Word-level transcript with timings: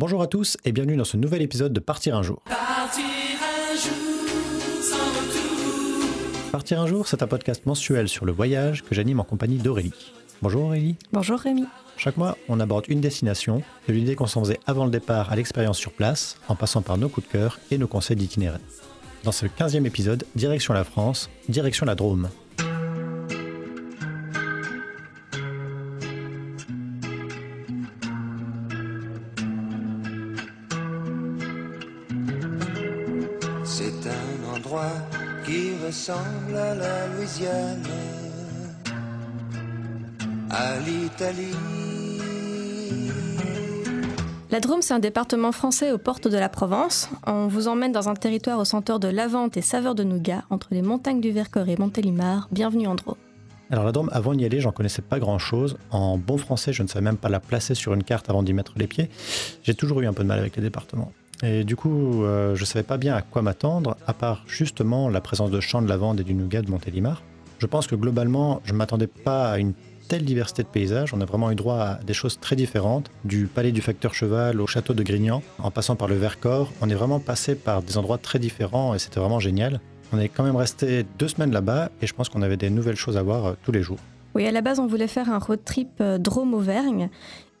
Bonjour 0.00 0.22
à 0.22 0.26
tous 0.28 0.56
et 0.64 0.72
bienvenue 0.72 0.96
dans 0.96 1.04
ce 1.04 1.18
nouvel 1.18 1.42
épisode 1.42 1.74
de 1.74 1.78
Partir 1.78 2.16
un 2.16 2.22
jour. 2.22 2.40
Partir 2.46 3.04
un 3.04 3.76
jour 3.76 4.80
sans 4.80 4.96
retour. 4.96 6.50
Partir 6.50 6.80
un 6.80 6.86
jour, 6.86 7.06
c'est 7.06 7.22
un 7.22 7.26
podcast 7.26 7.66
mensuel 7.66 8.08
sur 8.08 8.24
le 8.24 8.32
voyage 8.32 8.82
que 8.82 8.94
j'anime 8.94 9.20
en 9.20 9.24
compagnie 9.24 9.58
d'Aurélie. 9.58 9.92
Bonjour 10.40 10.64
Aurélie. 10.64 10.96
Bonjour 11.12 11.38
Rémi. 11.38 11.66
Chaque 11.98 12.16
mois, 12.16 12.38
on 12.48 12.60
aborde 12.60 12.86
une 12.88 13.02
destination, 13.02 13.60
de 13.88 13.92
l'idée 13.92 14.14
qu'on 14.14 14.26
s'en 14.26 14.40
faisait 14.42 14.60
avant 14.66 14.86
le 14.86 14.90
départ 14.90 15.30
à 15.32 15.36
l'expérience 15.36 15.76
sur 15.76 15.92
place, 15.92 16.38
en 16.48 16.54
passant 16.54 16.80
par 16.80 16.96
nos 16.96 17.10
coups 17.10 17.26
de 17.26 17.32
cœur 17.32 17.58
et 17.70 17.76
nos 17.76 17.86
conseils 17.86 18.16
d'itinéraire. 18.16 18.58
Dans 19.24 19.32
ce 19.32 19.44
15e 19.44 19.84
épisode, 19.84 20.24
direction 20.34 20.72
la 20.72 20.84
France, 20.84 21.28
direction 21.50 21.84
la 21.84 21.94
Drôme. 21.94 22.30
Ressemble 36.10 36.56
à 36.56 36.74
la 36.74 37.06
Louisiane, 37.16 37.82
à 40.50 40.78
l'Italie. 40.80 41.54
La 44.50 44.58
Drôme, 44.58 44.82
c'est 44.82 44.94
un 44.94 44.98
département 44.98 45.52
français 45.52 45.92
aux 45.92 45.98
portes 45.98 46.26
de 46.26 46.36
la 46.36 46.48
Provence. 46.48 47.08
On 47.26 47.46
vous 47.46 47.68
emmène 47.68 47.92
dans 47.92 48.08
un 48.08 48.14
territoire 48.14 48.58
au 48.58 48.64
senteur 48.64 48.98
de 48.98 49.06
lavande 49.06 49.56
et 49.56 49.62
saveur 49.62 49.94
de 49.94 50.02
nougat, 50.02 50.42
entre 50.50 50.68
les 50.72 50.82
montagnes 50.82 51.20
du 51.20 51.30
Vercors 51.30 51.68
et 51.68 51.76
Montélimar. 51.76 52.48
Bienvenue 52.50 52.88
en 52.88 52.96
Drôme. 52.96 53.16
Alors 53.70 53.84
la 53.84 53.92
Drôme, 53.92 54.10
avant 54.12 54.34
d'y 54.34 54.44
aller, 54.44 54.58
j'en 54.58 54.72
connaissais 54.72 55.02
pas 55.02 55.20
grand-chose. 55.20 55.78
En 55.92 56.18
bon 56.18 56.38
français, 56.38 56.72
je 56.72 56.82
ne 56.82 56.88
savais 56.88 57.04
même 57.04 57.18
pas 57.18 57.28
la 57.28 57.38
placer 57.38 57.76
sur 57.76 57.94
une 57.94 58.02
carte 58.02 58.28
avant 58.28 58.42
d'y 58.42 58.52
mettre 58.52 58.72
les 58.76 58.88
pieds. 58.88 59.08
J'ai 59.62 59.74
toujours 59.74 60.00
eu 60.00 60.06
un 60.08 60.12
peu 60.12 60.24
de 60.24 60.28
mal 60.28 60.40
avec 60.40 60.56
les 60.56 60.62
départements. 60.62 61.12
Et 61.42 61.64
du 61.64 61.76
coup, 61.76 62.22
euh, 62.24 62.54
je 62.54 62.64
savais 62.64 62.82
pas 62.82 62.98
bien 62.98 63.14
à 63.14 63.22
quoi 63.22 63.42
m'attendre, 63.42 63.96
à 64.06 64.12
part 64.12 64.44
justement 64.46 65.08
la 65.08 65.20
présence 65.20 65.50
de 65.50 65.60
champs 65.60 65.82
de 65.82 65.88
lavande 65.88 66.20
et 66.20 66.24
du 66.24 66.34
nougat 66.34 66.62
de 66.62 66.70
Montélimar. 66.70 67.22
Je 67.58 67.66
pense 67.66 67.86
que 67.86 67.94
globalement, 67.94 68.60
je 68.64 68.72
m'attendais 68.72 69.06
pas 69.06 69.50
à 69.50 69.58
une 69.58 69.72
telle 70.08 70.24
diversité 70.24 70.62
de 70.62 70.68
paysages. 70.68 71.14
On 71.14 71.20
a 71.20 71.24
vraiment 71.24 71.50
eu 71.50 71.54
droit 71.54 71.78
à 71.78 71.94
des 72.02 72.14
choses 72.14 72.40
très 72.40 72.56
différentes, 72.56 73.10
du 73.24 73.46
palais 73.46 73.70
du 73.70 73.80
facteur 73.80 74.12
cheval 74.12 74.60
au 74.60 74.66
château 74.66 74.92
de 74.92 75.02
Grignan, 75.02 75.42
en 75.58 75.70
passant 75.70 75.94
par 75.94 76.08
le 76.08 76.16
Vercors. 76.16 76.72
On 76.80 76.90
est 76.90 76.94
vraiment 76.94 77.20
passé 77.20 77.54
par 77.54 77.82
des 77.82 77.96
endroits 77.96 78.18
très 78.18 78.38
différents 78.38 78.94
et 78.94 78.98
c'était 78.98 79.20
vraiment 79.20 79.40
génial. 79.40 79.80
On 80.12 80.18
est 80.18 80.28
quand 80.28 80.42
même 80.42 80.56
resté 80.56 81.06
deux 81.18 81.28
semaines 81.28 81.52
là-bas 81.52 81.90
et 82.02 82.06
je 82.06 82.12
pense 82.12 82.28
qu'on 82.28 82.42
avait 82.42 82.56
des 82.56 82.70
nouvelles 82.70 82.96
choses 82.96 83.16
à 83.16 83.22
voir 83.22 83.46
euh, 83.46 83.52
tous 83.62 83.70
les 83.70 83.82
jours. 83.82 83.98
Oui, 84.34 84.46
à 84.46 84.50
la 84.50 84.60
base, 84.60 84.80
on 84.80 84.86
voulait 84.86 85.06
faire 85.06 85.30
un 85.30 85.38
road 85.38 85.60
trip 85.64 85.90
euh, 86.00 86.18
Drôme-Auvergne. 86.18 87.08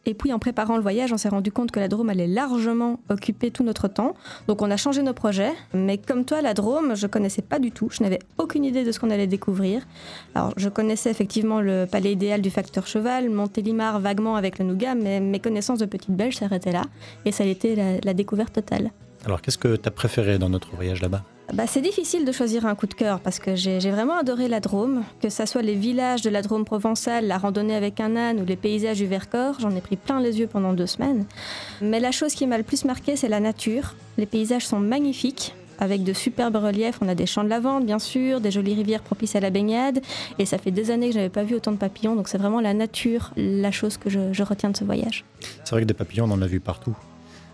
Et 0.06 0.14
puis, 0.14 0.32
en 0.32 0.38
préparant 0.38 0.76
le 0.76 0.82
voyage, 0.82 1.12
on 1.12 1.18
s'est 1.18 1.28
rendu 1.28 1.52
compte 1.52 1.70
que 1.70 1.80
la 1.80 1.88
Drôme 1.88 2.08
allait 2.08 2.26
largement 2.26 3.00
occuper 3.10 3.50
tout 3.50 3.62
notre 3.62 3.86
temps. 3.86 4.14
Donc, 4.48 4.62
on 4.62 4.70
a 4.70 4.76
changé 4.78 5.02
nos 5.02 5.12
projets. 5.12 5.52
Mais 5.74 5.98
comme 5.98 6.24
toi, 6.24 6.40
la 6.40 6.54
Drôme, 6.54 6.96
je 6.96 7.06
connaissais 7.06 7.42
pas 7.42 7.58
du 7.58 7.70
tout. 7.70 7.88
Je 7.90 8.02
n'avais 8.02 8.18
aucune 8.38 8.64
idée 8.64 8.82
de 8.82 8.92
ce 8.92 8.98
qu'on 8.98 9.10
allait 9.10 9.26
découvrir. 9.26 9.86
Alors, 10.34 10.54
je 10.56 10.70
connaissais 10.70 11.10
effectivement 11.10 11.60
le 11.60 11.86
palais 11.90 12.12
idéal 12.12 12.40
du 12.40 12.50
facteur 12.50 12.86
cheval, 12.86 13.28
Montélimar 13.28 14.00
vaguement 14.00 14.36
avec 14.36 14.58
le 14.58 14.64
nougat, 14.64 14.94
mais 14.94 15.20
mes 15.20 15.38
connaissances 15.38 15.80
de 15.80 15.86
petite 15.86 16.12
belge 16.12 16.36
s'arrêtaient 16.36 16.72
là. 16.72 16.84
Et 17.26 17.32
ça 17.32 17.44
a 17.44 17.46
été 17.46 17.76
la, 17.76 18.00
la 18.02 18.14
découverte 18.14 18.54
totale. 18.54 18.90
Alors 19.26 19.42
qu'est-ce 19.42 19.58
que 19.58 19.76
tu 19.76 19.86
as 19.86 19.92
préféré 19.92 20.38
dans 20.38 20.48
notre 20.48 20.74
voyage 20.74 21.02
là-bas? 21.02 21.24
Bah, 21.52 21.66
c'est 21.66 21.80
difficile 21.80 22.24
de 22.24 22.30
choisir 22.32 22.64
un 22.66 22.74
coup 22.74 22.86
de 22.86 22.94
cœur 22.94 23.20
parce 23.20 23.40
que 23.40 23.56
j'ai 23.56 23.78
vraiment 23.90 24.16
adoré 24.16 24.46
la 24.46 24.60
Drôme, 24.60 25.02
que 25.20 25.28
ça 25.28 25.46
soit 25.46 25.62
les 25.62 25.74
villages 25.74 26.22
de 26.22 26.30
la 26.30 26.42
Drôme 26.42 26.64
provençale, 26.64 27.26
la 27.26 27.38
randonnée 27.38 27.74
avec 27.74 27.98
un 28.00 28.14
âne 28.14 28.40
ou 28.40 28.44
les 28.44 28.56
paysages 28.56 28.98
du 28.98 29.06
Vercors, 29.06 29.58
j'en 29.58 29.74
ai 29.74 29.80
pris 29.80 29.96
plein 29.96 30.20
les 30.20 30.38
yeux 30.38 30.46
pendant 30.46 30.72
deux 30.72 30.86
semaines. 30.86 31.26
Mais 31.80 31.98
la 31.98 32.12
chose 32.12 32.34
qui 32.34 32.46
m'a 32.46 32.56
le 32.56 32.62
plus 32.62 32.84
marqué, 32.84 33.16
c'est 33.16 33.28
la 33.28 33.40
nature. 33.40 33.94
Les 34.16 34.26
paysages 34.26 34.66
sont 34.66 34.78
magnifiques. 34.78 35.54
Avec 35.80 36.04
de 36.04 36.12
superbes 36.12 36.56
reliefs, 36.56 36.98
on 37.00 37.08
a 37.08 37.14
des 37.14 37.24
champs 37.24 37.42
de 37.42 37.48
lavande 37.48 37.86
bien 37.86 37.98
sûr, 37.98 38.40
des 38.40 38.50
jolies 38.50 38.74
rivières 38.74 39.02
propices 39.02 39.34
à 39.34 39.40
la 39.40 39.48
baignade, 39.48 40.02
et 40.38 40.44
ça 40.44 40.58
fait 40.58 40.70
des 40.70 40.90
années 40.90 41.06
que 41.06 41.14
je 41.14 41.18
n'avais 41.18 41.30
pas 41.30 41.42
vu 41.42 41.54
autant 41.54 41.72
de 41.72 41.78
papillons, 41.78 42.14
donc 42.14 42.28
c'est 42.28 42.36
vraiment 42.36 42.60
la 42.60 42.74
nature, 42.74 43.32
la 43.36 43.70
chose 43.70 43.96
que 43.96 44.10
je, 44.10 44.32
je 44.32 44.42
retiens 44.42 44.68
de 44.68 44.76
ce 44.76 44.84
voyage. 44.84 45.24
C'est 45.64 45.70
vrai 45.70 45.80
que 45.80 45.86
des 45.86 45.94
papillons, 45.94 46.26
on 46.28 46.32
en 46.32 46.42
a 46.42 46.46
vu 46.46 46.60
partout. 46.60 46.94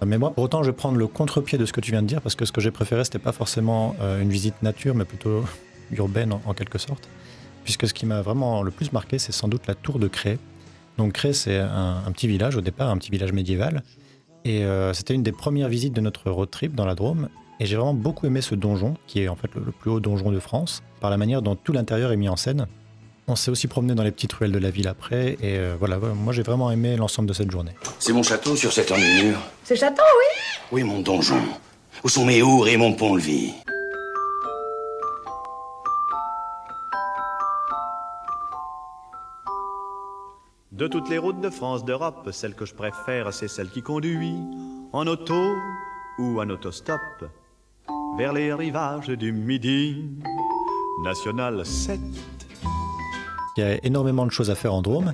Mais 0.05 0.19
moi, 0.19 0.31
pour 0.33 0.45
autant, 0.45 0.63
je 0.63 0.71
vais 0.71 0.77
prendre 0.77 0.99
le 0.99 1.07
contre-pied 1.07 1.57
de 1.57 1.65
ce 1.65 1.73
que 1.73 1.81
tu 1.81 1.91
viens 1.91 2.03
de 2.03 2.07
dire, 2.07 2.21
parce 2.21 2.35
que 2.35 2.45
ce 2.45 2.53
que 2.53 2.61
j'ai 2.61 2.71
préféré, 2.71 3.05
c'était 3.05 3.19
pas 3.19 3.33
forcément 3.33 3.97
euh, 4.01 4.21
une 4.21 4.29
visite 4.29 4.63
nature, 4.63 4.95
mais 4.95 5.05
plutôt 5.05 5.45
urbaine 5.93 6.35
en, 6.45 6.55
quelque 6.55 6.79
sorte. 6.79 7.09
Puisque 7.65 7.89
ce 7.89 7.95
qui 7.95 8.05
m'a 8.05 8.21
vraiment 8.21 8.63
le 8.63 8.71
plus 8.71 8.93
marqué, 8.93 9.19
c'est 9.19 9.33
sans 9.33 9.49
doute 9.49 9.67
la 9.67 9.75
tour 9.75 9.99
de 9.99 10.09
Cré. 10.09 10.39
Donc 10.99 11.15
Cré, 11.15 11.33
c'est 11.33 11.59
un, 11.59 12.11
petit 12.13 12.29
village 12.29 12.57
au 12.57 12.61
départ, 12.61 12.91
un 12.91 12.99
petit 12.99 13.11
village 13.11 13.33
médiéval. 13.33 13.83
Et 14.45 14.65
euh, 14.65 14.93
c'était 14.93 15.15
une 15.15 15.23
des 15.23 15.33
premières 15.33 15.69
visites 15.69 15.93
de 15.93 16.01
notre 16.01 16.31
road 16.31 16.51
trip 16.51 16.75
dans 16.75 16.87
la 16.87 16.95
Drôme. 16.95 17.29
Et 17.59 17.67
j'ai 17.67 17.77
vraiment 17.77 17.95
beaucoup 17.95 18.27
aimé 18.27 18.43
ce 18.43 18.55
donjon, 18.55 18.95
qui 19.07 19.23
est 19.23 19.29
en 19.29 19.35
fait 19.35 19.51
le 19.55 19.73
plus 19.73 19.91
haut 19.91 20.01
donjon 20.01 20.31
de 20.31 20.39
France, 20.39 20.83
par 21.01 21.11
la 21.11 21.17
manière 21.17 21.41
dont 21.41 21.57
tout 21.57 21.73
l'intérieur 21.73 22.13
est 22.13 22.17
mis 22.17 22.29
en 22.29 22.37
scène. 22.37 22.67
On 23.29 23.35
s'est 23.35 23.51
aussi 23.51 23.67
promené 23.67 23.95
dans 23.97 24.05
les 24.05 24.13
petites 24.13 24.33
ruelles 24.35 24.53
de 24.53 24.59
la 24.59 24.71
ville 24.71 24.87
après, 24.87 25.37
et 25.41 25.59
euh, 25.59 25.75
voilà, 25.77 25.99
moi 25.99 26.33
j'ai 26.33 26.43
vraiment 26.43 26.71
aimé 26.71 26.97
l'ensemble 26.97 27.29
de 27.29 27.35
cette 27.35 27.51
journée. 27.51 27.73
C'est 27.99 28.13
mon 28.13 28.23
château 28.23 28.55
sur 28.55 28.73
cette 28.73 28.93
enluminure. 28.93 29.41
C'est 29.65 29.75
château, 29.75 30.03
oui 30.19 30.61
Oui, 30.71 30.83
mon 30.85 31.01
donjon. 31.01 31.43
Où 32.05 32.09
sont 32.09 32.25
mes 32.25 32.41
hours 32.41 32.69
et 32.69 32.77
mon 32.77 32.93
pont-levis? 32.93 33.53
De 40.71 40.87
toutes 40.87 41.09
les 41.09 41.19
routes 41.19 41.41
de 41.41 41.51
France, 41.51 41.85
d'Europe, 41.85 42.29
celle 42.31 42.55
que 42.55 42.65
je 42.65 42.75
préfère, 42.75 43.33
c'est 43.33 43.49
celle 43.49 43.71
qui 43.71 43.83
conduit 43.83 44.37
en 44.93 45.05
auto 45.09 45.53
ou 46.19 46.41
en 46.41 46.49
autostop 46.49 47.01
vers 48.19 48.33
les 48.33 48.53
rivages 48.53 49.09
du 49.09 49.33
Midi. 49.33 50.05
National 51.03 51.67
7. 51.67 51.99
Il 53.57 53.61
y 53.61 53.63
a 53.63 53.85
énormément 53.85 54.27
de 54.27 54.31
choses 54.31 54.51
à 54.51 54.55
faire 54.55 54.75
en 54.75 54.83
Drôme, 54.83 55.13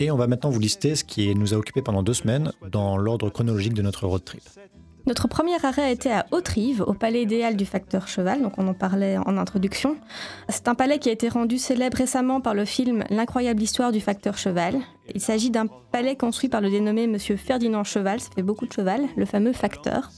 et 0.00 0.10
on 0.10 0.16
va 0.16 0.26
maintenant 0.26 0.50
vous 0.50 0.58
lister 0.58 0.96
ce 0.96 1.04
qui 1.04 1.34
nous 1.34 1.54
a 1.54 1.56
occupé 1.56 1.82
pendant 1.82 2.02
deux 2.02 2.14
semaines 2.14 2.52
dans 2.70 2.96
l'ordre 2.96 3.30
chronologique 3.30 3.74
de 3.74 3.82
notre 3.82 4.06
road 4.06 4.24
trip. 4.24 4.42
Notre 5.06 5.28
premier 5.28 5.62
arrêt 5.62 5.82
a 5.82 5.90
été 5.90 6.10
à 6.10 6.24
Haute-Rive, 6.30 6.82
au 6.86 6.94
palais 6.94 7.22
idéal 7.22 7.56
du 7.56 7.66
facteur 7.66 8.08
cheval, 8.08 8.40
donc 8.40 8.54
on 8.56 8.66
en 8.66 8.72
parlait 8.72 9.18
en 9.18 9.36
introduction. 9.36 9.96
C'est 10.48 10.66
un 10.66 10.74
palais 10.74 10.98
qui 10.98 11.10
a 11.10 11.12
été 11.12 11.28
rendu 11.28 11.58
célèbre 11.58 11.98
récemment 11.98 12.40
par 12.40 12.54
le 12.54 12.64
film 12.64 13.04
L'incroyable 13.10 13.62
histoire 13.62 13.92
du 13.92 14.00
facteur 14.00 14.38
cheval. 14.38 14.76
Il 15.14 15.20
s'agit 15.20 15.50
d'un 15.50 15.66
palais 15.92 16.16
construit 16.16 16.48
par 16.48 16.62
le 16.62 16.70
dénommé 16.70 17.06
Monsieur 17.06 17.36
Ferdinand 17.36 17.84
Cheval, 17.84 18.18
ça 18.18 18.30
fait 18.34 18.42
beaucoup 18.42 18.66
de 18.66 18.72
cheval, 18.72 19.02
le 19.14 19.26
fameux 19.26 19.52
facteur. 19.52 20.10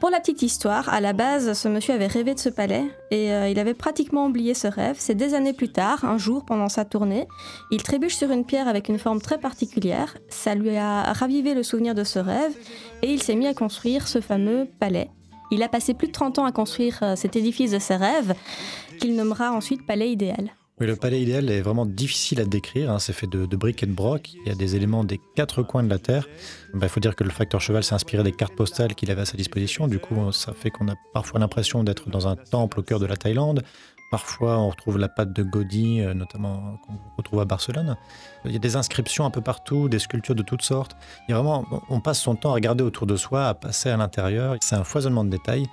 Pour 0.00 0.10
la 0.10 0.20
petite 0.20 0.42
histoire, 0.42 0.88
à 0.92 1.00
la 1.00 1.12
base, 1.12 1.52
ce 1.52 1.68
monsieur 1.68 1.94
avait 1.94 2.08
rêvé 2.08 2.34
de 2.34 2.38
ce 2.38 2.48
palais 2.48 2.84
et 3.10 3.32
euh, 3.32 3.48
il 3.48 3.58
avait 3.58 3.74
pratiquement 3.74 4.26
oublié 4.26 4.52
ce 4.52 4.66
rêve. 4.66 4.96
C'est 4.98 5.14
des 5.14 5.34
années 5.34 5.52
plus 5.52 5.70
tard, 5.70 6.04
un 6.04 6.18
jour 6.18 6.44
pendant 6.44 6.68
sa 6.68 6.84
tournée, 6.84 7.26
il 7.70 7.82
trébuche 7.82 8.16
sur 8.16 8.30
une 8.30 8.44
pierre 8.44 8.68
avec 8.68 8.88
une 8.88 8.98
forme 8.98 9.20
très 9.20 9.38
particulière. 9.38 10.16
Ça 10.28 10.54
lui 10.54 10.76
a 10.76 11.12
ravivé 11.12 11.54
le 11.54 11.62
souvenir 11.62 11.94
de 11.94 12.04
ce 12.04 12.18
rêve 12.18 12.52
et 13.02 13.12
il 13.12 13.22
s'est 13.22 13.36
mis 13.36 13.46
à 13.46 13.54
construire 13.54 14.08
ce 14.08 14.20
fameux 14.20 14.68
palais. 14.80 15.10
Il 15.50 15.62
a 15.62 15.68
passé 15.68 15.94
plus 15.94 16.08
de 16.08 16.12
30 16.12 16.40
ans 16.40 16.44
à 16.44 16.52
construire 16.52 16.98
euh, 17.02 17.16
cet 17.16 17.36
édifice 17.36 17.70
de 17.70 17.78
ses 17.78 17.96
rêves 17.96 18.34
qu'il 19.00 19.14
nommera 19.14 19.52
ensuite 19.52 19.86
palais 19.86 20.10
idéal. 20.10 20.50
Oui, 20.80 20.88
le 20.88 20.96
palais 20.96 21.22
idéal 21.22 21.48
est 21.50 21.60
vraiment 21.60 21.86
difficile 21.86 22.40
à 22.40 22.44
décrire. 22.44 22.90
hein. 22.90 22.98
C'est 22.98 23.12
fait 23.12 23.28
de, 23.28 23.46
briques 23.56 23.84
et 23.84 23.86
de 23.86 23.92
broc. 23.92 24.32
Il 24.34 24.48
y 24.48 24.50
a 24.50 24.56
des 24.56 24.74
éléments 24.74 25.04
des 25.04 25.20
quatre 25.36 25.62
coins 25.62 25.84
de 25.84 25.88
la 25.88 26.00
Terre. 26.00 26.26
Ben, 26.72 26.86
Il 26.86 26.88
faut 26.88 26.98
dire 26.98 27.14
que 27.14 27.22
le 27.22 27.30
facteur 27.30 27.60
cheval 27.60 27.84
s'est 27.84 27.94
inspiré 27.94 28.24
des 28.24 28.32
cartes 28.32 28.56
postales 28.56 28.96
qu'il 28.96 29.08
avait 29.12 29.20
à 29.22 29.24
sa 29.24 29.36
disposition. 29.36 29.86
Du 29.86 30.00
coup, 30.00 30.32
ça 30.32 30.52
fait 30.52 30.70
qu'on 30.70 30.88
a 30.88 30.94
parfois 31.12 31.38
l'impression 31.38 31.84
d'être 31.84 32.10
dans 32.10 32.26
un 32.26 32.34
temple 32.34 32.80
au 32.80 32.82
cœur 32.82 32.98
de 32.98 33.06
la 33.06 33.16
Thaïlande. 33.16 33.62
Parfois, 34.10 34.58
on 34.58 34.68
retrouve 34.70 34.98
la 34.98 35.08
patte 35.08 35.32
de 35.32 35.44
Gaudi, 35.44 36.00
euh, 36.00 36.12
notamment 36.12 36.78
qu'on 36.84 36.98
retrouve 37.16 37.40
à 37.40 37.44
Barcelone. 37.44 37.96
Il 38.44 38.50
y 38.50 38.56
a 38.56 38.60
des 38.60 38.74
inscriptions 38.74 39.24
un 39.24 39.30
peu 39.30 39.40
partout, 39.40 39.88
des 39.88 40.00
sculptures 40.00 40.34
de 40.34 40.42
toutes 40.42 40.62
sortes. 40.62 40.96
Il 41.28 41.32
y 41.32 41.34
a 41.34 41.40
vraiment, 41.40 41.64
on 41.88 42.00
passe 42.00 42.20
son 42.20 42.34
temps 42.34 42.50
à 42.50 42.54
regarder 42.54 42.82
autour 42.82 43.06
de 43.06 43.16
soi, 43.16 43.46
à 43.46 43.54
passer 43.54 43.90
à 43.90 43.96
l'intérieur. 43.96 44.56
C'est 44.60 44.74
un 44.76 44.84
foisonnement 44.84 45.24
de 45.24 45.30
détails. 45.30 45.66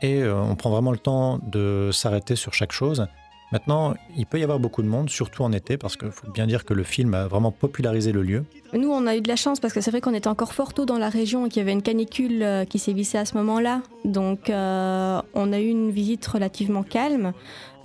Et 0.00 0.22
euh, 0.22 0.34
on 0.34 0.56
prend 0.56 0.70
vraiment 0.70 0.92
le 0.92 0.98
temps 0.98 1.40
de 1.42 1.90
s'arrêter 1.92 2.36
sur 2.36 2.54
chaque 2.54 2.72
chose. 2.72 3.06
Maintenant, 3.52 3.94
il 4.16 4.26
peut 4.26 4.40
y 4.40 4.42
avoir 4.42 4.58
beaucoup 4.58 4.82
de 4.82 4.88
monde, 4.88 5.08
surtout 5.08 5.44
en 5.44 5.52
été, 5.52 5.76
parce 5.76 5.96
qu'il 5.96 6.10
faut 6.10 6.28
bien 6.30 6.48
dire 6.48 6.64
que 6.64 6.74
le 6.74 6.82
film 6.82 7.14
a 7.14 7.28
vraiment 7.28 7.52
popularisé 7.52 8.10
le 8.10 8.22
lieu. 8.22 8.44
Nous, 8.72 8.90
on 8.90 9.06
a 9.06 9.16
eu 9.16 9.20
de 9.20 9.28
la 9.28 9.36
chance 9.36 9.60
parce 9.60 9.72
que 9.72 9.80
c'est 9.80 9.92
vrai 9.92 10.00
qu'on 10.00 10.14
était 10.14 10.28
encore 10.28 10.52
fort 10.52 10.74
tôt 10.74 10.84
dans 10.84 10.98
la 10.98 11.08
région 11.08 11.46
et 11.46 11.48
qu'il 11.48 11.60
y 11.60 11.62
avait 11.62 11.72
une 11.72 11.82
canicule 11.82 12.42
euh, 12.42 12.64
qui 12.64 12.80
sévissait 12.80 13.18
à 13.18 13.24
ce 13.24 13.36
moment-là. 13.36 13.82
Donc, 14.04 14.50
euh, 14.50 15.22
on 15.34 15.52
a 15.52 15.60
eu 15.60 15.68
une 15.68 15.92
visite 15.92 16.26
relativement 16.26 16.82
calme. 16.82 17.32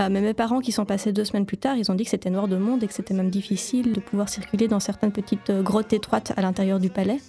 Euh, 0.02 0.10
mais 0.10 0.22
mes 0.22 0.34
parents, 0.34 0.62
qui 0.62 0.72
sont 0.72 0.86
passés 0.86 1.14
deux 1.14 1.26
semaines 1.26 1.46
plus 1.46 1.58
tard, 1.58 1.76
ils 1.76 1.92
ont 1.92 1.96
dit 1.96 2.06
que 2.06 2.10
c'était 2.10 2.32
noir 2.32 2.48
de 2.48 2.58
monde 2.58 2.82
et 2.84 2.88
que 2.88 2.94
c'était 2.94 3.14
même 3.14 3.30
difficile 3.30 3.94
de 3.94 4.00
pouvoir 4.00 4.30
circuler 4.30 4.68
dans 4.68 4.80
certaines 4.80 5.12
petites 5.12 5.52
grottes 5.52 5.94
étroites 5.94 6.34
à 6.36 6.42
l'intérieur 6.42 6.80
du 6.80 6.90
palais. 6.90 7.20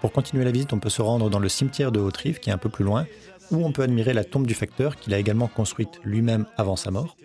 Pour 0.00 0.10
continuer 0.10 0.44
la 0.44 0.50
visite, 0.50 0.72
on 0.72 0.80
peut 0.80 0.90
se 0.90 1.02
rendre 1.02 1.30
dans 1.30 1.38
le 1.38 1.48
cimetière 1.48 1.92
de 1.92 2.00
Haute-Rive, 2.00 2.40
qui 2.40 2.50
est 2.50 2.52
un 2.52 2.58
peu 2.58 2.68
plus 2.68 2.84
loin, 2.84 3.06
où 3.52 3.64
on 3.64 3.70
peut 3.70 3.82
admirer 3.82 4.14
la 4.14 4.24
tombe 4.24 4.46
du 4.46 4.54
facteur 4.54 4.96
qu'il 4.96 5.14
a 5.14 5.18
également 5.18 5.46
construite 5.46 6.00
lui-même 6.04 6.46
avant 6.56 6.76
sa 6.76 6.90
mort. 6.90 7.16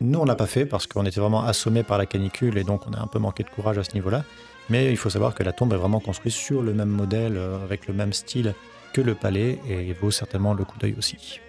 Nous, 0.00 0.18
on 0.18 0.24
l'a 0.24 0.34
pas 0.34 0.46
fait 0.46 0.66
parce 0.66 0.86
qu'on 0.86 1.06
était 1.06 1.20
vraiment 1.20 1.44
assommés 1.44 1.82
par 1.82 1.98
la 1.98 2.06
canicule 2.06 2.58
et 2.58 2.64
donc 2.64 2.86
on 2.86 2.92
a 2.92 3.00
un 3.00 3.06
peu 3.06 3.18
manqué 3.18 3.42
de 3.42 3.48
courage 3.48 3.78
à 3.78 3.84
ce 3.84 3.94
niveau-là. 3.94 4.24
Mais 4.68 4.90
il 4.90 4.96
faut 4.96 5.10
savoir 5.10 5.34
que 5.34 5.42
la 5.42 5.52
tombe 5.52 5.72
est 5.72 5.76
vraiment 5.76 6.00
construite 6.00 6.34
sur 6.34 6.62
le 6.62 6.74
même 6.74 6.88
modèle, 6.88 7.36
euh, 7.36 7.62
avec 7.62 7.86
le 7.86 7.94
même 7.94 8.12
style 8.12 8.54
que 8.92 9.00
le 9.00 9.14
palais 9.14 9.60
et 9.68 9.92
vaut 9.92 10.10
certainement 10.10 10.54
le 10.54 10.64
coup 10.64 10.78
d'œil 10.78 10.94
aussi. 10.98 11.40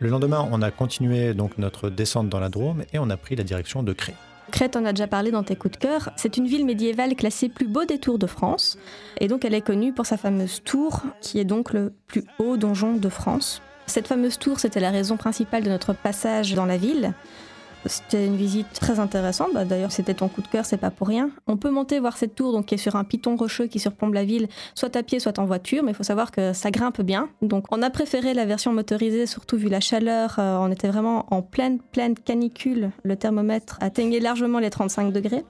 Le 0.00 0.08
lendemain, 0.08 0.48
on 0.50 0.62
a 0.62 0.70
continué 0.70 1.34
donc 1.34 1.58
notre 1.58 1.90
descente 1.90 2.28
dans 2.28 2.40
la 2.40 2.48
Drôme 2.48 2.84
et 2.92 2.98
on 2.98 3.10
a 3.10 3.16
pris 3.16 3.36
la 3.36 3.44
direction 3.44 3.82
de 3.82 3.92
Cré. 3.92 4.14
Crète, 4.50 4.76
on 4.76 4.84
a 4.84 4.92
déjà 4.92 5.06
parlé 5.06 5.30
dans 5.30 5.42
tes 5.42 5.56
coups 5.56 5.72
de 5.72 5.78
cœur. 5.78 6.10
C'est 6.16 6.36
une 6.36 6.46
ville 6.46 6.64
médiévale 6.64 7.14
classée 7.14 7.48
plus 7.48 7.66
beau 7.66 7.84
des 7.84 7.98
tours 7.98 8.18
de 8.18 8.26
France. 8.26 8.78
Et 9.20 9.28
donc, 9.28 9.44
elle 9.44 9.54
est 9.54 9.60
connue 9.60 9.92
pour 9.92 10.06
sa 10.06 10.16
fameuse 10.16 10.62
tour, 10.64 11.02
qui 11.20 11.38
est 11.38 11.44
donc 11.44 11.72
le 11.72 11.92
plus 12.06 12.24
haut 12.38 12.56
donjon 12.56 12.94
de 12.94 13.08
France. 13.08 13.60
Cette 13.86 14.06
fameuse 14.06 14.38
tour, 14.38 14.60
c'était 14.60 14.80
la 14.80 14.90
raison 14.90 15.16
principale 15.16 15.64
de 15.64 15.70
notre 15.70 15.92
passage 15.92 16.54
dans 16.54 16.66
la 16.66 16.76
ville. 16.76 17.12
C'était 17.86 18.26
une 18.26 18.36
visite 18.36 18.66
très 18.72 19.00
intéressante. 19.00 19.48
Bah, 19.54 19.64
D'ailleurs, 19.64 19.92
c'était 19.92 20.14
ton 20.14 20.28
coup 20.28 20.42
de 20.42 20.48
cœur, 20.48 20.64
c'est 20.64 20.76
pas 20.76 20.90
pour 20.90 21.08
rien. 21.08 21.30
On 21.46 21.56
peut 21.56 21.70
monter 21.70 22.00
voir 22.00 22.16
cette 22.16 22.34
tour, 22.34 22.52
donc 22.52 22.66
qui 22.66 22.74
est 22.74 22.78
sur 22.78 22.96
un 22.96 23.04
piton 23.04 23.36
rocheux 23.36 23.66
qui 23.66 23.78
surplombe 23.78 24.14
la 24.14 24.24
ville, 24.24 24.48
soit 24.74 24.94
à 24.96 25.02
pied, 25.02 25.20
soit 25.20 25.38
en 25.38 25.44
voiture. 25.44 25.82
Mais 25.82 25.92
il 25.92 25.94
faut 25.94 26.02
savoir 26.02 26.30
que 26.30 26.52
ça 26.52 26.70
grimpe 26.70 27.00
bien. 27.02 27.28
Donc, 27.42 27.66
on 27.70 27.82
a 27.82 27.90
préféré 27.90 28.34
la 28.34 28.44
version 28.44 28.72
motorisée, 28.72 29.26
surtout 29.26 29.56
vu 29.56 29.68
la 29.68 29.80
chaleur. 29.80 30.36
Euh, 30.38 30.58
on 30.58 30.70
était 30.70 30.88
vraiment 30.88 31.26
en 31.32 31.42
pleine, 31.42 31.78
pleine 31.80 32.14
canicule. 32.14 32.90
Le 33.04 33.16
thermomètre 33.16 33.78
atteignait 33.80 34.20
largement 34.20 34.58
les 34.58 34.70
35 34.70 35.12
degrés. 35.12 35.44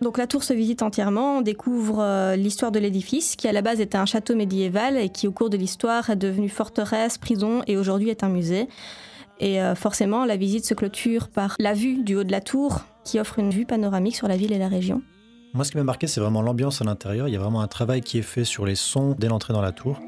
Donc 0.00 0.16
la 0.16 0.26
tour 0.26 0.42
se 0.42 0.54
visite 0.54 0.82
entièrement, 0.82 1.38
on 1.38 1.40
découvre 1.42 2.00
euh, 2.00 2.34
l'histoire 2.34 2.72
de 2.72 2.78
l'édifice, 2.78 3.36
qui 3.36 3.48
à 3.48 3.52
la 3.52 3.60
base 3.60 3.82
était 3.82 3.98
un 3.98 4.06
château 4.06 4.34
médiéval 4.34 4.96
et 4.96 5.10
qui 5.10 5.28
au 5.28 5.32
cours 5.32 5.50
de 5.50 5.58
l'histoire 5.58 6.08
est 6.08 6.16
devenu 6.16 6.48
forteresse, 6.48 7.18
prison 7.18 7.62
et 7.66 7.76
aujourd'hui 7.76 8.08
est 8.08 8.24
un 8.24 8.30
musée. 8.30 8.66
Et 9.40 9.60
euh, 9.60 9.74
forcément, 9.74 10.26
la 10.26 10.36
visite 10.36 10.66
se 10.66 10.74
clôture 10.74 11.28
par 11.28 11.56
la 11.58 11.72
vue 11.72 12.02
du 12.04 12.14
haut 12.14 12.24
de 12.24 12.30
la 12.30 12.42
tour, 12.42 12.80
qui 13.04 13.18
offre 13.18 13.38
une 13.38 13.50
vue 13.50 13.64
panoramique 13.64 14.14
sur 14.14 14.28
la 14.28 14.36
ville 14.36 14.52
et 14.52 14.58
la 14.58 14.68
région. 14.68 15.02
Moi, 15.54 15.64
ce 15.64 15.72
qui 15.72 15.78
m'a 15.78 15.84
marqué, 15.84 16.06
c'est 16.06 16.20
vraiment 16.20 16.42
l'ambiance 16.42 16.82
à 16.82 16.84
l'intérieur. 16.84 17.26
Il 17.26 17.32
y 17.32 17.36
a 17.36 17.40
vraiment 17.40 17.62
un 17.62 17.66
travail 17.66 18.02
qui 18.02 18.18
est 18.18 18.22
fait 18.22 18.44
sur 18.44 18.66
les 18.66 18.74
sons 18.74 19.16
dès 19.18 19.28
l'entrée 19.28 19.54
dans 19.54 19.62
la 19.62 19.72
tour. 19.72 19.98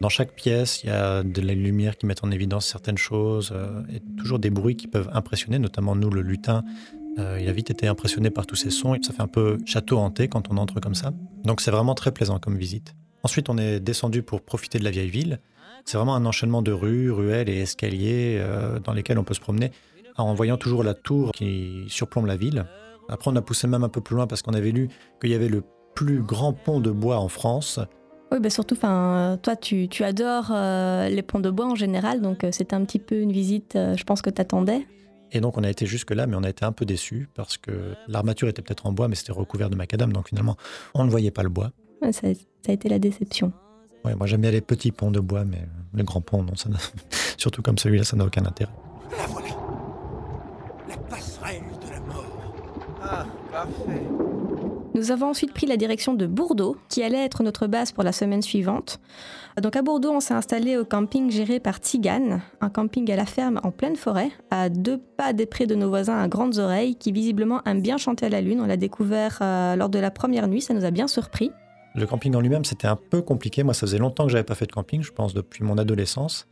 Dans 0.00 0.08
chaque 0.08 0.32
pièce, 0.32 0.82
il 0.82 0.88
y 0.88 0.92
a 0.92 1.22
de 1.22 1.40
la 1.42 1.54
lumière 1.54 1.96
qui 1.96 2.06
met 2.06 2.24
en 2.24 2.30
évidence 2.30 2.66
certaines 2.66 2.98
choses 2.98 3.52
euh, 3.54 3.82
et 3.92 4.00
toujours 4.18 4.38
des 4.38 4.48
bruits 4.50 4.76
qui 4.76 4.88
peuvent 4.88 5.10
impressionner, 5.12 5.58
notamment 5.58 5.94
nous, 5.94 6.10
le 6.10 6.22
lutin. 6.22 6.64
Euh, 7.18 7.38
il 7.40 7.48
a 7.48 7.52
vite 7.52 7.70
été 7.70 7.86
impressionné 7.86 8.30
par 8.30 8.46
tous 8.46 8.56
ces 8.56 8.70
sons 8.70 8.94
et 8.94 9.02
ça 9.02 9.12
fait 9.12 9.22
un 9.22 9.28
peu 9.28 9.58
château 9.66 9.98
hanté 9.98 10.28
quand 10.28 10.50
on 10.50 10.56
entre 10.56 10.80
comme 10.80 10.94
ça. 10.94 11.12
Donc 11.44 11.60
c'est 11.60 11.70
vraiment 11.70 11.94
très 11.94 12.12
plaisant 12.12 12.38
comme 12.38 12.56
visite. 12.56 12.94
Ensuite, 13.22 13.48
on 13.48 13.58
est 13.58 13.80
descendu 13.80 14.22
pour 14.22 14.40
profiter 14.42 14.78
de 14.78 14.84
la 14.84 14.90
vieille 14.90 15.10
ville. 15.10 15.40
C'est 15.84 15.96
vraiment 15.96 16.14
un 16.14 16.24
enchaînement 16.24 16.62
de 16.62 16.72
rues, 16.72 17.10
ruelles 17.10 17.48
et 17.48 17.60
escaliers 17.60 18.38
euh, 18.38 18.78
dans 18.78 18.92
lesquels 18.92 19.18
on 19.18 19.24
peut 19.24 19.34
se 19.34 19.40
promener 19.40 19.72
en 20.16 20.34
voyant 20.34 20.58
toujours 20.58 20.84
la 20.84 20.94
tour 20.94 21.32
qui 21.32 21.84
surplombe 21.88 22.26
la 22.26 22.36
ville. 22.36 22.66
Après, 23.08 23.30
on 23.30 23.36
a 23.36 23.42
poussé 23.42 23.66
même 23.66 23.84
un 23.84 23.88
peu 23.88 24.00
plus 24.00 24.14
loin 24.14 24.26
parce 24.26 24.42
qu'on 24.42 24.52
avait 24.52 24.70
lu 24.70 24.88
qu'il 25.20 25.30
y 25.30 25.34
avait 25.34 25.48
le 25.48 25.62
plus 25.94 26.22
grand 26.22 26.52
pont 26.52 26.80
de 26.80 26.90
bois 26.90 27.18
en 27.18 27.28
France. 27.28 27.80
Oui, 28.30 28.38
bah 28.38 28.50
surtout, 28.50 28.76
toi, 28.76 29.56
tu, 29.60 29.88
tu 29.88 30.04
adores 30.04 30.50
euh, 30.52 31.08
les 31.08 31.22
ponts 31.22 31.40
de 31.40 31.50
bois 31.50 31.66
en 31.66 31.74
général, 31.74 32.20
donc 32.20 32.46
c'était 32.52 32.74
un 32.74 32.84
petit 32.84 32.98
peu 32.98 33.16
une 33.16 33.32
visite, 33.32 33.72
je 33.74 34.04
pense 34.04 34.22
que 34.22 34.30
t'attendais. 34.30 34.86
Et 35.32 35.40
donc, 35.40 35.56
on 35.58 35.62
a 35.64 35.70
été 35.70 35.86
jusque-là, 35.86 36.26
mais 36.26 36.36
on 36.36 36.42
a 36.42 36.48
été 36.50 36.64
un 36.64 36.72
peu 36.72 36.84
déçus 36.84 37.28
parce 37.34 37.56
que 37.56 37.94
l'armature 38.08 38.48
était 38.48 38.62
peut-être 38.62 38.86
en 38.86 38.92
bois, 38.92 39.08
mais 39.08 39.14
c'était 39.14 39.32
recouvert 39.32 39.70
de 39.70 39.76
macadam. 39.76 40.12
Donc, 40.12 40.28
finalement, 40.28 40.56
on 40.94 41.04
ne 41.04 41.10
voyait 41.10 41.30
pas 41.30 41.42
le 41.42 41.48
bois. 41.48 41.70
Ouais, 42.02 42.12
ça, 42.12 42.22
ça 42.34 42.70
a 42.70 42.72
été 42.72 42.88
la 42.88 42.98
déception. 42.98 43.52
Ouais, 44.04 44.14
moi, 44.14 44.26
j'aime 44.26 44.40
bien 44.40 44.50
les 44.50 44.60
petits 44.62 44.92
ponts 44.92 45.10
de 45.10 45.20
bois, 45.20 45.44
mais 45.44 45.66
les 45.94 46.02
grands 46.04 46.20
ponts, 46.22 46.42
non. 46.42 46.56
Ça 46.56 46.68
n'a- 46.68 46.78
Surtout 47.36 47.62
comme 47.62 47.78
celui-là, 47.78 48.04
ça 48.04 48.16
n'a 48.16 48.24
aucun 48.24 48.44
intérêt. 48.44 48.72
La 49.18 49.26
voilà. 49.26 49.48
La 50.88 50.96
passerelle 50.96 51.62
de 51.86 51.90
la 51.90 52.00
mort. 52.00 52.24
Ah, 53.02 53.26
parfait. 53.52 54.02
Nous 54.94 55.12
avons 55.12 55.28
ensuite 55.28 55.52
pris 55.52 55.66
la 55.66 55.76
direction 55.76 56.14
de 56.14 56.26
Bourdeaux, 56.26 56.76
qui 56.88 57.02
allait 57.02 57.24
être 57.24 57.44
notre 57.44 57.68
base 57.68 57.92
pour 57.92 58.02
la 58.02 58.10
semaine 58.10 58.42
suivante. 58.42 59.00
Donc 59.60 59.76
à 59.76 59.82
Bordeaux, 59.82 60.10
on 60.10 60.20
s'est 60.20 60.34
installé 60.34 60.76
au 60.76 60.84
camping 60.84 61.30
géré 61.30 61.60
par 61.60 61.80
Tigane, 61.80 62.40
un 62.60 62.70
camping 62.70 63.10
à 63.12 63.16
la 63.16 63.24
ferme 63.26 63.60
en 63.62 63.70
pleine 63.70 63.94
forêt, 63.94 64.30
à 64.50 64.68
deux 64.68 64.98
pas 64.98 65.32
des 65.32 65.46
prés 65.46 65.66
de 65.66 65.76
nos 65.76 65.88
voisins 65.88 66.18
à 66.20 66.26
grandes 66.26 66.58
oreilles, 66.58 66.96
qui 66.96 67.12
visiblement 67.12 67.62
aiment 67.66 67.82
bien 67.82 67.98
chanter 67.98 68.26
à 68.26 68.28
la 68.30 68.40
lune. 68.40 68.60
On 68.60 68.66
l'a 68.66 68.76
découvert 68.76 69.38
euh, 69.42 69.76
lors 69.76 69.90
de 69.90 69.98
la 69.98 70.10
première 70.10 70.48
nuit, 70.48 70.60
ça 70.60 70.74
nous 70.74 70.84
a 70.84 70.90
bien 70.90 71.06
surpris. 71.06 71.52
Le 71.94 72.06
camping 72.06 72.34
en 72.34 72.40
lui-même, 72.40 72.64
c'était 72.64 72.86
un 72.86 72.96
peu 72.96 73.22
compliqué. 73.22 73.62
Moi, 73.62 73.74
ça 73.74 73.80
faisait 73.80 73.98
longtemps 73.98 74.24
que 74.24 74.30
j'avais 74.30 74.44
pas 74.44 74.54
fait 74.54 74.66
de 74.66 74.72
camping, 74.72 75.02
je 75.02 75.12
pense 75.12 75.34
depuis 75.34 75.64
mon 75.64 75.78
adolescence. 75.78 76.46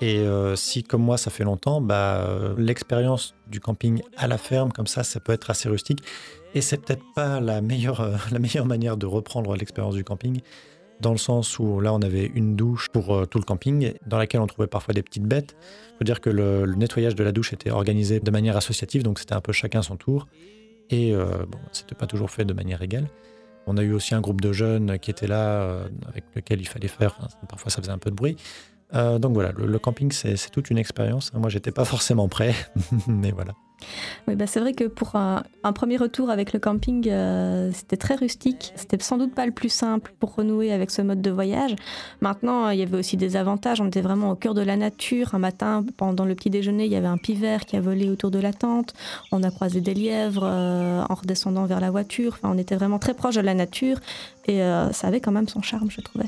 Et 0.00 0.18
euh, 0.18 0.56
si, 0.56 0.82
comme 0.82 1.02
moi, 1.02 1.16
ça 1.16 1.30
fait 1.30 1.44
longtemps, 1.44 1.80
bah, 1.80 2.18
euh, 2.20 2.54
l'expérience 2.58 3.34
du 3.46 3.60
camping 3.60 4.02
à 4.16 4.26
la 4.26 4.36
ferme, 4.36 4.70
comme 4.72 4.86
ça, 4.86 5.02
ça 5.04 5.20
peut 5.20 5.32
être 5.32 5.48
assez 5.50 5.68
rustique. 5.68 6.00
Et 6.54 6.60
c'est 6.60 6.78
peut-être 6.78 7.04
pas 7.14 7.40
la 7.40 7.62
meilleure, 7.62 8.00
euh, 8.00 8.16
la 8.30 8.38
meilleure 8.38 8.66
manière 8.66 8.96
de 8.96 9.06
reprendre 9.06 9.56
l'expérience 9.56 9.94
du 9.94 10.04
camping, 10.04 10.40
dans 11.00 11.12
le 11.12 11.18
sens 11.18 11.58
où 11.58 11.80
là, 11.80 11.94
on 11.94 12.00
avait 12.00 12.30
une 12.34 12.56
douche 12.56 12.88
pour 12.88 13.28
tout 13.28 13.38
le 13.38 13.44
camping, 13.44 13.92
dans 14.06 14.16
laquelle 14.16 14.40
on 14.40 14.46
trouvait 14.46 14.66
parfois 14.66 14.94
des 14.94 15.02
petites 15.02 15.24
bêtes. 15.24 15.54
Il 15.94 15.98
faut 15.98 16.04
dire 16.04 16.22
que 16.22 16.30
le, 16.30 16.64
nettoyage 16.74 17.14
de 17.14 17.22
la 17.22 17.32
douche 17.32 17.52
était 17.52 17.70
organisé 17.70 18.18
de 18.18 18.30
manière 18.30 18.56
associative, 18.56 19.02
donc 19.02 19.18
c'était 19.18 19.34
un 19.34 19.42
peu 19.42 19.52
chacun 19.52 19.82
son 19.82 19.96
tour. 19.96 20.26
Et 20.88 21.12
bon, 21.12 21.58
c'était 21.72 21.94
pas 21.94 22.06
toujours 22.06 22.30
fait 22.30 22.46
de 22.46 22.54
manière 22.54 22.80
égale. 22.80 23.08
On 23.66 23.76
a 23.76 23.82
eu 23.82 23.92
aussi 23.92 24.14
un 24.14 24.22
groupe 24.22 24.40
de 24.40 24.52
jeunes 24.52 24.98
qui 24.98 25.10
étaient 25.10 25.26
là, 25.26 25.80
avec 26.08 26.24
lequel 26.34 26.62
il 26.62 26.66
fallait 26.66 26.88
faire. 26.88 27.18
parfois, 27.46 27.70
ça 27.70 27.82
faisait 27.82 27.92
un 27.92 27.98
peu 27.98 28.08
de 28.08 28.16
bruit. 28.16 28.38
Euh, 28.94 29.18
donc 29.18 29.34
voilà, 29.34 29.52
le, 29.56 29.78
camping, 29.78 30.12
c'est 30.12 30.50
toute 30.50 30.70
une 30.70 30.78
expérience. 30.78 31.32
Moi, 31.34 31.50
j'étais 31.50 31.72
pas 31.72 31.84
forcément 31.84 32.28
prêt, 32.28 32.54
mais 33.06 33.32
voilà. 33.32 33.52
Oui, 34.26 34.36
bah 34.36 34.46
c'est 34.46 34.58
vrai 34.58 34.72
que 34.72 34.84
pour 34.84 35.16
un, 35.16 35.42
premier 35.74 35.98
retour 35.98 36.30
avec 36.30 36.54
le 36.54 36.58
camping, 36.58 37.06
euh, 37.10 37.70
c'était 37.74 37.98
très 37.98 38.14
rustique. 38.14 38.72
C'était 38.74 38.98
sans 39.02 39.18
doute 39.18 39.34
pas 39.34 39.44
le 39.44 39.52
plus 39.52 39.68
simple 39.68 40.14
pour 40.18 40.34
renouer 40.34 40.72
avec 40.72 40.90
ce 40.90 41.02
mode 41.02 41.20
de 41.20 41.30
voyage. 41.30 41.76
Maintenant, 42.22 42.66
euh, 42.66 42.74
il 42.74 42.80
y 42.80 42.82
avait 42.82 42.96
aussi 42.96 43.18
des 43.18 43.36
avantages. 43.36 43.82
On 43.82 43.86
était 43.86 44.00
vraiment 44.00 44.30
au 44.30 44.34
cœur 44.34 44.54
de 44.54 44.62
la 44.62 44.78
nature. 44.78 45.34
Un 45.34 45.38
matin, 45.38 45.84
pendant 45.98 46.24
le 46.24 46.34
petit 46.34 46.48
déjeuner, 46.48 46.86
il 46.86 46.92
y 46.92 46.96
avait 46.96 47.06
un 47.06 47.18
pivert 47.18 47.66
qui 47.66 47.76
a 47.76 47.80
volé 47.80 48.08
autour 48.08 48.30
de 48.30 48.38
la 48.38 48.54
tente. 48.54 48.94
On 49.30 49.42
a 49.42 49.50
croisé 49.50 49.82
des 49.82 49.94
lièvres 49.94 50.44
en 50.44 51.14
redescendant 51.14 51.66
vers 51.66 51.80
la 51.80 51.90
voiture. 51.90 52.32
Enfin, 52.38 52.50
on 52.54 52.58
était 52.58 52.76
vraiment 52.76 52.98
très 52.98 53.12
proche 53.12 53.34
de 53.34 53.42
la 53.42 53.54
nature 53.54 53.98
et 54.46 54.60
ça 54.92 55.08
avait 55.08 55.20
quand 55.20 55.32
même 55.32 55.48
son 55.48 55.60
charme, 55.60 55.90
je 55.90 56.00
trouvais. 56.00 56.26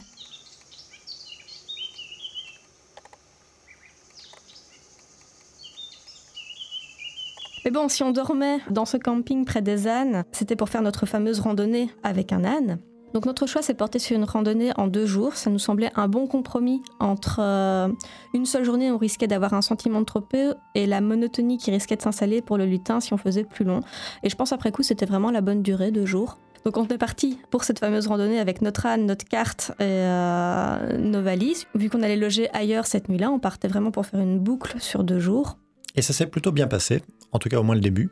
Mais 7.69 7.73
bon, 7.73 7.91
si 7.91 8.03
on 8.03 8.13
dormait 8.13 8.61
dans 8.71 8.87
ce 8.87 8.97
camping 8.97 9.45
près 9.45 9.61
des 9.61 9.89
ânes, 9.89 10.25
c'était 10.33 10.57
pour 10.57 10.71
faire 10.71 10.81
notre 10.81 11.05
fameuse 11.05 11.39
randonnée 11.39 11.91
avec 12.03 12.33
un 12.33 12.43
âne. 12.43 12.79
Donc 13.13 13.27
notre 13.27 13.47
choix 13.47 13.61
s'est 13.61 13.75
porté 13.75 13.99
sur 13.99 14.17
une 14.17 14.25
randonnée 14.25 14.71
en 14.79 14.87
deux 14.87 15.05
jours. 15.05 15.35
Ça 15.35 15.51
nous 15.51 15.59
semblait 15.59 15.91
un 15.95 16.09
bon 16.09 16.27
compromis 16.27 16.81
entre 16.99 17.41
euh, 17.43 17.89
une 18.33 18.47
seule 18.47 18.65
journée 18.65 18.91
on 18.91 18.97
risquait 18.97 19.27
d'avoir 19.27 19.53
un 19.53 19.61
sentiment 19.61 20.01
de 20.01 20.07
trop 20.07 20.23
peu 20.23 20.55
et 20.75 20.87
la 20.87 21.03
monotonie 21.03 21.59
qui 21.59 21.71
risquait 21.71 21.97
de 21.97 22.01
s'installer 22.01 22.41
pour 22.41 22.57
le 22.57 22.65
lutin 22.65 23.01
si 23.01 23.13
on 23.13 23.19
faisait 23.19 23.45
plus 23.45 23.67
long. 23.67 23.81
Et 24.23 24.31
je 24.31 24.37
pense 24.37 24.55
après 24.55 24.73
coup 24.73 24.83
c'était 24.83 25.05
vraiment 25.05 25.31
la 25.31 25.43
bonne 25.43 25.63
durée, 25.63 25.91
deux 25.91 26.07
jours. 26.07 26.39
Donc 26.65 26.79
on 26.79 26.87
est 26.87 26.97
parti 26.97 27.39
pour 27.51 27.65
cette 27.65 27.81
fameuse 27.81 28.07
randonnée 28.07 28.41
avec 28.41 28.63
notre 28.63 28.87
âne, 28.87 29.05
notre 29.05 29.27
carte 29.27 29.73
et 29.79 29.83
euh, 29.85 30.97
nos 30.97 31.21
valises. 31.21 31.67
Vu 31.75 31.91
qu'on 31.91 32.03
allait 32.03 32.17
loger 32.17 32.49
ailleurs 32.55 32.87
cette 32.87 33.11
nuit-là, 33.11 33.31
on 33.31 33.39
partait 33.39 33.69
vraiment 33.69 33.91
pour 33.91 34.07
faire 34.07 34.21
une 34.21 34.39
boucle 34.39 34.81
sur 34.81 35.05
deux 35.05 35.19
jours. 35.19 35.59
Et 35.95 36.03
ça 36.03 36.13
s'est 36.13 36.27
plutôt 36.27 36.53
bien 36.53 36.67
passé, 36.67 37.03
en 37.33 37.39
tout 37.39 37.49
cas 37.49 37.59
au 37.59 37.63
moins 37.63 37.75
le 37.75 37.81
début, 37.81 38.11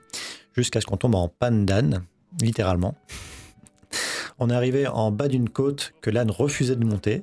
jusqu'à 0.55 0.81
ce 0.81 0.87
qu'on 0.87 0.97
tombe 0.97 1.15
en 1.15 1.29
panne 1.29 1.67
d'âne, 1.67 2.03
littéralement. 2.41 2.95
On 4.39 4.51
est 4.51 4.55
arrivé 4.55 4.87
en 4.87 5.11
bas 5.11 5.29
d'une 5.29 5.49
côte 5.49 5.95
que 6.03 6.11
l'âne 6.11 6.31
refusait 6.31 6.77
de 6.77 6.85
monter. 6.85 7.23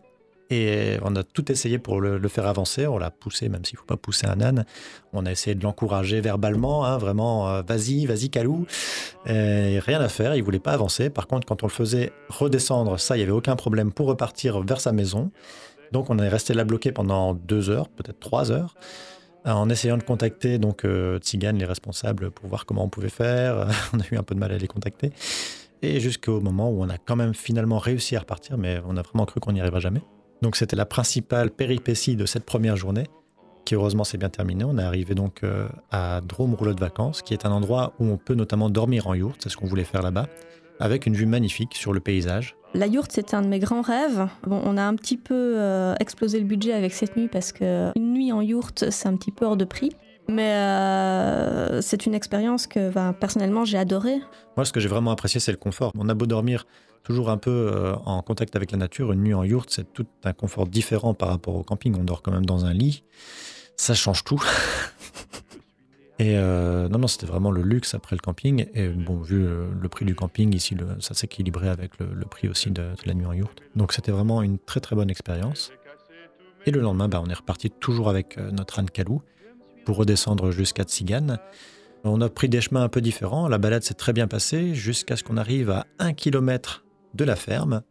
Et 0.50 0.98
on 1.02 1.16
a 1.16 1.24
tout 1.24 1.52
essayé 1.52 1.80
pour 1.80 2.00
le, 2.00 2.28
faire 2.28 2.46
avancer. 2.46 2.86
On 2.86 3.00
l'a 3.00 3.10
poussé, 3.10 3.50
même 3.50 3.66
s'il 3.66 3.76
ne 3.76 3.80
faut 3.80 3.86
pas 3.86 3.98
pousser 3.98 4.28
un 4.28 4.40
âne. 4.42 4.66
On 5.12 5.26
a 5.26 5.32
essayé 5.32 5.56
de 5.56 5.64
l'encourager 5.64 6.22
verbalement, 6.22 6.86
hein, 6.86 6.98
vraiment, 6.98 7.50
euh, 7.50 7.62
vas-y, 7.68 8.06
vas-y, 8.06 8.30
Calou. 8.30 8.68
Rien 9.26 10.02
à 10.02 10.10
faire, 10.10 10.36
il 10.36 10.44
voulait 10.44 10.60
pas 10.60 10.74
avancer. 10.74 11.10
Par 11.10 11.28
contre, 11.28 11.48
quand 11.48 11.64
on 11.64 11.68
le 11.68 11.72
faisait 11.72 12.12
redescendre, 12.30 13.00
ça, 13.00 13.16
il 13.16 13.20
n'y 13.20 13.24
avait 13.24 13.32
aucun 13.32 13.56
problème 13.56 13.92
pour 13.92 14.08
repartir 14.08 14.62
vers 14.62 14.82
sa 14.82 14.92
maison. 14.92 15.32
Donc 15.94 16.10
on 16.10 16.18
est 16.18 16.28
resté 16.28 16.56
là 16.56 16.66
bloqué 16.66 16.92
pendant 16.92 17.36
deux 17.36 17.70
heures, 17.70 17.88
peut-être 17.88 18.20
trois 18.20 18.52
heures, 18.52 18.76
en 19.46 19.70
essayant 19.70 19.98
de 19.98 20.04
contacter 20.04 20.58
donc 20.58 20.86
euh, 20.86 21.20
les 21.34 21.66
responsables, 21.66 22.32
pour 22.32 22.48
voir 22.48 22.66
comment 22.66 22.84
on 22.84 22.90
pouvait 22.90 23.10
faire. 23.10 23.68
on 23.94 24.00
a 24.00 24.04
eu 24.12 24.18
un 24.18 24.24
peu 24.24 24.36
de 24.36 24.40
mal 24.40 24.52
à 24.52 24.58
les 24.58 24.68
contacter. 24.68 25.12
Et 25.82 26.00
jusqu'au 26.00 26.40
moment 26.40 26.70
où 26.70 26.82
on 26.82 26.90
a 26.90 26.98
quand 26.98 27.18
même 27.18 27.34
finalement 27.34 27.78
réussi 27.78 28.16
à 28.16 28.20
repartir, 28.20 28.58
mais 28.58 28.82
on 28.88 28.96
a 28.96 29.02
vraiment 29.02 29.26
cru 29.26 29.40
qu'on 29.40 29.52
n'y 29.52 29.60
arriverait 29.60 29.82
jamais. 29.82 30.02
Donc 30.42 30.56
c'était 30.56 30.76
la 30.76 30.86
principale 30.86 31.52
péripétie 31.52 32.16
de 32.16 32.26
cette 32.26 32.46
première 32.46 32.78
journée, 32.78 33.06
qui 33.66 33.76
heureusement 33.76 34.04
s'est 34.04 34.18
bien 34.18 34.30
terminée. 34.30 34.64
On 34.64 34.78
est 34.78 34.84
arrivé 34.84 35.16
donc 35.16 35.44
euh, 35.44 35.68
à 35.92 36.22
Drôme 36.22 36.54
Rouleau 36.54 36.74
de 36.74 36.80
Vacances, 36.80 37.22
qui 37.22 37.34
est 37.34 37.46
un 37.46 37.52
endroit 37.52 37.94
où 38.00 38.06
on 38.06 38.18
peut 38.18 38.34
notamment 38.34 38.70
dormir 38.70 39.08
en 39.08 39.14
yourte, 39.14 39.42
c'est 39.44 39.50
ce 39.50 39.58
qu'on 39.58 39.68
voulait 39.68 39.84
faire 39.84 40.02
là-bas, 40.02 40.28
avec 40.80 41.06
une 41.06 41.16
vue 41.16 41.26
magnifique 41.26 41.76
sur 41.76 41.94
le 41.94 42.00
paysage. 42.00 42.56
La 42.74 42.88
yourte, 42.88 43.12
c'était 43.12 43.36
un 43.36 43.44
de 43.44 43.48
mes 43.48 43.60
grands 43.60 43.82
rêves. 43.82 44.28
Bon, 44.48 44.60
on 44.64 44.78
a 44.78 44.84
un 44.84 44.96
petit 44.96 45.18
peu 45.18 45.56
euh, 45.58 45.94
explosé 46.00 46.40
le 46.40 46.46
budget 46.46 46.74
avec 46.74 46.94
cette 46.94 47.16
nuit 47.16 47.28
parce 47.28 47.52
que 47.52 47.92
une 47.96 48.14
nuit 48.14 48.32
en 48.32 48.42
yourte, 48.42 48.90
c'est 48.90 49.08
un 49.08 49.16
petit 49.16 49.32
peu 49.32 49.46
hors 49.46 49.58
de 49.58 49.66
prix. 49.66 49.92
Mais 50.28 50.54
euh, 50.54 51.82
c'est 51.82 52.06
une 52.06 52.16
expérience 52.16 52.66
que 52.66 52.90
ben, 52.90 53.14
personnellement 53.14 53.66
j'ai 53.66 53.78
adorée. 53.78 54.22
Moi, 54.56 54.66
ce 54.66 54.72
que 54.72 54.80
j'ai 54.80 54.88
vraiment 54.88 55.12
apprécié, 55.12 55.40
c'est 55.40 55.52
le 55.52 55.58
confort. 55.58 55.92
On 55.98 56.10
a 56.10 56.14
beau 56.14 56.26
dormir 56.26 56.66
toujours 57.04 57.30
un 57.30 57.38
peu 57.38 57.52
euh, 57.52 57.96
en 58.06 58.22
contact 58.22 58.56
avec 58.56 58.72
la 58.72 58.78
nature, 58.78 59.12
une 59.12 59.22
nuit 59.22 59.34
en 59.34 59.44
yourte, 59.44 59.70
c'est 59.70 59.92
tout 59.94 60.06
un 60.24 60.34
confort 60.34 60.68
différent 60.68 61.14
par 61.14 61.30
rapport 61.30 61.56
au 61.56 61.64
camping. 61.64 61.96
On 62.00 62.04
dort 62.04 62.22
quand 62.22 62.32
même 62.32 62.46
dans 62.46 62.66
un 62.66 62.74
lit. 62.74 63.04
Ça 63.76 63.94
change 63.94 64.24
tout. 64.24 64.42
Et 66.24 66.38
euh, 66.38 66.88
non, 66.88 67.00
non, 67.00 67.08
c'était 67.08 67.26
vraiment 67.26 67.52
le 67.52 67.62
luxe 67.62 67.96
après 67.96 68.16
le 68.16 68.22
camping. 68.22 68.66
Et 68.74 68.88
bon, 68.88 69.18
vu 69.18 69.40
le, 69.40 69.68
le 69.74 69.90
prix 69.90 70.06
du 70.06 70.16
camping, 70.16 70.56
ici, 70.56 70.74
le- 70.74 70.96
ça 71.02 71.14
s'équilibrait 71.14 71.68
avec 71.68 72.00
le, 72.00 72.08
le 72.14 72.26
prix 72.26 72.48
aussi 72.48 72.72
de, 72.72 72.82
de 72.82 73.06
la 73.06 73.14
nuit 73.14 73.26
en 73.26 73.34
yourte. 73.34 73.60
Donc 73.76 73.92
c'était 73.92 74.14
vraiment 74.14 74.42
une 74.42 74.58
très 74.58 74.80
très 74.80 74.96
bonne 74.96 75.10
expérience. 75.10 75.74
Et 76.66 76.72
le 76.72 76.80
lendemain, 76.80 77.10
bah, 77.10 77.22
on 77.22 77.30
est 77.30 77.34
reparti 77.34 77.70
toujours 77.70 78.08
avec 78.08 78.38
euh, 78.38 78.52
notre 78.52 78.80
âne 78.80 78.90
Calou 78.90 79.22
pour 79.84 79.98
redescendre 79.98 80.52
jusqu'à 80.52 80.84
Tsigane. 80.84 81.40
On 82.06 82.22
a 82.22 82.30
pris 82.30 82.48
des 82.48 82.62
chemins 82.62 82.84
un 82.84 82.90
peu 82.90 83.02
différents. 83.02 83.50
La 83.50 83.58
balade 83.58 83.84
s'est 83.84 83.94
très 83.94 84.14
bien 84.14 84.28
passée 84.30 84.74
jusqu'à 84.74 85.18
ce 85.18 85.26
qu'on 85.26 85.36
arrive 85.36 85.72
à 85.72 85.86
un 86.00 86.14
kilomètre 86.14 86.86
de 87.16 87.26
la 87.26 87.36
ferme, 87.36 87.82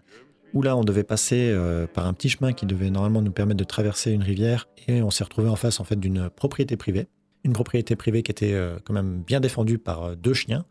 où 0.54 0.62
là, 0.62 0.74
on 0.74 0.84
devait 0.84 1.04
passer 1.04 1.50
euh, 1.50 1.86
par 1.86 2.06
un 2.06 2.14
petit 2.14 2.30
chemin 2.30 2.54
qui 2.54 2.64
devait 2.64 2.88
normalement 2.88 3.20
nous 3.20 3.30
permettre 3.30 3.58
de 3.58 3.64
traverser 3.64 4.10
une 4.12 4.22
rivière. 4.22 4.68
Et 4.88 5.02
on 5.02 5.10
s'est 5.10 5.24
retrouvé 5.24 5.50
en 5.50 5.56
face 5.56 5.80
en 5.80 5.84
fait 5.84 6.00
d'une 6.00 6.30
propriété 6.30 6.78
privée, 6.78 7.08
une 7.44 7.52
propriété 7.52 7.96
privée 7.96 8.22
qui 8.22 8.30
était 8.30 8.54
euh, 8.54 8.78
quand 8.84 8.94
même 8.94 9.22
bien 9.22 9.40
défendue 9.40 9.78
par 9.78 10.04
euh, 10.04 10.14
deux 10.14 10.34
chiens. 10.34 10.64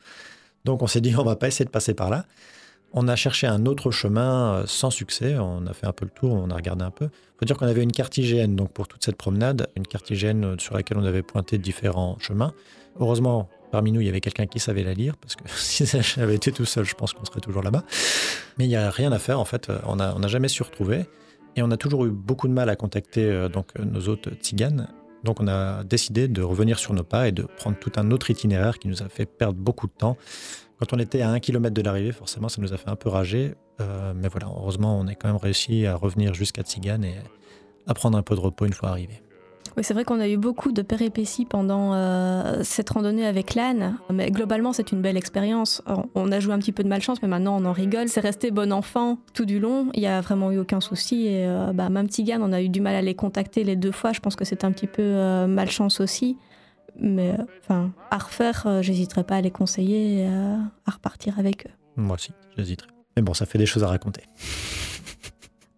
Donc 0.65 0.81
on 0.81 0.87
s'est 0.87 1.01
dit, 1.01 1.15
on 1.15 1.23
va 1.23 1.35
pas 1.35 1.47
essayer 1.47 1.65
de 1.65 1.69
passer 1.69 1.93
par 1.93 2.09
là. 2.09 2.25
On 2.93 3.07
a 3.07 3.15
cherché 3.15 3.47
un 3.47 3.65
autre 3.65 3.91
chemin 3.91 4.53
euh, 4.53 4.63
sans 4.67 4.89
succès. 4.89 5.37
On 5.37 5.65
a 5.65 5.73
fait 5.73 5.87
un 5.87 5.93
peu 5.93 6.05
le 6.05 6.11
tour, 6.11 6.33
on 6.33 6.49
a 6.49 6.55
regardé 6.55 6.83
un 6.83 6.91
peu. 6.91 7.05
Il 7.05 7.39
faut 7.39 7.45
dire 7.45 7.57
qu'on 7.57 7.67
avait 7.67 7.83
une 7.83 7.91
carte 7.91 8.17
IGN 8.17 8.55
donc 8.55 8.71
pour 8.71 8.87
toute 8.87 9.03
cette 9.03 9.17
promenade, 9.17 9.67
une 9.75 9.87
carte 9.87 10.09
IGN 10.09 10.57
sur 10.59 10.75
laquelle 10.75 10.97
on 10.97 11.05
avait 11.05 11.23
pointé 11.23 11.57
différents 11.57 12.17
chemins. 12.19 12.53
Heureusement, 12.99 13.49
parmi 13.71 13.91
nous, 13.91 14.01
il 14.01 14.05
y 14.05 14.09
avait 14.09 14.19
quelqu'un 14.19 14.45
qui 14.45 14.59
savait 14.59 14.83
la 14.83 14.93
lire, 14.93 15.15
parce 15.17 15.35
que 15.35 15.43
si 15.55 15.85
j'avais 15.85 16.35
été 16.35 16.51
tout 16.51 16.65
seul, 16.65 16.85
je 16.85 16.93
pense 16.93 17.13
qu'on 17.13 17.25
serait 17.25 17.39
toujours 17.39 17.63
là-bas. 17.63 17.83
Mais 18.57 18.65
il 18.65 18.69
n'y 18.69 18.75
a 18.75 18.89
rien 18.89 19.11
à 19.11 19.19
faire, 19.19 19.39
en 19.39 19.45
fait. 19.45 19.71
On 19.85 19.95
n'a 19.95 20.13
on 20.15 20.27
jamais 20.27 20.49
su 20.49 20.61
retrouver. 20.61 21.05
Et 21.55 21.63
on 21.63 21.71
a 21.71 21.77
toujours 21.77 22.05
eu 22.05 22.11
beaucoup 22.11 22.47
de 22.47 22.53
mal 22.53 22.69
à 22.69 22.77
contacter 22.77 23.47
donc, 23.49 23.77
nos 23.77 24.07
hôtes 24.07 24.29
tziganes. 24.41 24.87
Donc 25.23 25.39
on 25.39 25.47
a 25.47 25.83
décidé 25.83 26.27
de 26.27 26.41
revenir 26.41 26.79
sur 26.79 26.93
nos 26.93 27.03
pas 27.03 27.27
et 27.27 27.31
de 27.31 27.43
prendre 27.43 27.77
tout 27.77 27.91
un 27.95 28.11
autre 28.11 28.29
itinéraire 28.29 28.79
qui 28.79 28.87
nous 28.87 29.03
a 29.03 29.09
fait 29.09 29.25
perdre 29.25 29.59
beaucoup 29.59 29.87
de 29.87 29.93
temps. 29.93 30.17
Quand 30.79 30.93
on 30.93 30.99
était 30.99 31.21
à 31.21 31.29
un 31.29 31.39
kilomètre 31.39 31.75
de 31.75 31.81
l'arrivée, 31.81 32.11
forcément, 32.11 32.49
ça 32.49 32.61
nous 32.61 32.73
a 32.73 32.77
fait 32.77 32.89
un 32.89 32.95
peu 32.95 33.09
rager. 33.09 33.53
Euh, 33.79 34.13
mais 34.15 34.27
voilà, 34.27 34.47
heureusement, 34.47 34.99
on 34.99 35.07
a 35.07 35.13
quand 35.13 35.27
même 35.27 35.37
réussi 35.37 35.85
à 35.85 35.95
revenir 35.95 36.33
jusqu'à 36.33 36.63
Tsigane 36.63 37.03
et 37.03 37.15
à 37.87 37.93
prendre 37.93 38.17
un 38.17 38.23
peu 38.23 38.35
de 38.35 38.39
repos 38.39 38.65
une 38.65 38.73
fois 38.73 38.89
arrivé. 38.89 39.21
Oui, 39.77 39.83
c'est 39.85 39.93
vrai 39.93 40.03
qu'on 40.03 40.19
a 40.19 40.27
eu 40.27 40.35
beaucoup 40.37 40.71
de 40.73 40.81
péripéties 40.81 41.45
pendant 41.45 41.93
euh, 41.93 42.59
cette 42.63 42.89
randonnée 42.89 43.25
avec 43.25 43.55
l'âne, 43.55 43.97
mais 44.11 44.29
globalement 44.29 44.73
c'est 44.73 44.91
une 44.91 45.01
belle 45.01 45.15
expérience. 45.17 45.81
On- 46.15 46.31
a 46.31 46.39
joué 46.41 46.53
un 46.53 46.59
petit 46.59 46.71
peu 46.73 46.83
de 46.83 46.89
malchance, 46.89 47.21
mais 47.21 47.27
maintenant 47.29 47.57
on 47.61 47.65
en 47.65 47.71
rigole. 47.71 48.07
C'est 48.09 48.19
resté 48.21 48.51
bon 48.51 48.71
enfant 48.73 49.17
tout 49.33 49.45
du 49.45 49.59
long. 49.59 49.87
Il 49.93 50.01
y 50.01 50.07
a 50.07 50.19
vraiment 50.21 50.51
eu 50.51 50.59
aucun 50.59 50.81
souci. 50.81 51.27
Et 51.27 51.45
euh, 51.47 51.71
bah, 51.73 51.89
même 51.89 52.07
Tigane, 52.09 52.41
on 52.43 52.51
a 52.53 52.61
eu 52.61 52.69
du 52.69 52.81
mal 52.81 52.95
à 52.95 53.01
les 53.01 53.15
contacter 53.15 53.63
les 53.63 53.75
deux 53.75 53.91
fois. 53.91 54.11
Je 54.13 54.19
pense 54.19 54.35
que 54.35 54.45
c'est 54.45 54.63
un 54.65 54.71
petit 54.71 54.87
peu 54.87 55.01
euh, 55.01 55.47
malchance 55.47 55.99
aussi. 56.01 56.37
Mais 56.99 57.31
euh, 57.31 57.43
enfin, 57.61 57.91
à 58.11 58.17
refaire, 58.17 58.67
j'hésiterais 58.81 59.23
pas 59.23 59.35
à 59.37 59.41
les 59.41 59.51
conseiller 59.51 60.19
et 60.23 60.27
à 60.27 60.91
repartir 60.91 61.39
avec 61.39 61.65
eux. 61.67 61.71
Moi 61.95 62.15
aussi, 62.15 62.31
j'hésiterai. 62.57 62.89
Mais 63.15 63.21
bon, 63.21 63.33
ça 63.33 63.45
fait 63.45 63.57
des 63.57 63.65
choses 63.65 63.83
à 63.83 63.87
raconter. 63.87 64.23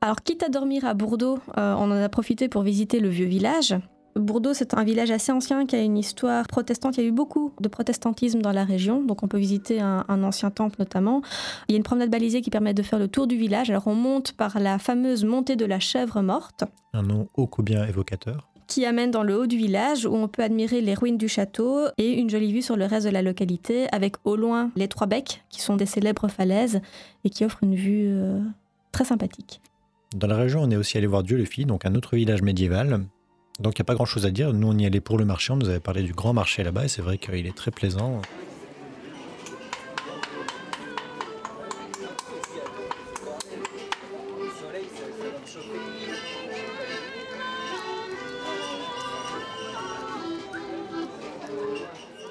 Alors, 0.04 0.22
quitte 0.22 0.44
à 0.44 0.50
dormir 0.50 0.84
à 0.84 0.94
Bourdeaux, 0.94 1.40
euh, 1.58 1.76
on 1.78 1.84
en 1.84 1.92
a 1.92 2.10
profité 2.10 2.50
pour 2.50 2.62
visiter 2.62 3.00
le 3.00 3.08
vieux 3.08 3.26
village. 3.26 3.74
Bourdeaux, 4.18 4.54
c'est 4.54 4.74
un 4.74 4.84
village 4.84 5.12
assez 5.12 5.32
ancien 5.32 5.66
qui 5.66 5.78
a 5.78 5.82
une 5.82 5.98
histoire 5.98 6.46
protestante. 6.46 6.98
Il 6.98 7.04
y 7.04 7.06
a 7.06 7.08
eu 7.08 7.14
beaucoup 7.14 7.54
de 7.62 7.70
protestantisme 7.70 8.42
dans 8.42 8.52
la 8.52 8.66
région, 8.66 9.02
donc 9.02 9.24
on 9.24 9.30
peut 9.30 9.38
visiter 9.38 9.80
un, 9.80 10.04
un 10.10 10.24
ancien 10.24 10.52
temple 10.52 10.76
notamment. 10.80 11.22
Il 11.70 11.72
y 11.72 11.76
a 11.76 11.78
une 11.78 11.84
promenade 11.84 12.10
balisée 12.10 12.42
qui 12.42 12.50
permet 12.50 12.74
de 12.74 12.84
faire 12.84 13.00
le 13.00 13.08
tour 13.08 13.28
du 13.28 13.38
village. 13.38 13.70
Alors, 13.70 13.88
on 13.88 13.96
monte 13.96 14.34
par 14.34 14.60
la 14.60 14.78
fameuse 14.78 15.24
montée 15.24 15.56
de 15.56 15.64
la 15.64 15.80
chèvre 15.80 16.22
morte 16.22 16.66
Un 16.92 17.04
nom 17.04 17.30
ô 17.36 17.48
combien 17.48 17.86
évocateur. 17.86 18.50
qui 18.68 18.86
amène 18.86 19.10
dans 19.10 19.24
le 19.24 19.40
haut 19.40 19.48
du 19.48 19.56
village 19.56 20.06
où 20.06 20.14
on 20.14 20.28
peut 20.28 20.44
admirer 20.44 20.82
les 20.82 20.96
ruines 20.96 21.18
du 21.18 21.30
château 21.30 21.86
et 21.98 22.12
une 22.20 22.30
jolie 22.30 22.52
vue 22.52 22.62
sur 22.62 22.76
le 22.76 22.84
reste 22.88 23.06
de 23.06 23.12
la 23.14 23.22
localité 23.22 23.88
avec 23.94 24.18
au 24.26 24.36
loin 24.36 24.70
les 24.76 24.90
trois 24.90 25.08
becs 25.08 25.46
qui 25.50 25.62
sont 25.62 25.78
des 25.78 25.86
célèbres 25.86 26.28
falaises 26.28 26.82
et 27.24 27.30
qui 27.30 27.46
offrent 27.46 27.64
une 27.64 27.76
vue 27.76 28.08
euh, 28.10 28.42
très 28.92 29.06
sympathique. 29.06 29.62
Dans 30.13 30.27
la 30.27 30.36
région, 30.36 30.62
on 30.62 30.70
est 30.70 30.75
aussi 30.75 30.98
allé 31.00 31.08
voir 31.08 31.24
Dieu-le-Fils, 31.24 31.65
donc 31.65 31.86
un 31.86 31.96
autre 31.96 32.15
village 32.15 32.43
médiéval. 32.43 33.05
Donc 33.60 33.77
il 33.77 33.82
n'y 33.82 33.84
a 33.84 33.86
pas 33.86 33.96
grand-chose 33.96 34.27
à 34.27 34.32
dire. 34.32 34.53
Nous, 34.53 34.67
on 34.67 34.77
y 34.77 34.86
allait 34.86 35.01
pour 35.01 35.17
le 35.17 35.25
marché. 35.25 35.51
On 35.51 35.55
nous 35.55 35.70
avait 35.70 35.79
parlé 35.79 36.03
du 36.03 36.13
grand 36.13 36.34
marché 36.34 36.63
là-bas 36.63 36.86
et 36.86 36.88
c'est 36.88 37.01
vrai 37.01 37.17
qu'il 37.17 37.48
est 37.48 37.55
très 37.55 37.72
plaisant. 37.72 38.22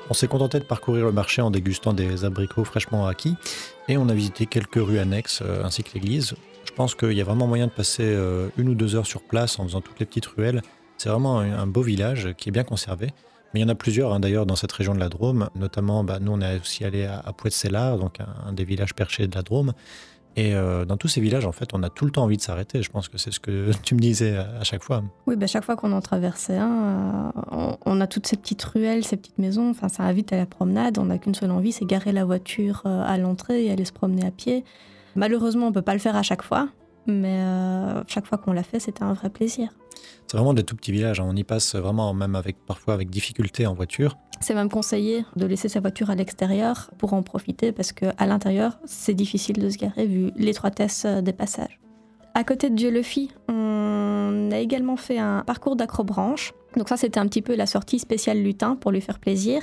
On 0.08 0.14
s'est 0.14 0.28
contenté 0.28 0.58
de 0.60 0.64
parcourir 0.64 1.06
le 1.06 1.12
marché 1.12 1.40
en 1.40 1.50
dégustant 1.50 1.94
des 1.94 2.24
abricots 2.24 2.64
fraîchement 2.64 3.06
acquis 3.06 3.34
et 3.88 3.96
on 3.96 4.08
a 4.08 4.14
visité 4.14 4.46
quelques 4.46 4.74
rues 4.76 4.98
annexes 4.98 5.40
euh, 5.42 5.64
ainsi 5.64 5.82
que 5.82 5.94
l'église. 5.94 6.34
Je 6.72 6.76
pense 6.78 6.94
qu'il 6.94 7.12
y 7.12 7.20
a 7.20 7.24
vraiment 7.24 7.46
moyen 7.46 7.66
de 7.66 7.70
passer 7.70 8.02
euh, 8.02 8.48
une 8.56 8.70
ou 8.70 8.74
deux 8.74 8.96
heures 8.96 9.04
sur 9.04 9.20
place 9.20 9.58
en 9.58 9.64
faisant 9.64 9.82
toutes 9.82 10.00
les 10.00 10.06
petites 10.06 10.24
ruelles. 10.24 10.62
C'est 10.96 11.10
vraiment 11.10 11.40
un, 11.40 11.66
beau 11.66 11.82
village 11.82 12.30
qui 12.38 12.48
est 12.48 12.52
bien 12.52 12.64
conservé. 12.64 13.08
Mais 13.52 13.60
il 13.60 13.62
y 13.62 13.66
en 13.66 13.68
a 13.68 13.74
plusieurs 13.74 14.14
hein, 14.14 14.20
d'ailleurs 14.20 14.46
dans 14.46 14.56
cette 14.56 14.72
région 14.72 14.94
de 14.94 14.98
la 14.98 15.10
Drôme. 15.10 15.50
Notamment, 15.54 16.02
bah, 16.02 16.18
nous 16.18 16.32
on 16.32 16.40
est 16.40 16.58
aussi 16.58 16.86
allé 16.86 17.04
à, 17.04 17.22
à 17.26 17.96
donc 17.98 18.20
un, 18.20 18.54
des 18.54 18.64
villages 18.64 18.94
perchés 18.94 19.26
de 19.26 19.34
la 19.36 19.42
Drôme. 19.42 19.74
Et 20.34 20.54
euh, 20.54 20.86
dans 20.86 20.96
tous 20.96 21.08
ces 21.08 21.20
villages, 21.20 21.44
en 21.44 21.52
fait, 21.52 21.74
on 21.74 21.82
a 21.82 21.90
tout 21.90 22.06
le 22.06 22.10
temps 22.10 22.22
envie 22.22 22.38
de 22.38 22.42
s'arrêter. 22.42 22.82
Je 22.82 22.90
pense 22.90 23.10
que 23.10 23.18
c'est 23.18 23.32
ce 23.32 23.40
que 23.40 23.70
tu 23.82 23.94
me 23.94 24.00
disais 24.00 24.38
à, 24.38 24.64
chaque 24.64 24.82
fois. 24.82 25.04
Oui, 25.26 25.36
bah, 25.36 25.46
chaque 25.46 25.64
fois 25.64 25.76
qu'on 25.76 25.92
en 25.92 26.00
traversait 26.00 26.56
un, 26.56 27.32
euh, 27.36 27.40
on, 27.50 27.76
on 27.84 28.00
a 28.00 28.06
toutes 28.06 28.26
ces 28.26 28.38
petites 28.38 28.62
ruelles, 28.62 29.04
ces 29.04 29.18
petites 29.18 29.38
maisons. 29.38 29.68
Enfin, 29.68 29.90
ça 29.90 30.04
invite 30.04 30.32
à 30.32 30.38
la 30.38 30.46
promenade. 30.46 30.96
On 30.96 31.04
n'a 31.04 31.18
qu'une 31.18 31.34
seule 31.34 31.50
envie, 31.50 31.72
c'est 31.72 31.84
garer 31.84 32.12
la 32.12 32.24
voiture 32.24 32.86
à 32.86 33.18
l'entrée 33.18 33.66
et 33.66 33.70
aller 33.70 33.84
se 33.84 33.92
promener 33.92 34.24
à 34.24 34.30
pied. 34.30 34.64
Malheureusement, 35.16 35.66
on 35.66 35.72
peut 35.72 35.82
pas 35.82 35.92
le 35.92 35.98
faire 35.98 36.16
à 36.16 36.22
chaque 36.22 36.42
fois, 36.42 36.68
mais 37.06 37.38
euh, 37.40 38.02
chaque 38.06 38.26
fois 38.26 38.38
qu'on 38.38 38.52
l'a 38.52 38.62
fait, 38.62 38.80
c'était 38.80 39.02
un 39.02 39.12
vrai 39.12 39.30
plaisir. 39.30 39.68
C'est 40.26 40.36
vraiment 40.36 40.54
des 40.54 40.62
tout 40.64 40.76
petits 40.76 40.92
villages. 40.92 41.20
hein. 41.20 41.26
On 41.28 41.36
y 41.36 41.44
passe 41.44 41.74
vraiment, 41.74 42.12
même 42.14 42.34
avec 42.34 42.56
parfois 42.64 42.94
avec 42.94 43.10
difficulté 43.10 43.66
en 43.66 43.74
voiture. 43.74 44.16
C'est 44.40 44.54
même 44.54 44.70
conseillé 44.70 45.24
de 45.36 45.46
laisser 45.46 45.68
sa 45.68 45.80
voiture 45.80 46.10
à 46.10 46.14
l'extérieur 46.14 46.90
pour 46.98 47.12
en 47.14 47.22
profiter 47.22 47.70
parce 47.70 47.92
que 47.92 48.06
à 48.18 48.26
l'intérieur, 48.26 48.78
c'est 48.84 49.14
difficile 49.14 49.58
de 49.58 49.68
se 49.68 49.78
garer 49.78 50.06
vu 50.06 50.32
l'étroitesse 50.36 51.04
euh, 51.04 51.20
des 51.20 51.32
passages. 51.32 51.78
À 52.34 52.44
côté 52.44 52.70
de 52.70 52.74
Dieu-le-Fit, 52.74 53.30
on 53.48 54.48
a 54.50 54.58
également 54.58 54.96
fait 54.96 55.18
un 55.18 55.42
parcours 55.46 55.76
d'acrobranche. 55.76 56.54
Donc 56.76 56.88
ça, 56.88 56.96
c'était 56.96 57.20
un 57.20 57.26
petit 57.26 57.42
peu 57.42 57.54
la 57.54 57.66
sortie 57.66 57.98
spéciale 57.98 58.38
lutin 58.42 58.74
pour 58.74 58.90
lui 58.90 59.02
faire 59.02 59.18
plaisir. 59.18 59.62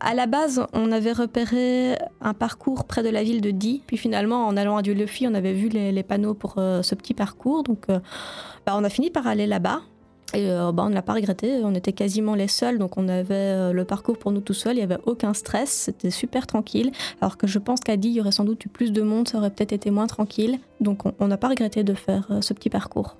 À 0.00 0.14
la 0.14 0.26
base, 0.26 0.64
on 0.72 0.92
avait 0.92 1.12
repéré 1.12 1.96
un 2.20 2.32
parcours 2.32 2.84
près 2.84 3.02
de 3.02 3.08
la 3.08 3.22
ville 3.24 3.40
de 3.40 3.50
Die. 3.50 3.82
Puis 3.86 3.96
finalement, 3.96 4.46
en 4.46 4.56
allant 4.56 4.76
à 4.76 4.82
Dieu-le-Fit, 4.82 5.26
on 5.26 5.34
avait 5.34 5.52
vu 5.52 5.68
les, 5.68 6.02
panneaux 6.02 6.34
pour 6.34 6.54
euh, 6.58 6.82
ce 6.82 6.94
petit 6.94 7.14
parcours. 7.14 7.64
Donc 7.64 7.86
euh, 7.88 7.98
bah, 8.64 8.74
on 8.76 8.84
a 8.84 8.88
fini 8.90 9.10
par 9.10 9.26
aller 9.26 9.46
là-bas. 9.46 9.80
Et 10.34 10.50
euh, 10.50 10.70
bah, 10.72 10.84
on 10.86 10.90
ne 10.90 10.94
l'a 10.94 11.02
pas 11.02 11.14
regretté, 11.14 11.60
on 11.64 11.74
était 11.74 11.94
quasiment 11.94 12.34
les 12.34 12.48
seuls, 12.48 12.78
donc 12.78 12.98
on 12.98 13.08
avait 13.08 13.72
le 13.72 13.84
parcours 13.86 14.18
pour 14.18 14.30
nous 14.30 14.42
tout 14.42 14.52
seuls, 14.52 14.74
il 14.74 14.80
n'y 14.80 14.82
avait 14.82 14.98
aucun 15.06 15.32
stress, 15.32 15.70
c'était 15.70 16.10
super 16.10 16.46
tranquille. 16.46 16.92
Alors 17.22 17.38
que 17.38 17.46
je 17.46 17.58
pense 17.58 17.80
qu'à 17.80 17.96
Die, 17.96 18.08
il 18.08 18.14
y 18.16 18.20
aurait 18.20 18.30
sans 18.30 18.44
doute 18.44 18.62
eu 18.66 18.68
plus 18.68 18.92
de 18.92 19.00
monde, 19.00 19.26
ça 19.26 19.38
aurait 19.38 19.48
peut-être 19.48 19.72
été 19.72 19.90
moins 19.90 20.06
tranquille. 20.06 20.58
Donc 20.80 21.04
on- 21.18 21.28
n'a 21.28 21.38
pas 21.38 21.48
regretté 21.48 21.82
de 21.82 21.94
faire 21.94 22.28
ce 22.42 22.52
petit 22.52 22.68
parcours. 22.68 23.16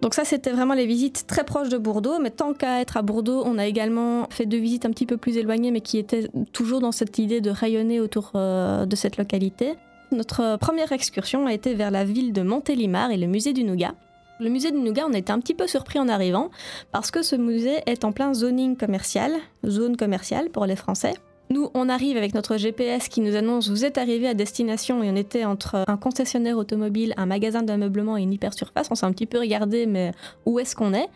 Donc 0.00 0.14
ça, 0.14 0.24
c'était 0.24 0.52
vraiment 0.52 0.74
les 0.74 0.86
visites 0.86 1.26
très 1.26 1.44
proches 1.44 1.68
de 1.68 1.78
Bordeaux, 1.78 2.18
mais 2.20 2.30
tant 2.30 2.54
qu'à 2.54 2.80
être 2.80 2.96
à 2.96 3.02
Bordeaux, 3.02 3.42
on 3.44 3.58
a 3.58 3.66
également 3.66 4.28
fait 4.30 4.46
deux 4.46 4.58
visites 4.58 4.86
un 4.86 4.90
petit 4.90 5.06
peu 5.06 5.16
plus 5.16 5.36
éloignées, 5.36 5.72
mais 5.72 5.80
qui 5.80 5.98
étaient 5.98 6.28
toujours 6.52 6.80
dans 6.80 6.92
cette 6.92 7.18
idée 7.18 7.40
de 7.40 7.50
rayonner 7.50 8.00
autour 8.00 8.32
euh, 8.36 8.86
de 8.86 8.94
cette 8.96 9.16
localité. 9.16 9.74
Notre 10.12 10.40
euh, 10.40 10.56
première 10.56 10.92
excursion 10.92 11.46
a 11.46 11.52
été 11.52 11.74
vers 11.74 11.90
la 11.90 12.04
ville 12.04 12.32
de 12.32 12.42
Montélimar 12.42 13.10
et 13.10 13.16
le 13.16 13.26
musée 13.26 13.52
du 13.52 13.64
Nougat. 13.64 13.94
Le 14.40 14.50
musée 14.50 14.70
du 14.70 14.78
Nougat, 14.78 15.04
on 15.08 15.14
a 15.14 15.18
été 15.18 15.32
un 15.32 15.40
petit 15.40 15.54
peu 15.54 15.66
surpris 15.66 15.98
en 15.98 16.08
arrivant 16.08 16.50
parce 16.92 17.10
que 17.10 17.22
ce 17.22 17.34
musée 17.34 17.80
est 17.86 18.04
en 18.04 18.12
plein 18.12 18.34
zoning 18.34 18.76
commercial, 18.76 19.32
zone 19.66 19.96
commerciale 19.96 20.50
pour 20.50 20.64
les 20.64 20.76
Français. 20.76 21.14
Nous, 21.50 21.70
on 21.74 21.88
arrive 21.88 22.16
avec 22.16 22.34
notre 22.34 22.58
GPS 22.58 23.08
qui 23.08 23.20
nous 23.22 23.34
annonce 23.34 23.68
vous 23.68 23.84
êtes 23.84 23.96
arrivé 23.96 24.28
à 24.28 24.34
destination 24.34 25.02
et 25.02 25.10
on 25.10 25.16
était 25.16 25.44
entre 25.44 25.84
un 25.86 25.96
concessionnaire 25.96 26.58
automobile, 26.58 27.14
un 27.16 27.26
magasin 27.26 27.62
d'ameublement 27.62 28.18
et 28.18 28.22
une 28.22 28.32
hypersurface. 28.32 28.88
On 28.90 28.94
s'est 28.94 29.06
un 29.06 29.12
petit 29.12 29.26
peu 29.26 29.38
regardé, 29.38 29.86
mais 29.86 30.12
où 30.44 30.58
est-ce 30.58 30.76
qu'on 30.76 30.92
est? 30.92 31.08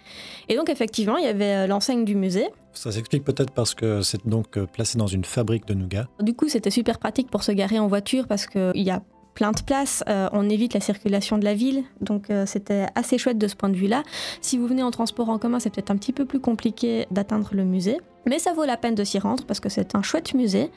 Et 0.48 0.56
donc, 0.56 0.70
effectivement, 0.70 1.18
il 1.18 1.24
y 1.24 1.28
avait 1.28 1.64
euh, 1.64 1.66
l'enseigne 1.66 2.04
du 2.04 2.14
musée. 2.14 2.48
Ça 2.72 2.90
s'explique 2.90 3.24
peut-être 3.24 3.52
parce 3.52 3.74
que 3.74 4.00
c'est 4.00 4.26
donc 4.26 4.56
euh, 4.56 4.66
placé 4.66 4.96
dans 4.96 5.06
une 5.06 5.24
fabrique 5.24 5.66
de 5.66 5.74
nougat. 5.74 6.08
Du 6.20 6.34
coup, 6.34 6.48
c'était 6.48 6.70
super 6.70 6.98
pratique 6.98 7.30
pour 7.30 7.42
se 7.42 7.52
garer 7.52 7.78
en 7.78 7.86
voiture 7.86 8.26
parce 8.26 8.46
qu'il 8.46 8.72
y 8.76 8.90
a 8.90 9.02
plein 9.34 9.52
de 9.52 9.60
place, 9.62 10.04
euh, 10.08 10.28
on 10.32 10.48
évite 10.48 10.74
la 10.74 10.80
circulation 10.80 11.38
de 11.38 11.44
la 11.44 11.54
ville, 11.54 11.84
donc 12.00 12.30
euh, 12.30 12.46
c'était 12.46 12.86
assez 12.94 13.18
chouette 13.18 13.38
de 13.38 13.48
ce 13.48 13.56
point 13.56 13.68
de 13.68 13.76
vue-là. 13.76 14.02
Si 14.40 14.58
vous 14.58 14.66
venez 14.66 14.82
en 14.82 14.90
transport 14.90 15.28
en 15.28 15.38
commun, 15.38 15.58
c'est 15.58 15.70
peut-être 15.70 15.90
un 15.90 15.96
petit 15.96 16.12
peu 16.12 16.24
plus 16.24 16.40
compliqué 16.40 17.06
d'atteindre 17.10 17.50
le 17.52 17.64
musée, 17.64 17.98
mais 18.26 18.38
ça 18.38 18.52
vaut 18.52 18.64
la 18.64 18.76
peine 18.76 18.94
de 18.94 19.04
s'y 19.04 19.18
rendre 19.18 19.44
parce 19.44 19.60
que 19.60 19.68
c'est 19.68 19.94
un 19.94 20.02
chouette 20.02 20.34
musée. 20.34 20.70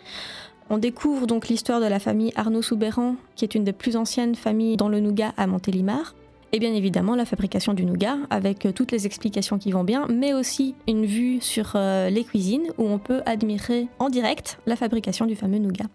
On 0.69 0.77
découvre 0.77 1.27
donc 1.27 1.47
l'histoire 1.47 1.79
de 1.79 1.85
la 1.85 1.99
famille 1.99 2.31
Arnaud 2.35 2.61
Soubéran, 2.61 3.15
qui 3.35 3.45
est 3.45 3.53
une 3.53 3.63
des 3.63 3.73
plus 3.73 3.95
anciennes 3.97 4.35
familles 4.35 4.77
dans 4.77 4.89
le 4.89 4.99
nougat 4.99 5.33
à 5.37 5.45
Montélimar. 5.45 6.15
Et 6.53 6.59
bien 6.59 6.73
évidemment 6.73 7.15
la 7.15 7.25
fabrication 7.25 7.73
du 7.73 7.85
nougat, 7.85 8.17
avec 8.29 8.65
euh, 8.65 8.71
toutes 8.71 8.91
les 8.91 9.05
explications 9.05 9.59
qui 9.59 9.71
vont 9.71 9.83
bien, 9.83 10.07
mais 10.07 10.33
aussi 10.33 10.75
une 10.87 11.05
vue 11.05 11.41
sur 11.41 11.73
les 11.75 12.23
cuisines 12.23 12.67
où 12.77 12.87
on 12.87 12.97
peut 12.97 13.21
admirer 13.25 13.87
en 13.99 14.09
direct 14.09 14.59
la 14.65 14.75
fabrication 14.75 15.25
du 15.25 15.35
fameux 15.35 15.59
nougat. 15.59 15.85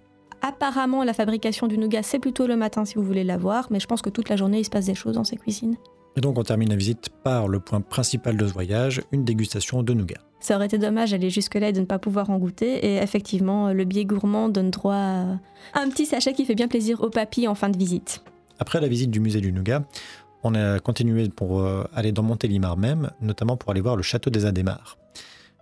Apparemment, 0.42 1.04
la 1.04 1.12
fabrication 1.12 1.66
du 1.66 1.76
nougat, 1.76 2.02
c'est 2.02 2.18
plutôt 2.18 2.47
le 2.47 2.56
matin 2.56 2.85
si 2.85 2.94
vous 2.94 3.02
voulez 3.02 3.25
la 3.25 3.37
voir, 3.37 3.68
mais 3.70 3.80
je 3.80 3.87
pense 3.87 4.02
que 4.02 4.11
toute 4.11 4.28
la 4.28 4.37
journée, 4.37 4.61
il 4.61 4.64
se 4.64 4.70
passe 4.70 4.87
des 4.87 4.94
choses 4.94 5.14
dans 5.14 5.25
ces 5.25 5.37
cuisines. 5.37 5.76
Et 6.16 6.20
donc 6.20 6.38
on 6.38 6.42
termine 6.42 6.68
la 6.68 6.76
visite 6.76 7.09
par 7.23 7.47
le 7.47 7.61
point 7.61 7.80
principal 7.80 8.37
de 8.37 8.47
ce 8.47 8.52
voyage, 8.52 9.02
une 9.12 9.25
dégustation 9.25 9.82
de 9.82 9.94
nougat. 9.94 10.18
Ça 10.40 10.56
aurait 10.56 10.66
été 10.66 10.78
dommage 10.78 11.12
d'aller 11.12 11.30
jusque-là 11.30 11.68
et 11.68 11.73
de 11.73 11.80
ne 11.80 11.85
pas 11.85 11.99
pouvoir 11.99 12.30
en 12.30 12.38
goûter. 12.38 12.85
Et 12.85 12.97
effectivement, 12.97 13.73
le 13.73 13.85
biais 13.85 14.06
gourmand 14.06 14.49
donne 14.49 14.70
droit 14.70 14.94
à 14.94 15.38
un 15.75 15.88
petit 15.90 16.06
sachet 16.06 16.32
qui 16.32 16.44
fait 16.44 16.54
bien 16.54 16.66
plaisir 16.66 17.02
aux 17.02 17.11
papilles 17.11 17.47
en 17.47 17.54
fin 17.54 17.68
de 17.68 17.76
visite. 17.76 18.25
Après 18.59 18.80
la 18.80 18.88
visite 18.88 19.11
du 19.11 19.20
musée 19.20 19.40
du 19.40 19.52
nougat, 19.52 19.82
on 20.42 20.54
a 20.54 20.78
continué 20.78 21.28
pour 21.28 21.61
euh, 21.61 21.85
aller 21.94 22.12
dans 22.12 22.23
Montélimar 22.23 22.76
même, 22.76 23.11
notamment 23.20 23.56
pour 23.56 23.70
aller 23.70 23.82
voir 23.82 23.97
le 23.97 24.02
château 24.02 24.30
des 24.30 24.47
Adémars. 24.47 24.97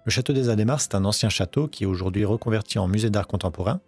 Le 0.04 0.10
château 0.10 0.32
des 0.32 0.48
Adémars, 0.48 0.80
c'est 0.80 0.94
un 0.94 1.04
ancien 1.04 1.28
château 1.28 1.66
qui 1.66 1.84
est 1.84 1.86
aujourd'hui 1.86 2.24
reconverti 2.24 2.78
en 2.78 2.88
musée 2.88 3.10
d'art 3.10 3.26
contemporain. 3.26 3.80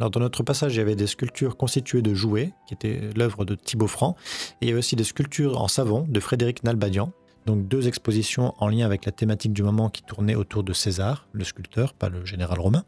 Dans 0.00 0.18
notre 0.18 0.42
passage, 0.42 0.74
il 0.74 0.78
y 0.78 0.80
avait 0.80 0.96
des 0.96 1.06
sculptures 1.06 1.58
constituées 1.58 2.00
de 2.00 2.14
jouets, 2.14 2.54
qui 2.66 2.72
étaient 2.72 3.10
l'œuvre 3.14 3.44
de 3.44 3.54
Thibaut 3.54 3.86
Franc, 3.86 4.16
et 4.60 4.64
il 4.64 4.68
y 4.68 4.70
avait 4.70 4.78
aussi 4.78 4.96
des 4.96 5.04
sculptures 5.04 5.60
en 5.60 5.68
savon 5.68 6.06
de 6.08 6.20
Frédéric 6.20 6.64
Nalbadian. 6.64 7.12
Donc 7.44 7.68
deux 7.68 7.86
expositions 7.86 8.54
en 8.58 8.68
lien 8.68 8.86
avec 8.86 9.04
la 9.04 9.12
thématique 9.12 9.52
du 9.52 9.62
moment 9.62 9.90
qui 9.90 10.02
tournait 10.02 10.34
autour 10.34 10.64
de 10.64 10.72
César, 10.72 11.28
le 11.32 11.44
sculpteur, 11.44 11.92
pas 11.92 12.08
le 12.08 12.24
général 12.24 12.58
romain. 12.58 12.84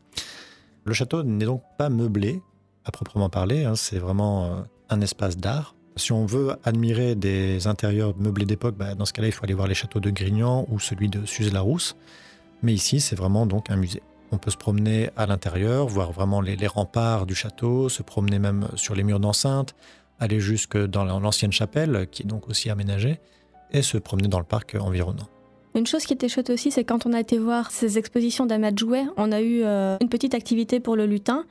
Le 0.84 0.94
château 0.94 1.22
n'est 1.22 1.44
donc 1.44 1.62
pas 1.76 1.90
meublé, 1.90 2.40
à 2.86 2.90
proprement 2.90 3.28
parler, 3.28 3.64
hein, 3.64 3.76
c'est 3.76 3.98
vraiment 3.98 4.46
euh, 4.46 4.60
un 4.88 5.00
espace 5.02 5.36
d'art. 5.36 5.74
Si 5.96 6.12
on 6.12 6.24
veut 6.24 6.56
admirer 6.64 7.14
des 7.14 7.66
intérieurs 7.66 8.14
meublés 8.16 8.46
d'époque, 8.46 8.76
bah, 8.76 8.94
dans 8.94 9.04
ce 9.04 9.12
cas-là, 9.12 9.28
il 9.28 9.32
faut 9.32 9.44
aller 9.44 9.54
voir 9.54 9.68
les 9.68 9.74
châteaux 9.74 10.00
de 10.00 10.08
Grignan 10.08 10.66
ou 10.70 10.80
celui 10.80 11.10
de 11.10 11.26
Suze-la-Rousse. 11.26 11.94
Mais 12.62 12.72
ici, 12.72 13.00
c'est 13.00 13.16
vraiment 13.16 13.44
donc 13.44 13.68
un 13.70 13.76
musée. 13.76 14.02
On 14.32 14.38
peut 14.38 14.50
se 14.50 14.56
promener 14.56 15.10
à 15.16 15.26
l'intérieur, 15.26 15.86
voir 15.86 16.10
vraiment 16.10 16.40
les, 16.40 16.66
remparts 16.66 17.26
du 17.26 17.34
château, 17.34 17.90
se 17.90 18.02
promener 18.02 18.38
même 18.38 18.66
sur 18.76 18.94
les 18.94 19.04
murs 19.04 19.20
d'enceinte, 19.20 19.74
aller 20.18 20.40
jusque 20.40 20.78
dans 20.78 21.04
l'ancienne 21.04 21.52
chapelle, 21.52 22.06
qui 22.10 22.22
est 22.22 22.26
donc 22.26 22.48
aussi 22.48 22.70
aménagée, 22.70 23.20
et 23.72 23.82
se 23.82 23.98
promener 23.98 24.28
dans 24.28 24.38
le 24.38 24.44
parc 24.44 24.74
environnant. 24.80 25.28
Une 25.74 25.86
chose 25.86 26.04
qui 26.04 26.14
était 26.14 26.28
chouette 26.28 26.50
aussi, 26.50 26.70
c'est 26.70 26.84
quand 26.84 27.06
on 27.06 27.12
a 27.12 27.20
été 27.20 27.38
voir 27.38 27.70
ces 27.70 27.98
expositions 27.98 28.46
jouets, 28.76 29.04
on 29.16 29.32
a 29.32 29.40
eu 29.40 29.62
euh, 29.64 29.96
une 30.00 30.08
petite 30.08 30.34
activité 30.34 30.80
pour 30.80 30.96
le 30.96 31.06
lutin. 31.06 31.44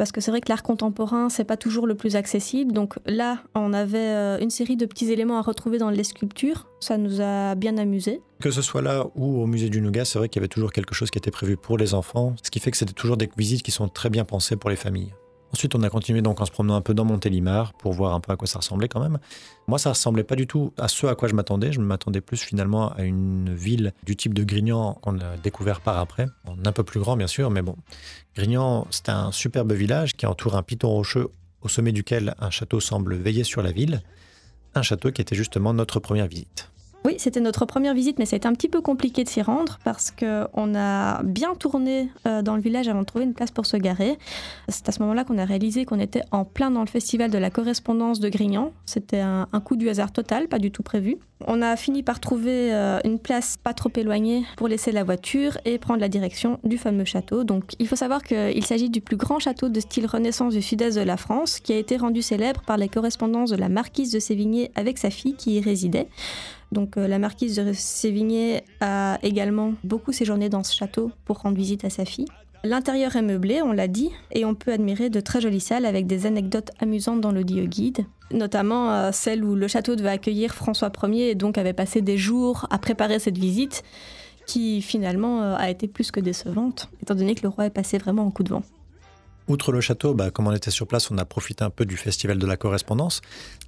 Parce 0.00 0.12
que 0.12 0.22
c'est 0.22 0.30
vrai 0.30 0.40
que 0.40 0.48
l'art 0.48 0.62
contemporain, 0.62 1.28
c'est 1.28 1.44
pas 1.44 1.58
toujours 1.58 1.86
le 1.86 1.94
plus 1.94 2.16
accessible. 2.16 2.72
Donc 2.72 2.94
là, 3.04 3.42
on 3.54 3.74
avait 3.74 3.98
euh, 3.98 4.38
une 4.40 4.48
série 4.48 4.78
de 4.78 4.86
petits 4.86 5.12
éléments 5.12 5.36
à 5.36 5.42
retrouver 5.42 5.76
dans 5.76 5.90
les 5.90 6.04
sculptures. 6.04 6.68
Ça 6.80 6.96
nous 6.96 7.20
a 7.20 7.54
bien 7.54 7.76
amusés. 7.76 8.22
Que 8.40 8.50
ce 8.50 8.62
soit 8.62 8.80
là 8.80 9.04
ou 9.14 9.42
au 9.42 9.46
musée 9.46 9.68
du 9.68 9.82
Nougat, 9.82 10.06
c'est 10.06 10.18
vrai 10.18 10.30
qu'il 10.30 10.40
y 10.40 10.42
avait 10.42 10.48
toujours 10.48 10.72
quelque 10.72 10.94
chose 10.94 11.10
qui 11.10 11.18
était 11.18 11.30
prévu 11.30 11.58
pour 11.58 11.76
les 11.76 11.92
enfants, 11.92 12.34
ce 12.42 12.50
qui 12.50 12.60
fait 12.60 12.70
que 12.70 12.78
c'était 12.78 12.94
toujours 12.94 13.18
des 13.18 13.28
visites 13.36 13.62
qui 13.62 13.72
sont 13.72 13.88
très 13.88 14.08
bien 14.08 14.24
pensées 14.24 14.56
pour 14.56 14.70
les 14.70 14.76
familles. 14.76 15.12
Ensuite, 15.52 15.74
on 15.74 15.82
a 15.82 15.90
continué 15.90 16.22
donc 16.22 16.40
en 16.40 16.44
se 16.44 16.50
promenant 16.52 16.76
un 16.76 16.80
peu 16.80 16.94
dans 16.94 17.04
Montélimar 17.04 17.72
pour 17.74 17.92
voir 17.92 18.14
un 18.14 18.20
peu 18.20 18.32
à 18.32 18.36
quoi 18.36 18.46
ça 18.46 18.60
ressemblait 18.60 18.88
quand 18.88 19.00
même. 19.00 19.18
Moi, 19.66 19.78
ça 19.78 19.90
ressemblait 19.90 20.22
pas 20.22 20.36
du 20.36 20.46
tout 20.46 20.72
à 20.78 20.86
ce 20.86 21.06
à 21.06 21.14
quoi 21.14 21.28
je 21.28 21.34
m'attendais. 21.34 21.72
Je 21.72 21.80
m'attendais 21.80 22.20
plus 22.20 22.40
finalement 22.40 22.92
à 22.92 23.02
une 23.02 23.52
ville 23.54 23.92
du 24.04 24.16
type 24.16 24.32
de 24.32 24.44
Grignan 24.44 24.94
qu'on 25.02 25.18
a 25.18 25.36
découvert 25.42 25.80
par 25.80 25.98
après, 25.98 26.26
en 26.46 26.56
un 26.64 26.72
peu 26.72 26.84
plus 26.84 27.00
grand 27.00 27.16
bien 27.16 27.26
sûr, 27.26 27.50
mais 27.50 27.62
bon. 27.62 27.76
Grignan, 28.36 28.86
c'est 28.90 29.08
un 29.08 29.32
superbe 29.32 29.72
village 29.72 30.14
qui 30.16 30.26
entoure 30.26 30.56
un 30.56 30.62
piton 30.62 30.88
rocheux 30.88 31.28
au 31.62 31.68
sommet 31.68 31.92
duquel 31.92 32.34
un 32.38 32.50
château 32.50 32.80
semble 32.80 33.16
veiller 33.16 33.44
sur 33.44 33.62
la 33.62 33.72
ville. 33.72 34.02
Un 34.74 34.82
château 34.82 35.10
qui 35.10 35.20
était 35.20 35.34
justement 35.34 35.74
notre 35.74 35.98
première 35.98 36.28
visite. 36.28 36.70
Oui, 37.04 37.14
c'était 37.16 37.40
notre 37.40 37.64
première 37.64 37.94
visite, 37.94 38.18
mais 38.18 38.26
ça 38.26 38.36
a 38.36 38.38
été 38.38 38.46
un 38.46 38.52
petit 38.52 38.68
peu 38.68 38.82
compliqué 38.82 39.24
de 39.24 39.28
s'y 39.28 39.40
rendre 39.40 39.78
parce 39.84 40.10
qu'on 40.10 40.74
a 40.74 41.22
bien 41.22 41.54
tourné 41.54 42.10
euh, 42.26 42.42
dans 42.42 42.56
le 42.56 42.60
village 42.60 42.88
avant 42.88 43.00
de 43.00 43.06
trouver 43.06 43.24
une 43.24 43.32
place 43.32 43.50
pour 43.50 43.64
se 43.64 43.78
garer. 43.78 44.18
C'est 44.68 44.86
à 44.88 44.92
ce 44.92 45.00
moment-là 45.00 45.24
qu'on 45.24 45.38
a 45.38 45.46
réalisé 45.46 45.86
qu'on 45.86 45.98
était 45.98 46.22
en 46.30 46.44
plein 46.44 46.70
dans 46.70 46.80
le 46.80 46.86
festival 46.86 47.30
de 47.30 47.38
la 47.38 47.50
correspondance 47.50 48.20
de 48.20 48.28
Grignan. 48.28 48.72
C'était 48.84 49.20
un, 49.20 49.48
un 49.50 49.60
coup 49.60 49.76
du 49.76 49.88
hasard 49.88 50.12
total, 50.12 50.48
pas 50.48 50.58
du 50.58 50.70
tout 50.70 50.82
prévu. 50.82 51.16
On 51.46 51.62
a 51.62 51.76
fini 51.76 52.02
par 52.02 52.20
trouver 52.20 52.72
euh, 52.72 52.98
une 53.04 53.18
place 53.18 53.56
pas 53.56 53.72
trop 53.72 53.90
éloignée 53.96 54.44
pour 54.56 54.68
laisser 54.68 54.92
la 54.92 55.04
voiture 55.04 55.56
et 55.64 55.78
prendre 55.78 56.00
la 56.00 56.08
direction 56.08 56.60
du 56.64 56.76
fameux 56.76 57.04
château. 57.04 57.44
Donc 57.44 57.72
il 57.78 57.88
faut 57.88 57.96
savoir 57.96 58.22
qu'il 58.22 58.64
s'agit 58.64 58.90
du 58.90 59.00
plus 59.00 59.16
grand 59.16 59.38
château 59.38 59.68
de 59.68 59.80
style 59.80 60.06
Renaissance 60.06 60.54
du 60.54 60.62
sud-est 60.62 60.96
de 60.96 61.02
la 61.02 61.16
France 61.16 61.60
qui 61.60 61.72
a 61.72 61.76
été 61.76 61.96
rendu 61.96 62.22
célèbre 62.22 62.60
par 62.62 62.76
les 62.76 62.88
correspondances 62.88 63.50
de 63.50 63.56
la 63.56 63.68
marquise 63.68 64.12
de 64.12 64.18
Sévigné 64.18 64.70
avec 64.74 64.98
sa 64.98 65.10
fille 65.10 65.34
qui 65.34 65.56
y 65.56 65.60
résidait. 65.60 66.08
Donc 66.72 66.96
euh, 66.96 67.08
la 67.08 67.18
marquise 67.18 67.56
de 67.56 67.72
Sévigné 67.72 68.62
a 68.80 69.18
également 69.22 69.72
beaucoup 69.82 70.12
séjourné 70.12 70.48
dans 70.48 70.62
ce 70.62 70.74
château 70.74 71.10
pour 71.24 71.38
rendre 71.38 71.56
visite 71.56 71.84
à 71.84 71.90
sa 71.90 72.04
fille. 72.04 72.26
L'intérieur 72.62 73.16
est 73.16 73.22
meublé, 73.22 73.62
on 73.62 73.72
l'a 73.72 73.88
dit, 73.88 74.10
et 74.32 74.44
on 74.44 74.54
peut 74.54 74.72
admirer 74.72 75.08
de 75.08 75.20
très 75.20 75.40
jolies 75.40 75.60
salles 75.60 75.86
avec 75.86 76.06
des 76.06 76.26
anecdotes 76.26 76.70
amusantes 76.78 77.22
dans 77.22 77.32
le 77.32 77.42
dio 77.42 77.64
guide, 77.64 78.04
notamment 78.32 78.92
euh, 78.92 79.10
celle 79.12 79.44
où 79.44 79.54
le 79.54 79.66
château 79.66 79.96
devait 79.96 80.10
accueillir 80.10 80.54
François 80.54 80.92
Ier 81.04 81.30
et 81.30 81.34
donc 81.34 81.56
avait 81.56 81.72
passé 81.72 82.02
des 82.02 82.18
jours 82.18 82.66
à 82.70 82.78
préparer 82.78 83.18
cette 83.18 83.38
visite 83.38 83.82
qui 84.46 84.82
finalement 84.82 85.42
euh, 85.42 85.56
a 85.56 85.70
été 85.70 85.88
plus 85.88 86.10
que 86.10 86.20
décevante, 86.20 86.90
étant 87.02 87.14
donné 87.14 87.34
que 87.34 87.42
le 87.42 87.48
roi 87.48 87.64
est 87.64 87.70
passé 87.70 87.96
vraiment 87.96 88.24
en 88.24 88.30
coup 88.30 88.42
de 88.42 88.50
vent. 88.50 88.62
Outre 89.50 89.72
le 89.72 89.80
château, 89.80 90.14
bah, 90.14 90.30
comme 90.30 90.46
on 90.46 90.52
était 90.52 90.70
sur 90.70 90.86
place, 90.86 91.10
on 91.10 91.18
a 91.18 91.24
profité 91.24 91.64
un 91.64 91.70
peu 91.70 91.84
du 91.84 91.96
festival 91.96 92.38
de 92.38 92.46
la 92.46 92.56
correspondance. 92.56 93.20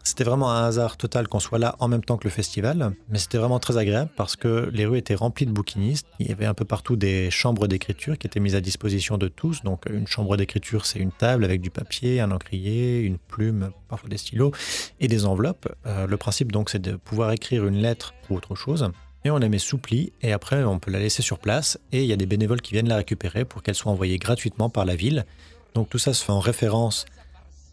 C'était 0.04 0.22
vraiment 0.22 0.52
un 0.52 0.64
hasard 0.64 0.96
total 0.96 1.26
qu'on 1.26 1.40
soit 1.40 1.58
là 1.58 1.74
en 1.80 1.88
même 1.88 2.04
temps 2.04 2.18
que 2.18 2.22
le 2.22 2.30
festival, 2.30 2.94
mais 3.08 3.18
c'était 3.18 3.38
vraiment 3.38 3.58
très 3.58 3.76
agréable 3.78 4.08
parce 4.16 4.36
que 4.36 4.70
les 4.72 4.86
rues 4.86 4.98
étaient 4.98 5.16
remplies 5.16 5.44
de 5.44 5.50
bouquinistes. 5.50 6.06
Il 6.20 6.28
y 6.28 6.30
avait 6.30 6.46
un 6.46 6.54
peu 6.54 6.64
partout 6.64 6.94
des 6.94 7.32
chambres 7.32 7.66
d'écriture 7.66 8.16
qui 8.16 8.28
étaient 8.28 8.38
mises 8.38 8.54
à 8.54 8.60
disposition 8.60 9.18
de 9.18 9.26
tous. 9.26 9.64
Donc 9.64 9.86
une 9.90 10.06
chambre 10.06 10.36
d'écriture, 10.36 10.86
c'est 10.86 11.00
une 11.00 11.10
table 11.10 11.42
avec 11.42 11.60
du 11.60 11.70
papier, 11.70 12.20
un 12.20 12.30
encrier, 12.30 13.00
une 13.00 13.18
plume, 13.18 13.72
parfois 13.88 14.08
des 14.08 14.18
stylos 14.18 14.52
et 15.00 15.08
des 15.08 15.26
enveloppes. 15.26 15.66
Euh, 15.86 16.06
le 16.06 16.16
principe 16.16 16.52
donc 16.52 16.70
c'est 16.70 16.80
de 16.80 16.94
pouvoir 16.94 17.32
écrire 17.32 17.66
une 17.66 17.78
lettre 17.78 18.14
ou 18.30 18.36
autre 18.36 18.54
chose. 18.54 18.88
Et 19.24 19.30
on 19.32 19.38
la 19.38 19.48
met 19.48 19.58
sous 19.58 19.78
pli 19.78 20.12
et 20.22 20.32
après 20.32 20.62
on 20.62 20.78
peut 20.78 20.92
la 20.92 21.00
laisser 21.00 21.22
sur 21.22 21.40
place 21.40 21.76
et 21.90 22.02
il 22.04 22.06
y 22.08 22.12
a 22.12 22.16
des 22.16 22.26
bénévoles 22.26 22.60
qui 22.60 22.72
viennent 22.72 22.88
la 22.88 22.96
récupérer 22.96 23.44
pour 23.44 23.64
qu'elle 23.64 23.74
soit 23.74 23.90
envoyée 23.90 24.18
gratuitement 24.18 24.70
par 24.70 24.84
la 24.84 24.94
ville. 24.94 25.26
Donc 25.74 25.88
tout 25.88 25.98
ça 25.98 26.12
se 26.12 26.24
fait 26.24 26.32
en 26.32 26.40
référence 26.40 27.06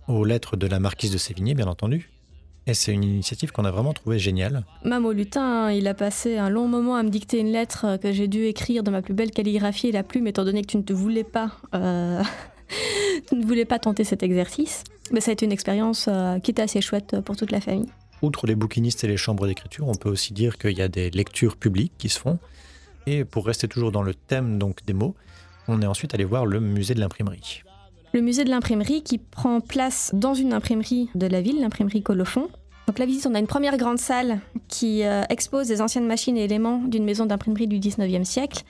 aux 0.07 0.25
lettres 0.25 0.57
de 0.57 0.67
la 0.67 0.79
marquise 0.79 1.11
de 1.11 1.17
Sévigné, 1.17 1.53
bien 1.53 1.67
entendu. 1.67 2.09
Et 2.67 2.73
c'est 2.73 2.91
une 2.93 3.03
initiative 3.03 3.51
qu'on 3.51 3.65
a 3.65 3.71
vraiment 3.71 3.93
trouvée 3.93 4.19
géniale. 4.19 4.63
Mamo 4.83 5.11
Lutin, 5.11 5.71
il 5.71 5.87
a 5.87 5.93
passé 5.93 6.37
un 6.37 6.49
long 6.49 6.67
moment 6.67 6.95
à 6.95 7.03
me 7.03 7.09
dicter 7.09 7.39
une 7.39 7.51
lettre 7.51 7.97
que 7.97 8.11
j'ai 8.11 8.27
dû 8.27 8.43
écrire 8.43 8.83
de 8.83 8.91
ma 8.91 9.01
plus 9.01 9.13
belle 9.13 9.31
calligraphie 9.31 9.87
et 9.87 9.91
la 9.91 10.03
plume, 10.03 10.27
étant 10.27 10.45
donné 10.45 10.61
que 10.61 10.67
tu 10.67 10.77
ne 10.77 10.83
te 10.83 10.93
voulais 10.93 11.23
pas, 11.23 11.51
euh, 11.73 12.21
tu 13.27 13.35
ne 13.35 13.45
voulais 13.45 13.65
pas 13.65 13.79
tenter 13.79 14.03
cet 14.03 14.21
exercice. 14.23 14.83
Mais 15.11 15.21
ça 15.21 15.31
a 15.31 15.33
été 15.33 15.45
une 15.45 15.51
expérience 15.51 16.05
euh, 16.07 16.37
qui 16.39 16.51
était 16.51 16.61
assez 16.61 16.81
chouette 16.81 17.19
pour 17.21 17.35
toute 17.35 17.51
la 17.51 17.61
famille. 17.61 17.89
Outre 18.21 18.45
les 18.45 18.55
bouquinistes 18.55 19.03
et 19.03 19.07
les 19.07 19.17
chambres 19.17 19.47
d'écriture, 19.47 19.87
on 19.87 19.95
peut 19.95 20.09
aussi 20.09 20.33
dire 20.33 20.57
qu'il 20.57 20.77
y 20.77 20.81
a 20.81 20.89
des 20.89 21.09
lectures 21.09 21.55
publiques 21.55 21.93
qui 21.97 22.09
se 22.09 22.19
font. 22.19 22.37
Et 23.07 23.25
pour 23.25 23.47
rester 23.47 23.67
toujours 23.67 23.91
dans 23.91 24.03
le 24.03 24.13
thème 24.13 24.59
donc 24.59 24.85
des 24.85 24.93
mots, 24.93 25.15
on 25.67 25.81
est 25.81 25.87
ensuite 25.87 26.13
allé 26.13 26.25
voir 26.25 26.45
le 26.45 26.59
musée 26.59 26.93
de 26.93 26.99
l'imprimerie. 26.99 27.63
Le 28.11 28.21
musée 28.21 28.43
de 28.43 28.49
l'imprimerie 28.49 29.03
qui 29.03 29.19
prend 29.19 29.61
place 29.61 30.09
dans 30.13 30.33
une 30.33 30.53
imprimerie 30.53 31.09
de 31.13 31.27
la 31.27 31.41
ville, 31.41 31.59
l'imprimerie 31.61 32.01
Colophon. 32.01 32.49
Donc 32.87 32.97
la 32.97 33.05
visite, 33.05 33.27
on 33.27 33.35
a 33.35 33.39
une 33.39 33.45
première 33.45 33.77
grande 33.77 33.99
salle 33.99 34.39
qui 34.67 35.03
euh, 35.03 35.21
expose 35.29 35.67
des 35.67 35.79
anciennes 35.79 36.07
machines 36.07 36.35
et 36.35 36.45
éléments 36.45 36.79
d'une 36.79 37.03
maison 37.03 37.27
d'imprimerie 37.27 37.67
du 37.67 37.77
19e 37.77 38.23
siècle. 38.23 38.63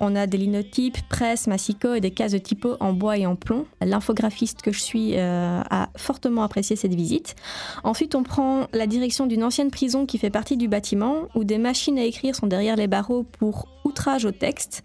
On 0.00 0.16
a 0.16 0.26
des 0.26 0.38
linotypes, 0.38 0.96
presses, 1.10 1.46
massicots 1.48 1.92
et 1.92 2.00
des 2.00 2.12
cases 2.12 2.32
de 2.32 2.38
typo 2.38 2.76
en 2.80 2.94
bois 2.94 3.18
et 3.18 3.26
en 3.26 3.36
plomb. 3.36 3.66
L'infographiste 3.82 4.62
que 4.62 4.72
je 4.72 4.80
suis 4.80 5.18
euh, 5.18 5.60
a 5.68 5.90
fortement 5.96 6.42
apprécié 6.42 6.76
cette 6.76 6.94
visite. 6.94 7.34
Ensuite, 7.84 8.14
on 8.14 8.22
prend 8.22 8.68
la 8.72 8.86
direction 8.86 9.26
d'une 9.26 9.44
ancienne 9.44 9.70
prison 9.70 10.06
qui 10.06 10.16
fait 10.16 10.30
partie 10.30 10.56
du 10.56 10.66
bâtiment, 10.66 11.28
où 11.34 11.44
des 11.44 11.58
machines 11.58 11.98
à 11.98 12.04
écrire 12.04 12.34
sont 12.34 12.46
derrière 12.46 12.76
les 12.76 12.86
barreaux 12.86 13.24
pour 13.38 13.68
outrage 13.84 14.24
au 14.24 14.30
texte. 14.30 14.82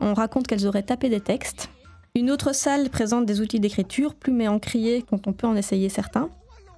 On 0.00 0.12
raconte 0.14 0.48
qu'elles 0.48 0.66
auraient 0.66 0.82
tapé 0.82 1.08
des 1.08 1.20
textes. 1.20 1.68
Une 2.14 2.30
autre 2.30 2.54
salle 2.54 2.90
présente 2.90 3.26
des 3.26 3.40
outils 3.40 3.60
d'écriture, 3.60 4.14
plumes 4.14 4.40
et 4.40 4.48
encriers, 4.48 5.04
dont 5.10 5.20
on 5.26 5.32
peut 5.32 5.46
en 5.46 5.56
essayer 5.56 5.88
certains. 5.88 6.30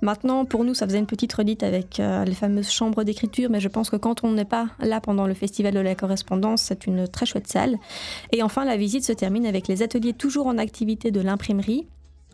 Maintenant, 0.02 0.46
pour 0.46 0.64
nous, 0.64 0.74
ça 0.74 0.86
faisait 0.86 0.98
une 0.98 1.06
petite 1.06 1.32
redite 1.32 1.62
avec 1.62 2.00
euh, 2.00 2.24
les 2.24 2.34
fameuses 2.34 2.70
chambres 2.70 3.04
d'écriture, 3.04 3.50
mais 3.50 3.60
je 3.60 3.68
pense 3.68 3.90
que 3.90 3.96
quand 3.96 4.24
on 4.24 4.32
n'est 4.32 4.46
pas 4.46 4.68
là 4.80 5.00
pendant 5.00 5.26
le 5.26 5.34
festival 5.34 5.74
de 5.74 5.80
la 5.80 5.94
correspondance, 5.94 6.62
c'est 6.62 6.86
une 6.86 7.06
très 7.06 7.26
chouette 7.26 7.48
salle. 7.48 7.76
Et 8.32 8.42
enfin, 8.42 8.64
la 8.64 8.78
visite 8.78 9.04
se 9.04 9.12
termine 9.12 9.44
avec 9.44 9.68
les 9.68 9.82
ateliers 9.82 10.14
toujours 10.14 10.46
en 10.46 10.56
activité 10.56 11.10
de 11.10 11.20
l'imprimerie, 11.20 11.86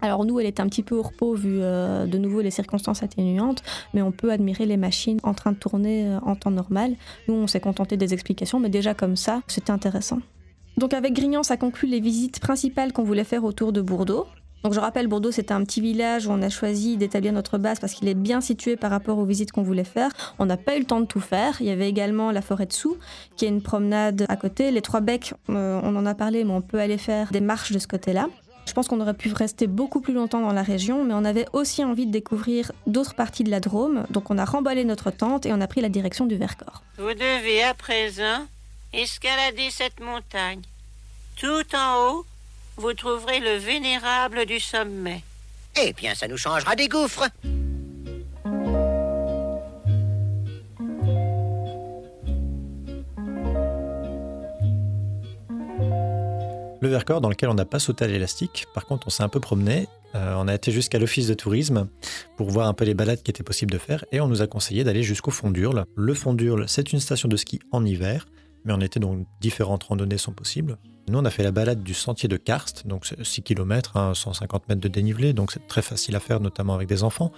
Alors 0.03 0.25
nous, 0.25 0.39
elle 0.39 0.47
est 0.47 0.61
un 0.61 0.69
petit 0.69 0.83
peu 0.83 0.95
au 0.95 1.03
repos 1.03 1.35
vu 1.35 1.59
euh, 1.61 2.07
de 2.07 2.19
nouveau 2.19 2.43
les 2.43 2.51
circonstances 2.51 3.03
atténuantes, 3.03 3.63
mais 3.95 4.03
on 4.03 4.13
peut 4.13 4.31
admirer 4.31 4.67
les 4.67 4.77
machines 4.77 5.19
en 5.23 5.35
train 5.35 5.53
de 5.53 5.57
tourner 5.57 6.07
euh, 6.07 6.21
en 6.21 6.37
temps 6.37 6.51
normal. 6.51 6.95
Nous, 7.27 7.35
on 7.35 7.47
s'est 7.47 7.61
contenté 7.61 7.97
des 7.97 8.13
explications, 8.13 8.61
mais 8.61 8.69
déjà 8.69 8.95
comme 8.95 9.17
ça, 9.17 9.41
c'était 9.49 9.73
intéressant. 9.73 10.21
Donc 10.77 10.93
avec 10.93 11.15
Grignan, 11.15 11.43
ça 11.43 11.57
conclut 11.57 11.89
les 11.89 12.01
visites 12.01 12.39
principales 12.41 12.93
qu'on 12.93 13.05
voulait 13.05 13.25
faire 13.25 13.45
autour 13.45 13.73
de 13.73 13.81
Bourdeaux. 13.81 14.27
Donc 14.63 14.75
je 14.75 14.81
rappelle, 14.81 15.07
Bordeaux, 15.07 15.31
c'était 15.31 15.53
un 15.53 15.63
petit 15.63 15.81
village 15.81 16.27
où 16.27 16.33
on 16.33 16.43
a 16.43 16.49
choisi 16.49 16.97
d'établir 16.97 17.33
notre 17.33 17.57
base 17.57 17.79
parce 17.79 17.93
qu'il 17.93 18.09
est 18.09 18.15
bien 18.15 18.41
situé 18.41 18.77
par 18.77 18.91
rapport 18.91 19.17
aux 19.17 19.25
visites 19.25 19.53
qu'on 19.53 19.63
voulait 19.63 19.85
faire. 19.85 20.11
On 20.39 20.47
n'a 20.47 20.57
pas 20.57 20.77
eu 20.77 20.81
le 20.81 20.85
temps 20.85 21.01
de 21.01 21.07
tout 21.07 21.21
faire. 21.21 21.57
Il 21.61 21.67
y 21.67 21.71
avait 21.71 21.89
également 21.89 22.33
la 22.33 22.43
forêt 22.43 22.67
de 22.67 22.73
Sous, 22.73 22.97
qui 23.37 23.45
est 23.45 23.49
une 23.49 23.63
promenade 23.63 24.27
à 24.29 24.37
côté. 24.37 24.71
Les 24.71 24.83
Trois 24.83 25.01
Becs, 25.01 25.35
euh, 25.51 25.81
on 25.83 25.95
en 25.95 26.05
a 26.05 26.15
parlé, 26.15 26.43
mais 26.43 26.53
on 26.53 26.63
peut 26.63 26.81
aller 26.81 26.99
faire 26.99 27.31
des 27.31 27.41
marches 27.41 27.71
de 27.73 27.79
ce 27.79 27.87
côté-là. 27.87 28.29
Je 28.67 28.73
pense 28.73 28.89
qu'on 28.89 29.01
aurait 29.01 29.15
pu 29.15 29.33
rester 29.33 29.69
beaucoup 29.69 30.01
plus 30.01 30.13
longtemps 30.13 30.41
dans 30.41 30.53
la 30.53 30.63
région, 30.65 31.05
mais 31.05 31.15
on 31.15 31.25
avait 31.25 31.47
aussi 31.53 31.85
envie 31.85 32.07
de 32.07 32.11
découvrir 32.11 32.73
d'autres 32.89 33.15
parties 33.15 33.45
de 33.45 33.51
la 33.51 33.61
Drôme. 33.61 34.05
Donc 34.11 34.31
on 34.33 34.39
a 34.39 34.45
remballé 34.45 34.85
notre 34.85 35.13
tente 35.13 35.47
et 35.47 35.53
on 35.53 35.61
a 35.61 35.69
pris 35.69 35.81
la 35.81 35.89
direction 35.89 36.27
du 36.27 36.35
Vercors. 36.35 36.83
Vous 36.99 37.15
devez 37.15 37.63
à 37.63 37.73
présent 37.73 38.45
escalader 38.93 39.71
cette 39.71 40.01
montagne. 40.01 40.63
Tout 41.37 41.65
en 41.75 42.09
haut, 42.09 42.27
vous 42.77 42.95
trouverez 42.95 43.41
le 43.41 43.57
vénérable 43.57 44.47
du 44.47 44.61
sommet. 44.61 45.23
Eh 45.83 45.93
bien, 45.93 46.15
ça 46.15 46.29
nous 46.29 46.39
changera 46.39 46.75
des 46.77 46.89
gouffres. 46.89 47.29
Le 56.83 56.89
Vercors, 56.89 57.21
dans 57.21 57.29
lequel 57.29 57.49
on 57.49 57.55
n'a 57.55 57.65
pas 57.65 57.79
sauté 57.79 58.05
à 58.05 58.09
l'élastique, 58.09 58.67
par 58.75 58.85
contre 58.87 59.07
on 59.07 59.11
s'est 59.11 59.23
un 59.23 59.29
peu 59.29 59.41
promené, 59.41 59.89
Euh, 60.15 60.35
on 60.39 60.49
a 60.49 60.55
été 60.55 60.73
jusqu'à 60.73 60.99
l'office 60.99 61.27
de 61.27 61.35
tourisme 61.35 61.89
pour 62.39 62.49
voir 62.49 62.69
un 62.69 62.73
peu 62.73 62.87
les 62.87 62.95
balades 62.95 63.23
qui 63.23 63.31
étaient 63.31 63.43
possibles 63.43 63.73
de 63.73 63.77
faire 63.77 64.07
et 64.13 64.21
on 64.21 64.29
nous 64.29 64.41
a 64.41 64.47
conseillé 64.47 64.83
d'aller 64.83 65.03
jusqu'au 65.03 65.31
Fond 65.31 65.51
d'Urle. 65.51 65.85
Le 65.95 66.15
Fond 66.15 66.33
d'Urle, 66.33 66.65
c'est 66.69 66.93
une 66.95 67.01
station 67.01 67.29
de 67.29 67.37
ski 67.37 67.61
en 67.71 67.85
hiver, 67.85 68.25
mais 68.67 68.73
en 68.73 68.81
été 68.81 69.01
donc 69.01 69.27
différentes 69.41 69.85
randonnées 69.85 70.19
sont 70.19 70.33
possibles. 70.33 70.77
Nous 71.09 71.19
on 71.19 71.25
a 71.25 71.31
fait 71.31 71.45
la 71.45 71.53
balade 71.53 71.83
du 71.83 71.95
sentier 71.95 72.29
de 72.29 72.37
Karst, 72.37 72.87
donc 72.87 73.07
c'est 73.07 73.25
6 73.25 73.43
km, 73.43 74.15
150 74.15 74.69
mètres 74.69 74.81
de 74.81 74.89
dénivelé, 74.89 75.33
donc 75.33 75.53
c'est 75.53 75.67
très 75.69 75.83
facile 75.83 76.17
à 76.17 76.21
faire 76.21 76.41
notamment 76.41 76.75
avec 76.75 76.89
des 76.89 77.05
enfants. 77.05 77.33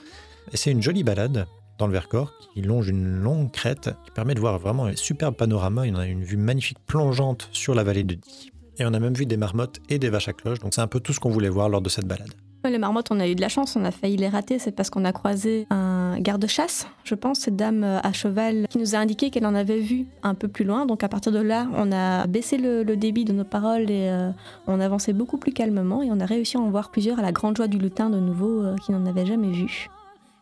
Et 0.52 0.56
c'est 0.56 0.70
une 0.70 0.82
jolie 0.82 1.04
balade 1.04 1.46
dans 1.78 1.86
le 1.86 1.92
Vercors 1.92 2.32
qui 2.52 2.62
longe 2.62 2.88
une 2.88 3.20
longue 3.20 3.52
crête 3.52 3.90
qui 4.04 4.10
permet 4.10 4.34
de 4.34 4.40
voir 4.40 4.58
vraiment 4.58 4.86
un 4.86 4.96
superbe 4.96 5.36
panorama. 5.36 5.86
Il 5.86 5.94
a 5.96 6.06
une 6.06 6.24
vue 6.24 6.38
magnifique 6.38 6.78
plongeante 6.86 7.48
sur 7.52 7.74
la 7.74 7.84
vallée 7.84 8.04
de 8.04 8.14
Die. 8.14 8.50
Et 8.78 8.86
on 8.86 8.94
a 8.94 8.98
même 8.98 9.14
vu 9.14 9.26
des 9.26 9.36
marmottes 9.36 9.80
et 9.88 9.98
des 9.98 10.08
vaches 10.08 10.28
à 10.28 10.32
cloche, 10.32 10.60
donc 10.60 10.72
c'est 10.74 10.80
un 10.80 10.86
peu 10.86 11.00
tout 11.00 11.12
ce 11.12 11.20
qu'on 11.20 11.30
voulait 11.30 11.48
voir 11.48 11.68
lors 11.68 11.82
de 11.82 11.88
cette 11.88 12.06
balade. 12.06 12.32
Les 12.64 12.76
marmottes, 12.76 13.10
on 13.10 13.20
a 13.20 13.26
eu 13.26 13.34
de 13.34 13.40
la 13.40 13.48
chance, 13.48 13.76
on 13.76 13.84
a 13.84 13.90
failli 13.90 14.16
les 14.16 14.28
rater. 14.28 14.58
C'est 14.58 14.72
parce 14.72 14.90
qu'on 14.90 15.04
a 15.04 15.12
croisé 15.12 15.66
un 15.70 16.18
garde-chasse, 16.18 16.86
je 17.04 17.14
pense, 17.14 17.40
cette 17.40 17.56
dame 17.56 17.84
euh, 17.84 18.00
à 18.02 18.12
cheval, 18.12 18.66
qui 18.68 18.78
nous 18.78 18.94
a 18.94 18.98
indiqué 18.98 19.30
qu'elle 19.30 19.46
en 19.46 19.54
avait 19.54 19.78
vu 19.78 20.06
un 20.22 20.34
peu 20.34 20.48
plus 20.48 20.64
loin. 20.64 20.84
Donc 20.84 21.02
à 21.02 21.08
partir 21.08 21.32
de 21.32 21.38
là, 21.38 21.66
on 21.74 21.92
a 21.92 22.26
baissé 22.26 22.58
le, 22.58 22.82
le 22.82 22.96
débit 22.96 23.24
de 23.24 23.32
nos 23.32 23.44
paroles 23.44 23.90
et 23.90 24.08
euh, 24.10 24.30
on 24.66 24.80
avançait 24.80 25.12
beaucoup 25.12 25.38
plus 25.38 25.52
calmement. 25.52 26.02
Et 26.02 26.10
on 26.10 26.20
a 26.20 26.26
réussi 26.26 26.56
à 26.56 26.60
en 26.60 26.70
voir 26.70 26.90
plusieurs 26.90 27.18
à 27.18 27.22
la 27.22 27.32
grande 27.32 27.56
joie 27.56 27.68
du 27.68 27.78
lutin 27.78 28.10
de 28.10 28.18
nouveau, 28.18 28.62
euh, 28.62 28.76
qui 28.84 28.92
n'en 28.92 29.06
avait 29.06 29.26
jamais 29.26 29.50
vu. 29.50 29.88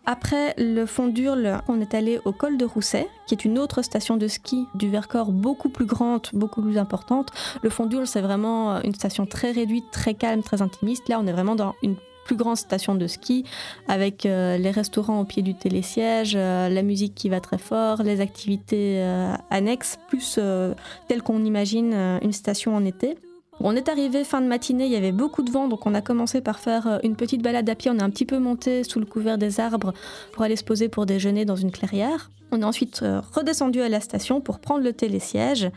Après 0.09 0.55
le 0.57 0.87
fond 0.87 1.09
d'Urle, 1.09 1.61
on 1.67 1.81
est 1.81 1.93
allé 1.93 2.21
au 2.25 2.31
col 2.31 2.57
de 2.57 2.65
Rousset, 2.65 3.09
qui 3.27 3.35
est 3.35 3.45
une 3.45 3.59
autre 3.59 3.83
station 3.83 4.17
de 4.17 4.29
ski 4.29 4.67
du 4.77 4.89
Vercors 4.89 5.33
beaucoup 5.33 5.69
plus 5.69 5.85
grande, 5.85 6.29
beaucoup 6.33 6.63
plus 6.63 6.79
importante. 6.79 7.33
Le 7.63 7.71
fond 7.71 7.87
d'Urle, 7.87 8.07
c'est 8.07 8.21
vraiment 8.21 8.81
une 8.83 8.95
station 8.95 9.27
très 9.27 9.51
réduite, 9.51 9.91
très 9.91 10.15
calme, 10.15 10.45
très 10.45 10.63
intimiste. 10.63 11.09
Là, 11.09 11.19
on 11.21 11.27
est 11.27 11.33
vraiment 11.33 11.57
dans 11.57 11.75
une 11.83 11.97
plus 12.25 12.37
grande 12.37 12.57
station 12.57 12.95
de 12.95 13.07
ski 13.07 13.45
avec 13.89 14.27
euh, 14.27 14.59
les 14.59 14.71
restaurants 14.71 15.21
au 15.21 15.25
pied 15.25 15.43
du 15.43 15.55
télésiège, 15.55 16.35
euh, 16.37 16.69
la 16.69 16.83
musique 16.83 17.15
qui 17.15 17.29
va 17.29 17.41
très 17.41 17.59
fort, 17.59 18.03
les 18.03 18.21
activités 18.21 19.01
euh, 19.03 19.33
annexes, 19.51 19.99
plus 20.09 20.37
euh, 20.39 20.75
telles 21.09 21.23
qu'on 21.23 21.45
imagine 21.45 21.93
euh, 21.95 22.19
une 22.23 22.33
station 22.33 22.77
en 22.77 22.85
été. 22.85 23.17
On 23.61 23.75
est 23.75 23.89
arrivé 23.89 24.23
fin 24.23 24.41
de 24.43 24.47
matinée, 24.47 24.87
il 24.87 24.93
y 24.93 24.97
avait 24.97 25.13
beaucoup 25.13 25.43
de 25.43 25.51
vent, 25.51 25.67
donc 25.67 25.87
on 25.87 25.95
a 25.95 26.03
commencé 26.03 26.41
par 26.41 26.59
faire 26.59 26.87
euh, 26.87 26.99
une 27.03 27.17
petite 27.17 27.43
balade 27.43 27.69
à 27.71 27.75
pied. 27.75 27.91
On 27.91 27.99
est 27.99 28.03
un 28.03 28.11
petit 28.11 28.27
peu 28.27 28.39
monté 28.39 28.85
sous 28.85 29.01
le 29.01 29.07
couvert 29.07 29.39
des 29.39 29.61
arbres 29.61 29.95
pour 30.33 30.43
aller 30.43 30.57
se 30.57 30.65
poser 30.65 30.89
pour 30.89 31.07
déjeuner 31.07 31.45
dans 31.45 31.57
une 31.57 31.71
clairière. 31.71 32.31
On 32.53 32.61
est 32.61 32.65
ensuite 32.65 33.01
euh, 33.03 33.21
redescendu 33.33 33.81
à 33.81 33.89
la 33.89 34.01
station 34.01 34.41
pour 34.41 34.59
prendre 34.59 34.85
le 34.85 34.93
télésiège. 34.93 35.71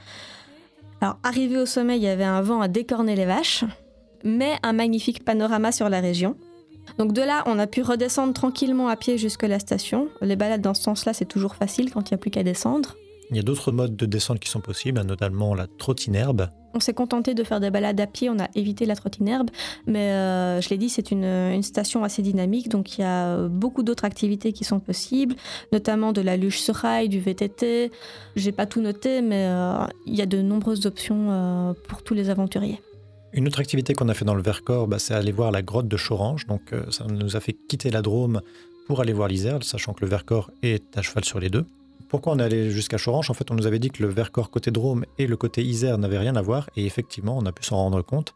Alors, 1.01 1.17
arrivé 1.23 1.57
au 1.57 1.65
sommet, 1.65 1.97
il 1.97 2.03
y 2.03 2.07
avait 2.07 2.25
un 2.25 2.41
vent 2.41 2.59
à 2.59 2.67
décorner 2.67 3.15
les 3.15 3.25
vaches, 3.25 3.63
mais 4.25 4.57
un 4.63 4.73
magnifique 4.73 5.23
panorama 5.23 5.71
sur 5.71 5.87
la 5.87 6.01
région. 6.01 6.35
Donc 6.97 7.13
de 7.13 7.21
là, 7.21 7.43
on 7.45 7.59
a 7.59 7.67
pu 7.67 7.81
redescendre 7.81 8.33
tranquillement 8.33 8.89
à 8.89 8.97
pied 8.97 9.17
jusque 9.17 9.43
la 9.43 9.59
station. 9.59 10.09
Les 10.21 10.35
balades 10.35 10.61
dans 10.61 10.73
ce 10.73 10.83
sens-là, 10.83 11.13
c'est 11.13 11.25
toujours 11.25 11.55
facile 11.55 11.91
quand 11.91 12.09
il 12.09 12.13
n'y 12.13 12.15
a 12.15 12.17
plus 12.17 12.31
qu'à 12.31 12.43
descendre. 12.43 12.97
Il 13.29 13.37
y 13.37 13.39
a 13.39 13.43
d'autres 13.43 13.71
modes 13.71 13.95
de 13.95 14.05
descente 14.05 14.39
qui 14.39 14.49
sont 14.49 14.59
possibles, 14.59 15.01
notamment 15.01 15.53
la 15.53 15.67
trottinerbe. 15.67 16.49
On 16.73 16.79
s'est 16.79 16.93
contenté 16.93 17.33
de 17.33 17.43
faire 17.43 17.59
des 17.59 17.71
balades 17.71 17.99
à 17.99 18.07
pied, 18.07 18.29
on 18.29 18.39
a 18.39 18.47
évité 18.55 18.85
la 18.85 18.95
trottinerbe, 18.95 19.49
mais 19.87 20.11
euh, 20.11 20.61
je 20.61 20.69
l'ai 20.69 20.77
dit, 20.77 20.89
c'est 20.89 21.11
une, 21.11 21.61
station 21.63 22.03
assez 22.03 22.21
dynamique, 22.21 22.69
donc 22.69 22.97
il 22.97 23.01
y 23.01 23.03
a 23.03 23.27
euh, 23.27 23.47
beaucoup 23.47 23.83
d'autres 23.83 24.05
activités 24.05 24.53
qui 24.53 24.63
sont 24.63 24.79
possibles, 24.79 25.35
notamment 25.71 26.13
de 26.13 26.21
la 26.21 26.37
luge 26.37 26.59
sur 26.59 26.75
rail, 26.75 27.09
du 27.09 27.19
VTT. 27.19 27.91
J'ai 28.35 28.51
pas 28.51 28.65
tout 28.65 28.81
noté, 28.81 29.21
mais 29.21 29.45
euh, 29.47 29.85
il 30.05 30.15
y 30.15 30.21
a 30.21 30.25
de 30.25 30.41
nombreuses 30.41 30.85
options 30.85 31.75
pour 31.87 32.03
tous 32.03 32.13
les 32.13 32.29
aventuriers. 32.29 32.81
Une 33.33 33.47
autre 33.47 33.59
activité 33.59 33.93
qu'on 33.93 34.09
a 34.09 34.13
fait 34.13 34.25
dans 34.25 34.35
le 34.35 34.41
Vercors, 34.41 34.87
bah, 34.87 34.99
c'est 34.99 35.13
aller 35.13 35.31
voir 35.31 35.51
la 35.51 35.61
grotte 35.61 35.87
de 35.87 35.97
Chorange. 35.97 36.47
Donc 36.47 36.73
ça 36.89 37.05
nous 37.05 37.35
a 37.35 37.39
fait 37.39 37.53
quitter 37.53 37.89
la 37.89 38.01
Drôme 38.01 38.41
pour 38.87 39.01
aller 39.01 39.13
voir 39.13 39.27
l'Isère, 39.27 39.61
sachant 39.63 39.93
que 39.93 40.01
le 40.01 40.09
Vercors 40.09 40.49
est 40.63 40.97
à 40.97 41.01
cheval 41.01 41.25
sur 41.25 41.39
les 41.39 41.49
deux. 41.49 41.65
Pourquoi 42.09 42.33
on 42.33 42.39
est 42.39 42.43
allé 42.43 42.71
jusqu'à 42.71 42.97
Chorange 42.97 43.29
En 43.29 43.35
fait, 43.35 43.51
on 43.51 43.55
nous 43.55 43.67
avait 43.67 43.77
dit 43.77 43.91
que 43.91 44.01
le 44.01 44.09
Vercors 44.09 44.49
côté 44.49 44.71
Drôme 44.71 45.05
et 45.19 45.27
le 45.27 45.37
côté 45.37 45.63
Isère 45.63 45.99
n'avaient 45.99 46.17
rien 46.17 46.35
à 46.35 46.41
voir, 46.41 46.67
et 46.75 46.87
effectivement, 46.87 47.37
on 47.37 47.45
a 47.45 47.51
pu 47.51 47.63
s'en 47.63 47.77
rendre 47.77 48.01
compte. 48.01 48.33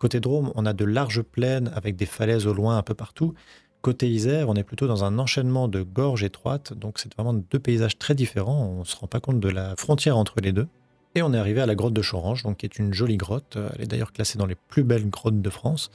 Côté 0.00 0.18
Drôme, 0.18 0.50
on 0.56 0.66
a 0.66 0.72
de 0.72 0.84
larges 0.84 1.22
plaines 1.22 1.70
avec 1.72 1.94
des 1.94 2.06
falaises 2.06 2.48
au 2.48 2.52
loin 2.52 2.76
un 2.76 2.82
peu 2.82 2.94
partout. 2.94 3.32
Côté 3.80 4.10
Isère, 4.10 4.48
on 4.48 4.54
est 4.54 4.64
plutôt 4.64 4.88
dans 4.88 5.04
un 5.04 5.20
enchaînement 5.20 5.68
de 5.68 5.82
gorges 5.82 6.24
étroites, 6.24 6.72
donc 6.72 6.98
c'est 6.98 7.14
vraiment 7.14 7.32
deux 7.32 7.60
paysages 7.60 7.96
très 7.96 8.16
différents. 8.16 8.66
On 8.66 8.80
ne 8.80 8.84
se 8.84 8.96
rend 8.96 9.06
pas 9.06 9.20
compte 9.20 9.38
de 9.38 9.48
la 9.48 9.76
frontière 9.76 10.16
entre 10.16 10.40
les 10.42 10.50
deux. 10.50 10.66
Et 11.14 11.22
on 11.22 11.32
est 11.32 11.38
arrivé 11.38 11.60
à 11.60 11.66
la 11.66 11.76
grotte 11.76 11.94
de 11.94 12.02
Chorange, 12.02 12.42
donc 12.42 12.56
qui 12.56 12.66
est 12.66 12.76
une 12.80 12.92
jolie 12.92 13.18
grotte. 13.18 13.56
Elle 13.76 13.82
est 13.82 13.86
d'ailleurs 13.86 14.12
classée 14.12 14.36
dans 14.36 14.46
les 14.46 14.56
plus 14.56 14.82
belles 14.82 15.08
grottes 15.08 15.40
de 15.40 15.50
France. 15.50 15.92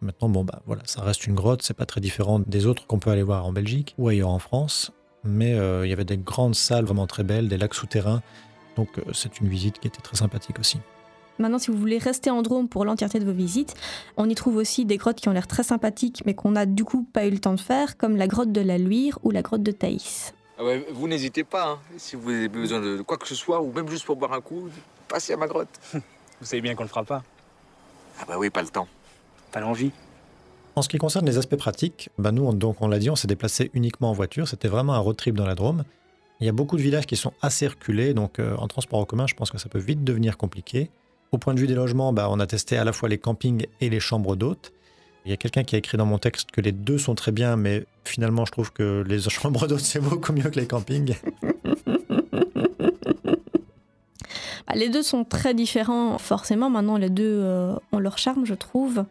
Maintenant, 0.00 0.28
bon, 0.28 0.42
bah 0.42 0.62
voilà, 0.66 0.82
ça 0.84 1.02
reste 1.02 1.28
une 1.28 1.34
grotte, 1.34 1.62
c'est 1.62 1.74
pas 1.74 1.86
très 1.86 2.00
différent 2.00 2.40
des 2.40 2.66
autres 2.66 2.88
qu'on 2.88 2.98
peut 2.98 3.10
aller 3.10 3.22
voir 3.22 3.46
en 3.46 3.52
Belgique 3.52 3.94
ou 3.98 4.08
ailleurs 4.08 4.30
en 4.30 4.40
France. 4.40 4.92
Mais 5.26 5.54
euh, 5.54 5.86
il 5.86 5.90
y 5.90 5.92
avait 5.92 6.04
des 6.04 6.18
grandes 6.18 6.54
salles 6.54 6.84
vraiment 6.84 7.06
très 7.06 7.24
belles, 7.24 7.48
des 7.48 7.58
lacs 7.58 7.74
souterrains. 7.74 8.22
Donc 8.76 8.98
euh, 8.98 9.02
c'est 9.12 9.40
une 9.40 9.48
visite 9.48 9.78
qui 9.78 9.88
était 9.88 10.02
très 10.02 10.16
sympathique 10.16 10.58
aussi. 10.58 10.78
Maintenant, 11.38 11.58
si 11.58 11.70
vous 11.70 11.76
voulez 11.76 11.98
rester 11.98 12.30
en 12.30 12.40
Drôme 12.40 12.68
pour 12.68 12.84
l'entièreté 12.84 13.18
de 13.18 13.24
vos 13.24 13.32
visites, 13.32 13.74
on 14.16 14.28
y 14.28 14.34
trouve 14.34 14.56
aussi 14.56 14.86
des 14.86 14.96
grottes 14.96 15.16
qui 15.16 15.28
ont 15.28 15.32
l'air 15.32 15.46
très 15.46 15.62
sympathiques, 15.62 16.22
mais 16.24 16.34
qu'on 16.34 16.52
n'a 16.52 16.64
du 16.64 16.84
coup 16.84 17.02
pas 17.02 17.26
eu 17.26 17.30
le 17.30 17.38
temps 17.38 17.52
de 17.52 17.60
faire, 17.60 17.98
comme 17.98 18.16
la 18.16 18.26
grotte 18.26 18.52
de 18.52 18.62
la 18.62 18.78
Luire 18.78 19.18
ou 19.22 19.30
la 19.30 19.42
grotte 19.42 19.62
de 19.62 19.70
Thaïs. 19.70 20.32
Ah 20.58 20.64
ouais, 20.64 20.86
vous 20.90 21.06
n'hésitez 21.08 21.44
pas, 21.44 21.72
hein. 21.72 21.78
si 21.98 22.16
vous 22.16 22.30
avez 22.30 22.48
besoin 22.48 22.80
de 22.80 23.02
quoi 23.02 23.18
que 23.18 23.28
ce 23.28 23.34
soit, 23.34 23.60
ou 23.60 23.70
même 23.72 23.88
juste 23.88 24.06
pour 24.06 24.16
boire 24.16 24.32
un 24.32 24.40
coup, 24.40 24.70
passez 25.08 25.34
à 25.34 25.36
ma 25.36 25.46
grotte. 25.46 25.68
Vous 26.38 26.46
savez 26.46 26.60
bien 26.60 26.74
qu'on 26.74 26.82
le 26.82 26.88
fera 26.90 27.02
pas. 27.02 27.22
Ah 28.20 28.24
bah 28.28 28.34
oui, 28.36 28.50
pas 28.50 28.60
le 28.60 28.68
temps. 28.68 28.88
Pas 29.52 29.60
l'envie. 29.60 29.90
En 30.78 30.82
ce 30.82 30.90
qui 30.90 30.98
concerne 30.98 31.24
les 31.24 31.38
aspects 31.38 31.56
pratiques, 31.56 32.10
bah 32.18 32.32
nous, 32.32 32.44
on, 32.44 32.52
donc 32.52 32.82
on 32.82 32.88
l'a 32.88 32.98
dit, 32.98 33.08
on 33.08 33.16
s'est 33.16 33.26
déplacé 33.26 33.70
uniquement 33.72 34.10
en 34.10 34.12
voiture. 34.12 34.46
C'était 34.46 34.68
vraiment 34.68 34.92
un 34.92 34.98
road 34.98 35.16
trip 35.16 35.34
dans 35.34 35.46
la 35.46 35.54
Drôme. 35.54 35.84
Il 36.38 36.46
y 36.46 36.50
a 36.50 36.52
beaucoup 36.52 36.76
de 36.76 36.82
villages 36.82 37.06
qui 37.06 37.16
sont 37.16 37.32
assez 37.40 37.66
reculés, 37.66 38.12
donc 38.12 38.38
euh, 38.38 38.54
en 38.58 38.68
transport 38.68 38.98
en 38.98 39.06
commun, 39.06 39.26
je 39.26 39.34
pense 39.34 39.50
que 39.50 39.56
ça 39.56 39.70
peut 39.70 39.78
vite 39.78 40.04
devenir 40.04 40.36
compliqué. 40.36 40.90
Au 41.32 41.38
point 41.38 41.54
de 41.54 41.60
vue 41.60 41.66
des 41.66 41.74
logements, 41.74 42.12
bah, 42.12 42.28
on 42.30 42.38
a 42.40 42.46
testé 42.46 42.76
à 42.76 42.84
la 42.84 42.92
fois 42.92 43.08
les 43.08 43.16
campings 43.16 43.66
et 43.80 43.88
les 43.88 44.00
chambres 44.00 44.36
d'hôtes. 44.36 44.74
Il 45.24 45.30
y 45.30 45.32
a 45.32 45.38
quelqu'un 45.38 45.64
qui 45.64 45.76
a 45.76 45.78
écrit 45.78 45.96
dans 45.96 46.04
mon 46.04 46.18
texte 46.18 46.50
que 46.50 46.60
les 46.60 46.72
deux 46.72 46.98
sont 46.98 47.14
très 47.14 47.32
bien, 47.32 47.56
mais 47.56 47.86
finalement, 48.04 48.44
je 48.44 48.52
trouve 48.52 48.70
que 48.70 49.02
les 49.08 49.20
chambres 49.30 49.66
d'hôtes, 49.66 49.80
c'est 49.80 50.00
beaucoup 50.00 50.34
mieux 50.34 50.50
que 50.50 50.60
les 50.60 50.66
campings. 50.66 51.14
Bah, 54.66 54.74
les 54.74 54.90
deux 54.90 55.02
sont 55.02 55.24
très 55.24 55.54
différents, 55.54 56.18
forcément. 56.18 56.68
Maintenant, 56.68 56.98
les 56.98 57.08
deux 57.08 57.40
euh, 57.42 57.76
ont 57.92 57.98
leur 57.98 58.18
charme, 58.18 58.44
je 58.44 58.54
trouve. 58.54 59.06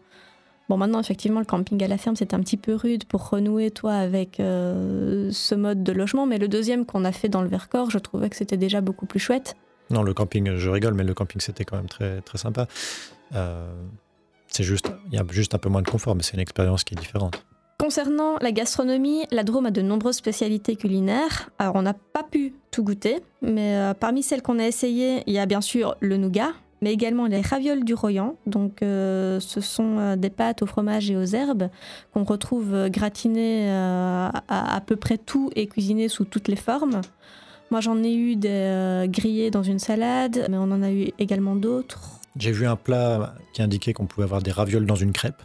Bon, 0.67 0.77
maintenant, 0.77 0.99
effectivement, 0.99 1.39
le 1.39 1.45
camping 1.45 1.83
à 1.83 1.87
la 1.87 1.97
ferme, 1.97 2.15
c'est 2.15 2.33
un 2.33 2.39
petit 2.39 2.57
peu 2.57 2.73
rude 2.73 3.05
pour 3.05 3.29
renouer, 3.29 3.69
toi, 3.69 3.93
avec 3.93 4.39
euh, 4.39 5.29
ce 5.31 5.53
mode 5.53 5.83
de 5.83 5.91
logement. 5.91 6.25
Mais 6.25 6.39
le 6.39 6.47
deuxième 6.47 6.85
qu'on 6.85 7.05
a 7.05 7.11
fait 7.11 7.29
dans 7.29 7.41
le 7.41 7.47
Vercors, 7.47 7.91
je 7.91 7.99
trouvais 7.99 8.29
que 8.29 8.35
c'était 8.35 8.57
déjà 8.57 8.81
beaucoup 8.81 9.05
plus 9.05 9.19
chouette. 9.19 9.55
Non, 9.91 10.01
le 10.01 10.15
camping, 10.15 10.55
je 10.55 10.69
rigole, 10.69 10.95
mais 10.95 11.03
le 11.03 11.13
camping, 11.13 11.39
c'était 11.39 11.65
quand 11.65 11.77
même 11.77 11.89
très, 11.89 12.21
très 12.21 12.39
sympa. 12.39 12.67
Euh, 13.35 13.71
c'est 14.47 14.63
juste, 14.63 14.91
il 15.11 15.15
y 15.15 15.19
a 15.19 15.25
juste 15.29 15.53
un 15.53 15.59
peu 15.59 15.69
moins 15.69 15.83
de 15.83 15.89
confort, 15.89 16.15
mais 16.15 16.23
c'est 16.23 16.33
une 16.33 16.39
expérience 16.39 16.83
qui 16.83 16.95
est 16.95 16.99
différente. 16.99 17.45
Concernant 17.77 18.37
la 18.41 18.51
gastronomie, 18.51 19.25
la 19.31 19.43
Drôme 19.43 19.67
a 19.67 19.71
de 19.71 19.81
nombreuses 19.81 20.15
spécialités 20.15 20.75
culinaires. 20.75 21.49
Alors, 21.59 21.75
on 21.75 21.83
n'a 21.83 21.93
pas 21.93 22.23
pu 22.23 22.53
tout 22.71 22.83
goûter, 22.83 23.17
mais 23.41 23.75
euh, 23.75 23.93
parmi 23.93 24.23
celles 24.23 24.41
qu'on 24.41 24.57
a 24.57 24.65
essayées, 24.65 25.21
il 25.27 25.33
y 25.33 25.39
a 25.39 25.45
bien 25.45 25.61
sûr 25.61 25.95
le 25.99 26.17
nougat, 26.17 26.53
mais 26.81 26.91
également 26.93 27.25
les 27.25 27.41
ravioles 27.41 27.83
du 27.83 27.93
Royan. 27.93 28.35
Donc, 28.45 28.81
euh, 28.81 29.39
ce 29.39 29.61
sont 29.61 29.97
euh, 29.97 30.15
des 30.15 30.29
pâtes 30.29 30.61
au 30.61 30.65
fromage 30.65 31.09
et 31.09 31.15
aux 31.15 31.25
herbes 31.25 31.69
qu'on 32.13 32.23
retrouve 32.23 32.73
euh, 32.73 32.89
gratinées 32.89 33.69
euh, 33.69 34.29
à 34.47 34.75
à 34.75 34.81
peu 34.81 34.95
près 34.95 35.17
tout 35.17 35.49
et 35.55 35.67
cuisinées 35.67 36.09
sous 36.09 36.25
toutes 36.25 36.47
les 36.47 36.55
formes. 36.55 37.01
Moi, 37.71 37.81
j'en 37.81 38.03
ai 38.03 38.13
eu 38.13 38.35
des 38.35 38.49
euh, 38.51 39.07
grillés 39.07 39.49
dans 39.51 39.63
une 39.63 39.79
salade, 39.79 40.45
mais 40.49 40.57
on 40.57 40.63
en 40.71 40.83
a 40.83 40.91
eu 40.91 41.11
également 41.17 41.55
d'autres. 41.55 42.19
J'ai 42.37 42.51
vu 42.51 42.67
un 42.67 42.75
plat 42.75 43.33
qui 43.53 43.61
indiquait 43.61 43.93
qu'on 43.93 44.05
pouvait 44.05 44.25
avoir 44.25 44.41
des 44.41 44.51
ravioles 44.51 44.85
dans 44.85 44.95
une 44.95 45.13
crêpe. 45.13 45.41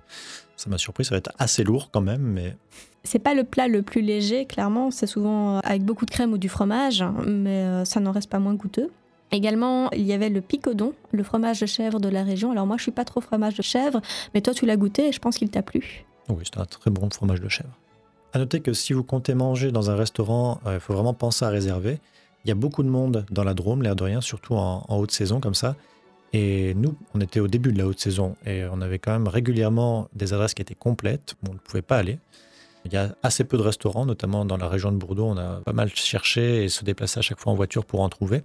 Ça 0.57 0.69
m'a 0.69 0.77
surpris, 0.77 1.05
ça 1.05 1.12
va 1.12 1.19
être 1.19 1.33
assez 1.38 1.64
lourd 1.64 1.88
quand 1.90 2.03
même, 2.03 2.21
mais 2.21 2.57
C'est 3.05 3.19
pas 3.21 3.33
le 3.33 3.45
plat 3.45 3.69
le 3.69 3.81
plus 3.83 4.03
léger, 4.03 4.45
clairement. 4.45 4.90
C'est 4.90 5.07
souvent 5.07 5.61
avec 5.61 5.83
beaucoup 5.85 6.05
de 6.05 6.11
crème 6.11 6.33
ou 6.35 6.38
du 6.38 6.51
fromage, 6.51 7.03
mais 7.27 7.62
euh, 7.64 7.85
ça 7.87 8.01
n'en 8.01 8.12
reste 8.12 8.29
pas 8.29 8.40
moins 8.40 8.55
goûteux. 8.55 8.90
Également, 9.33 9.90
il 9.93 10.03
y 10.03 10.12
avait 10.12 10.29
le 10.29 10.40
picodon, 10.40 10.93
le 11.12 11.23
fromage 11.23 11.61
de 11.61 11.66
chèvre 11.66 12.01
de 12.01 12.09
la 12.09 12.25
région. 12.25 12.51
Alors 12.51 12.66
moi, 12.66 12.77
je 12.77 12.83
suis 12.83 12.93
pas 12.93 13.05
trop 13.05 13.21
fromage 13.21 13.55
de 13.55 13.62
chèvre, 13.62 14.01
mais 14.35 14.40
toi, 14.40 14.53
tu 14.53 14.66
l'as 14.66 14.77
goûté 14.77 15.09
et 15.09 15.12
je 15.12 15.21
pense 15.21 15.37
qu'il 15.37 15.51
t'a 15.51 15.62
plu. 15.62 16.05
oui, 16.29 16.43
c'est 16.45 16.59
un 16.59 16.64
très 16.64 16.90
bon 16.90 17.09
fromage 17.11 17.40
de 17.40 17.49
chèvre. 17.49 17.71
À 18.33 18.38
noter 18.38 18.61
que 18.61 18.73
si 18.73 18.93
vous 18.93 19.05
comptez 19.05 19.35
manger 19.35 19.73
dans 19.73 19.90
un 19.90 19.97
restaurant, 19.97 20.61
euh, 20.66 20.75
il 20.75 20.81
faut 20.81 20.95
vraiment 20.95 21.14
penser 21.14 21.45
à 21.45 21.49
réserver. 21.49 21.99
Il 22.45 22.49
y 22.49 22.53
a 22.53 22.55
beaucoup 22.55 22.83
de 22.83 22.88
monde 22.88 23.27
dans 23.31 23.45
la 23.45 23.55
Drôme, 23.55 23.83
l'air 23.83 23.97
de 23.97 24.05
rien, 24.05 24.21
surtout 24.21 24.55
en, 24.55 24.85
en 24.88 24.97
haute 24.99 25.11
saison 25.11 25.40
comme 25.40 25.55
ça. 25.55 25.77
Et 26.33 26.75
nous, 26.75 26.95
on 27.14 27.21
était 27.21 27.40
au 27.40 27.49
début 27.49 27.73
de 27.73 27.79
la 27.79 27.87
haute 27.87 27.99
saison 27.99 28.37
et 28.47 28.64
on 28.71 28.81
avait 28.81 29.01
quand 29.01 29.12
même 29.12 29.27
régulièrement 29.27 30.09
des 30.14 30.33
adresses 30.33 30.55
qui 30.55 30.62
étaient 30.62 30.77
complètes 30.77 31.35
où 31.43 31.51
on 31.51 31.55
ne 31.55 31.59
pouvait 31.59 31.83
pas 31.83 31.97
aller. 31.97 32.19
Il 32.85 32.93
y 32.93 32.97
a 32.97 33.14
assez 33.23 33.45
peu 33.45 33.59
de 33.59 33.62
restaurants, 33.62 34.07
notamment 34.07 34.45
dans 34.45 34.57
la 34.57 34.69
région 34.69 34.90
de 34.93 34.97
Bordeaux. 34.97 35.27
On 35.27 35.37
a 35.37 35.61
pas 35.61 35.73
mal 35.73 35.90
cherché 35.95 36.64
et 36.64 36.69
se 36.69 36.85
déplacé 36.85 37.19
à 37.19 37.23
chaque 37.23 37.38
fois 37.38 37.53
en 37.53 37.57
voiture 37.57 37.85
pour 37.85 38.01
en 38.01 38.09
trouver. 38.09 38.43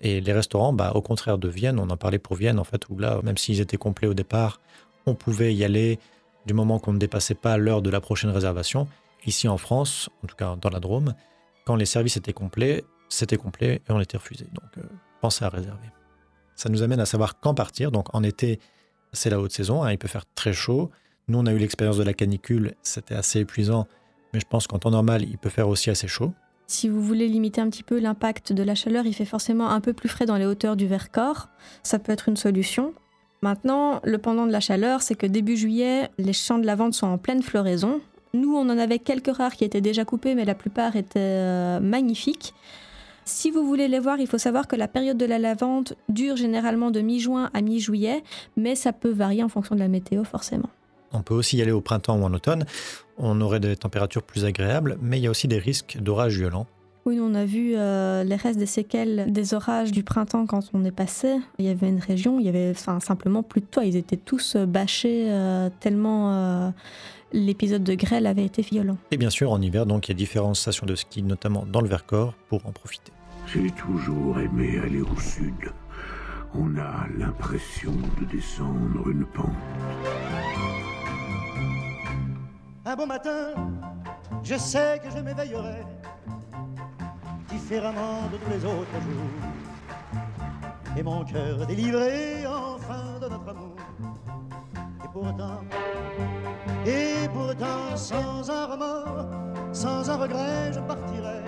Et 0.00 0.20
les 0.20 0.32
restaurants, 0.32 0.72
bah, 0.72 0.92
au 0.94 1.02
contraire 1.02 1.38
de 1.38 1.48
Vienne, 1.48 1.78
on 1.78 1.88
en 1.88 1.96
parlait 1.96 2.18
pour 2.18 2.36
Vienne, 2.36 2.58
en 2.58 2.64
fait, 2.64 2.88
où 2.88 2.98
là, 2.98 3.20
même 3.22 3.38
s'ils 3.38 3.60
étaient 3.60 3.76
complets 3.76 4.08
au 4.08 4.14
départ, 4.14 4.60
on 5.06 5.14
pouvait 5.14 5.54
y 5.54 5.64
aller 5.64 5.98
du 6.46 6.54
moment 6.54 6.78
qu'on 6.78 6.92
ne 6.92 6.98
dépassait 6.98 7.34
pas 7.34 7.56
l'heure 7.56 7.82
de 7.82 7.90
la 7.90 8.00
prochaine 8.00 8.30
réservation. 8.30 8.88
Ici 9.26 9.48
en 9.48 9.58
France, 9.58 10.08
en 10.22 10.26
tout 10.26 10.36
cas 10.36 10.56
dans 10.60 10.70
la 10.70 10.80
Drôme, 10.80 11.14
quand 11.64 11.76
les 11.76 11.86
services 11.86 12.16
étaient 12.16 12.32
complets, 12.32 12.84
c'était 13.08 13.36
complet 13.36 13.82
et 13.88 13.92
on 13.92 14.00
était 14.00 14.16
refusé. 14.16 14.46
Donc 14.52 14.78
euh, 14.78 14.82
pensez 15.20 15.44
à 15.44 15.48
réserver. 15.48 15.88
Ça 16.54 16.68
nous 16.68 16.82
amène 16.82 17.00
à 17.00 17.06
savoir 17.06 17.40
quand 17.40 17.54
partir. 17.54 17.90
Donc 17.90 18.14
en 18.14 18.22
été, 18.22 18.60
c'est 19.12 19.30
la 19.30 19.40
haute 19.40 19.52
saison, 19.52 19.82
hein, 19.82 19.92
il 19.92 19.98
peut 19.98 20.08
faire 20.08 20.24
très 20.34 20.52
chaud. 20.52 20.90
Nous, 21.28 21.38
on 21.38 21.46
a 21.46 21.52
eu 21.52 21.58
l'expérience 21.58 21.96
de 21.96 22.04
la 22.04 22.14
canicule, 22.14 22.74
c'était 22.82 23.16
assez 23.16 23.40
épuisant, 23.40 23.88
mais 24.32 24.38
je 24.38 24.46
pense 24.46 24.68
qu'en 24.68 24.78
temps 24.78 24.92
normal, 24.92 25.24
il 25.24 25.38
peut 25.38 25.48
faire 25.48 25.68
aussi 25.68 25.90
assez 25.90 26.06
chaud. 26.06 26.32
Si 26.66 26.88
vous 26.88 27.00
voulez 27.00 27.28
limiter 27.28 27.60
un 27.60 27.70
petit 27.70 27.84
peu 27.84 28.00
l'impact 28.00 28.52
de 28.52 28.62
la 28.62 28.74
chaleur, 28.74 29.06
il 29.06 29.14
fait 29.14 29.24
forcément 29.24 29.70
un 29.70 29.80
peu 29.80 29.92
plus 29.92 30.08
frais 30.08 30.26
dans 30.26 30.36
les 30.36 30.46
hauteurs 30.46 30.76
du 30.76 30.86
Vercors. 30.86 31.48
Ça 31.82 31.98
peut 31.98 32.12
être 32.12 32.28
une 32.28 32.36
solution. 32.36 32.92
Maintenant, 33.42 34.00
le 34.02 34.18
pendant 34.18 34.46
de 34.46 34.52
la 34.52 34.60
chaleur, 34.60 35.02
c'est 35.02 35.14
que 35.14 35.26
début 35.26 35.56
juillet, 35.56 36.10
les 36.18 36.32
champs 36.32 36.58
de 36.58 36.66
lavande 36.66 36.94
sont 36.94 37.06
en 37.06 37.18
pleine 37.18 37.42
floraison. 37.42 38.00
Nous, 38.34 38.54
on 38.54 38.68
en 38.68 38.78
avait 38.78 38.98
quelques 38.98 39.34
rares 39.34 39.54
qui 39.54 39.64
étaient 39.64 39.80
déjà 39.80 40.04
coupés, 40.04 40.34
mais 40.34 40.44
la 40.44 40.56
plupart 40.56 40.96
étaient 40.96 41.20
euh, 41.20 41.80
magnifiques. 41.80 42.54
Si 43.24 43.50
vous 43.50 43.66
voulez 43.66 43.88
les 43.88 43.98
voir, 43.98 44.18
il 44.18 44.26
faut 44.26 44.38
savoir 44.38 44.66
que 44.66 44.76
la 44.76 44.88
période 44.88 45.16
de 45.16 45.26
la 45.26 45.38
lavande 45.38 45.96
dure 46.08 46.36
généralement 46.36 46.90
de 46.90 47.00
mi-juin 47.00 47.50
à 47.54 47.60
mi-juillet, 47.60 48.22
mais 48.56 48.74
ça 48.74 48.92
peut 48.92 49.10
varier 49.10 49.42
en 49.42 49.48
fonction 49.48 49.74
de 49.74 49.80
la 49.80 49.88
météo, 49.88 50.24
forcément. 50.24 50.70
On 51.12 51.22
peut 51.22 51.34
aussi 51.34 51.56
y 51.56 51.62
aller 51.62 51.72
au 51.72 51.80
printemps 51.80 52.18
ou 52.18 52.24
en 52.24 52.32
automne. 52.34 52.66
On 53.18 53.40
aurait 53.40 53.60
des 53.60 53.76
températures 53.76 54.22
plus 54.22 54.44
agréables, 54.44 54.98
mais 55.00 55.18
il 55.18 55.22
y 55.22 55.26
a 55.26 55.30
aussi 55.30 55.48
des 55.48 55.58
risques 55.58 55.98
d'orages 56.00 56.36
violents. 56.36 56.66
Oui, 57.06 57.20
on 57.22 57.34
a 57.34 57.44
vu 57.44 57.74
euh, 57.76 58.24
les 58.24 58.34
restes 58.34 58.58
des 58.58 58.66
séquelles 58.66 59.32
des 59.32 59.54
orages 59.54 59.92
du 59.92 60.02
printemps 60.02 60.44
quand 60.44 60.70
on 60.74 60.84
est 60.84 60.90
passé. 60.90 61.36
Il 61.58 61.64
y 61.64 61.68
avait 61.68 61.88
une 61.88 62.00
région, 62.00 62.40
il 62.40 62.46
y 62.46 62.48
avait 62.48 62.72
enfin, 62.72 62.98
simplement 62.98 63.44
plus 63.44 63.60
de 63.60 63.66
toit. 63.66 63.84
Ils 63.84 63.94
étaient 63.94 64.16
tous 64.16 64.56
euh, 64.56 64.66
bâchés 64.66 65.26
euh, 65.30 65.70
tellement 65.78 66.34
euh, 66.34 66.70
l'épisode 67.32 67.84
de 67.84 67.94
grêle 67.94 68.26
avait 68.26 68.44
été 68.44 68.60
violent. 68.60 68.96
Et 69.12 69.18
bien 69.18 69.30
sûr, 69.30 69.52
en 69.52 69.62
hiver, 69.62 69.86
donc, 69.86 70.08
il 70.08 70.10
y 70.10 70.14
a 70.14 70.16
différentes 70.16 70.56
stations 70.56 70.84
de 70.84 70.96
ski, 70.96 71.22
notamment 71.22 71.64
dans 71.64 71.80
le 71.80 71.88
Vercors, 71.88 72.34
pour 72.48 72.66
en 72.66 72.72
profiter. 72.72 73.12
J'ai 73.46 73.70
toujours 73.70 74.40
aimé 74.40 74.80
aller 74.84 75.00
au 75.00 75.20
sud. 75.20 75.70
On 76.54 76.76
a 76.76 77.06
l'impression 77.16 77.92
de 78.20 78.26
descendre 78.36 79.08
une 79.08 79.26
pente. 79.26 79.46
Un 82.88 82.94
bon 82.94 83.06
matin, 83.06 83.52
je 84.44 84.54
sais 84.54 85.00
que 85.02 85.10
je 85.10 85.18
m'éveillerai 85.18 85.82
différemment 87.48 88.28
de 88.32 88.36
tous 88.36 88.50
les 88.50 88.64
autres 88.64 89.00
jours. 89.02 90.16
Et 90.96 91.02
mon 91.02 91.24
cœur 91.24 91.66
délivré 91.66 92.46
enfin 92.46 93.18
de 93.20 93.28
notre 93.28 93.48
amour. 93.48 93.74
Et 95.04 95.08
pourtant, 95.12 95.60
et 96.86 97.28
pourtant, 97.34 97.96
sans 97.96 98.48
un 98.48 98.66
remords, 98.66 99.26
sans 99.72 100.08
un 100.08 100.16
regret, 100.16 100.72
je 100.72 100.78
partirai. 100.78 101.42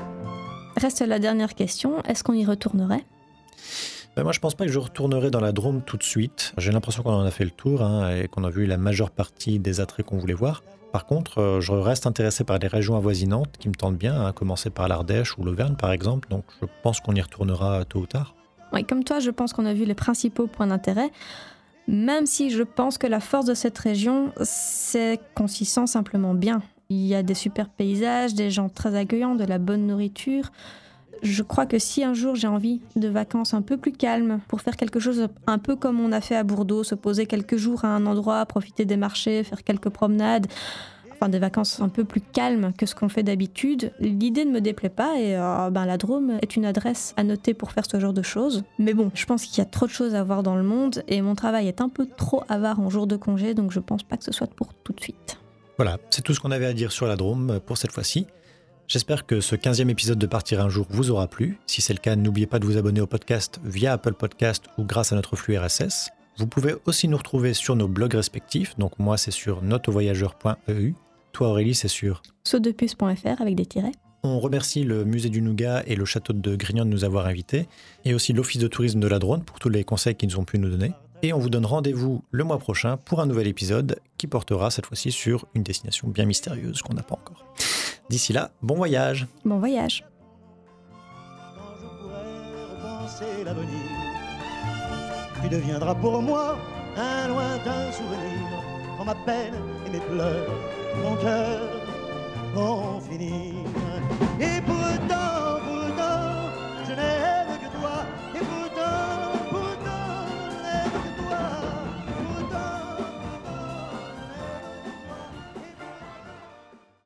Reste 0.76 1.02
la 1.02 1.20
dernière 1.20 1.54
question, 1.54 2.02
est-ce 2.02 2.24
qu'on 2.24 2.32
y 2.32 2.44
retournerait? 2.44 3.04
Ben, 4.18 4.24
moi, 4.24 4.32
je 4.32 4.40
pense 4.40 4.56
pas 4.56 4.66
que 4.66 4.72
je 4.72 4.80
retournerai 4.80 5.30
dans 5.30 5.38
la 5.38 5.52
Drôme 5.52 5.80
tout 5.80 5.96
de 5.96 6.02
suite. 6.02 6.52
J'ai 6.58 6.72
l'impression 6.72 7.04
qu'on 7.04 7.12
en 7.12 7.24
a 7.24 7.30
fait 7.30 7.44
le 7.44 7.52
tour 7.52 7.82
hein, 7.82 8.16
et 8.16 8.26
qu'on 8.26 8.42
a 8.42 8.50
vu 8.50 8.66
la 8.66 8.76
majeure 8.76 9.12
partie 9.12 9.60
des 9.60 9.80
attraits 9.80 10.04
qu'on 10.04 10.18
voulait 10.18 10.34
voir. 10.34 10.64
Par 10.90 11.06
contre, 11.06 11.38
euh, 11.38 11.60
je 11.60 11.70
reste 11.70 12.04
intéressé 12.04 12.42
par 12.42 12.58
les 12.58 12.66
régions 12.66 12.96
avoisinantes 12.96 13.56
qui 13.60 13.68
me 13.68 13.74
tentent 13.74 13.96
bien, 13.96 14.26
à 14.26 14.32
commencer 14.32 14.70
par 14.70 14.88
l'Ardèche 14.88 15.38
ou 15.38 15.44
l'Auvergne 15.44 15.76
par 15.76 15.92
exemple, 15.92 16.28
donc 16.30 16.42
je 16.60 16.66
pense 16.82 16.98
qu'on 16.98 17.14
y 17.14 17.20
retournera 17.20 17.84
tôt 17.84 18.00
ou 18.00 18.06
tard. 18.06 18.34
Oui, 18.72 18.84
comme 18.84 19.04
toi, 19.04 19.20
je 19.20 19.30
pense 19.30 19.52
qu'on 19.52 19.66
a 19.66 19.72
vu 19.72 19.84
les 19.84 19.94
principaux 19.94 20.48
points 20.48 20.66
d'intérêt. 20.66 21.12
Même 21.86 22.26
si 22.26 22.50
je 22.50 22.64
pense 22.64 22.98
que 22.98 23.06
la 23.06 23.20
force 23.20 23.46
de 23.46 23.54
cette 23.54 23.78
région, 23.78 24.32
c'est 24.42 25.20
qu'on 25.36 25.46
s'y 25.46 25.64
sent 25.64 25.86
simplement 25.86 26.34
bien. 26.34 26.60
Il 26.88 27.06
y 27.06 27.14
a 27.14 27.22
des 27.22 27.34
super 27.34 27.68
paysages, 27.68 28.34
des 28.34 28.50
gens 28.50 28.68
très 28.68 28.96
accueillants, 28.96 29.36
de 29.36 29.44
la 29.44 29.58
bonne 29.58 29.86
nourriture. 29.86 30.50
Je 31.22 31.42
crois 31.42 31.66
que 31.66 31.78
si 31.78 32.04
un 32.04 32.14
jour 32.14 32.34
j'ai 32.34 32.46
envie 32.46 32.80
de 32.96 33.08
vacances 33.08 33.54
un 33.54 33.62
peu 33.62 33.76
plus 33.76 33.92
calmes, 33.92 34.40
pour 34.48 34.60
faire 34.60 34.76
quelque 34.76 35.00
chose 35.00 35.28
un 35.46 35.58
peu 35.58 35.76
comme 35.76 36.00
on 36.00 36.12
a 36.12 36.20
fait 36.20 36.36
à 36.36 36.44
Bordeaux, 36.44 36.84
se 36.84 36.94
poser 36.94 37.26
quelques 37.26 37.56
jours 37.56 37.84
à 37.84 37.88
un 37.88 38.06
endroit, 38.06 38.44
profiter 38.46 38.84
des 38.84 38.96
marchés, 38.96 39.42
faire 39.44 39.64
quelques 39.64 39.88
promenades, 39.88 40.46
enfin 41.18 41.28
des 41.28 41.38
vacances 41.38 41.80
un 41.80 41.88
peu 41.88 42.04
plus 42.04 42.20
calmes 42.20 42.72
que 42.76 42.86
ce 42.86 42.94
qu'on 42.94 43.08
fait 43.08 43.22
d'habitude, 43.22 43.92
l'idée 43.98 44.44
ne 44.44 44.52
me 44.52 44.60
déplaît 44.60 44.88
pas 44.88 45.18
et 45.18 45.36
euh, 45.36 45.70
ben, 45.70 45.84
la 45.84 45.96
Drôme 45.96 46.38
est 46.42 46.56
une 46.56 46.64
adresse 46.64 47.14
à 47.16 47.24
noter 47.24 47.54
pour 47.54 47.72
faire 47.72 47.84
ce 47.90 47.98
genre 47.98 48.12
de 48.12 48.22
choses. 48.22 48.64
Mais 48.78 48.94
bon, 48.94 49.10
je 49.14 49.26
pense 49.26 49.44
qu'il 49.44 49.58
y 49.58 49.60
a 49.60 49.64
trop 49.64 49.86
de 49.86 49.90
choses 49.90 50.14
à 50.14 50.22
voir 50.22 50.42
dans 50.42 50.56
le 50.56 50.62
monde 50.62 51.02
et 51.08 51.20
mon 51.20 51.34
travail 51.34 51.66
est 51.66 51.80
un 51.80 51.88
peu 51.88 52.06
trop 52.06 52.44
avare 52.48 52.80
en 52.80 52.88
jour 52.88 53.06
de 53.06 53.16
congé, 53.16 53.54
donc 53.54 53.72
je 53.72 53.80
pense 53.80 54.02
pas 54.02 54.16
que 54.16 54.24
ce 54.24 54.32
soit 54.32 54.46
pour 54.46 54.74
tout 54.74 54.92
de 54.92 55.00
suite. 55.00 55.38
Voilà, 55.76 55.98
c'est 56.10 56.22
tout 56.22 56.34
ce 56.34 56.40
qu'on 56.40 56.50
avait 56.50 56.66
à 56.66 56.72
dire 56.72 56.92
sur 56.92 57.06
la 57.06 57.16
Drôme 57.16 57.60
pour 57.64 57.78
cette 57.78 57.92
fois-ci. 57.92 58.26
J'espère 58.88 59.26
que 59.26 59.42
ce 59.42 59.54
15e 59.54 59.90
épisode 59.90 60.18
de 60.18 60.26
Partir 60.26 60.64
un 60.64 60.70
jour 60.70 60.86
vous 60.88 61.10
aura 61.10 61.26
plu. 61.26 61.58
Si 61.66 61.82
c'est 61.82 61.92
le 61.92 61.98
cas, 61.98 62.16
n'oubliez 62.16 62.46
pas 62.46 62.58
de 62.58 62.64
vous 62.64 62.78
abonner 62.78 63.02
au 63.02 63.06
podcast 63.06 63.60
via 63.62 63.92
Apple 63.92 64.14
Podcast 64.14 64.64
ou 64.78 64.84
grâce 64.84 65.12
à 65.12 65.14
notre 65.14 65.36
flux 65.36 65.58
RSS. 65.58 66.08
Vous 66.38 66.46
pouvez 66.46 66.74
aussi 66.86 67.06
nous 67.06 67.18
retrouver 67.18 67.52
sur 67.52 67.76
nos 67.76 67.86
blogs 67.86 68.14
respectifs. 68.14 68.78
Donc 68.78 68.98
moi, 68.98 69.18
c'est 69.18 69.30
sur 69.30 69.60
notevoyageur.eu. 69.60 70.94
Toi, 71.32 71.48
Aurélie, 71.48 71.74
c'est 71.74 71.88
sur 71.88 72.22
Sautepuce.fr 72.44 73.42
avec 73.42 73.56
des 73.56 73.66
tirets. 73.66 73.92
On 74.22 74.40
remercie 74.40 74.84
le 74.84 75.04
musée 75.04 75.28
du 75.28 75.42
Nougat 75.42 75.82
et 75.86 75.94
le 75.94 76.06
château 76.06 76.32
de 76.32 76.56
Grignan 76.56 76.86
de 76.86 76.90
nous 76.90 77.04
avoir 77.04 77.26
invités, 77.26 77.68
et 78.06 78.14
aussi 78.14 78.32
l'Office 78.32 78.58
de 78.58 78.68
tourisme 78.68 79.00
de 79.00 79.06
la 79.06 79.18
Drône 79.18 79.44
pour 79.44 79.58
tous 79.58 79.68
les 79.68 79.84
conseils 79.84 80.14
qu'ils 80.14 80.38
ont 80.38 80.44
pu 80.44 80.58
nous 80.58 80.70
donner. 80.70 80.92
Et 81.22 81.34
on 81.34 81.38
vous 81.38 81.50
donne 81.50 81.66
rendez-vous 81.66 82.24
le 82.30 82.42
mois 82.42 82.58
prochain 82.58 82.96
pour 82.96 83.20
un 83.20 83.26
nouvel 83.26 83.48
épisode 83.48 84.00
qui 84.16 84.26
portera 84.26 84.70
cette 84.70 84.86
fois-ci 84.86 85.12
sur 85.12 85.44
une 85.54 85.62
destination 85.62 86.08
bien 86.08 86.24
mystérieuse 86.24 86.80
qu'on 86.80 86.94
n'a 86.94 87.02
pas 87.02 87.16
encore. 87.16 87.44
D'ici 88.08 88.32
là, 88.32 88.50
bon 88.62 88.74
voyage 88.74 89.26
Bon 89.44 89.58
voyage 89.58 90.04
Penser 92.82 93.44
l'avenir. 93.44 93.68
Tu 95.42 95.48
deviendras 95.48 95.94
pour 95.94 96.22
moi 96.22 96.56
un 96.96 97.28
lointain 97.28 97.92
souvenir. 97.92 98.48
Quand 98.96 99.04
ma 99.04 99.14
peine 99.14 99.54
et 99.86 99.90
mes 99.90 100.00
pleurs, 100.00 100.48
mon 101.02 101.16
cœur 101.16 101.60
vont 102.54 103.00
finir. 103.00 103.54
Et 104.40 104.60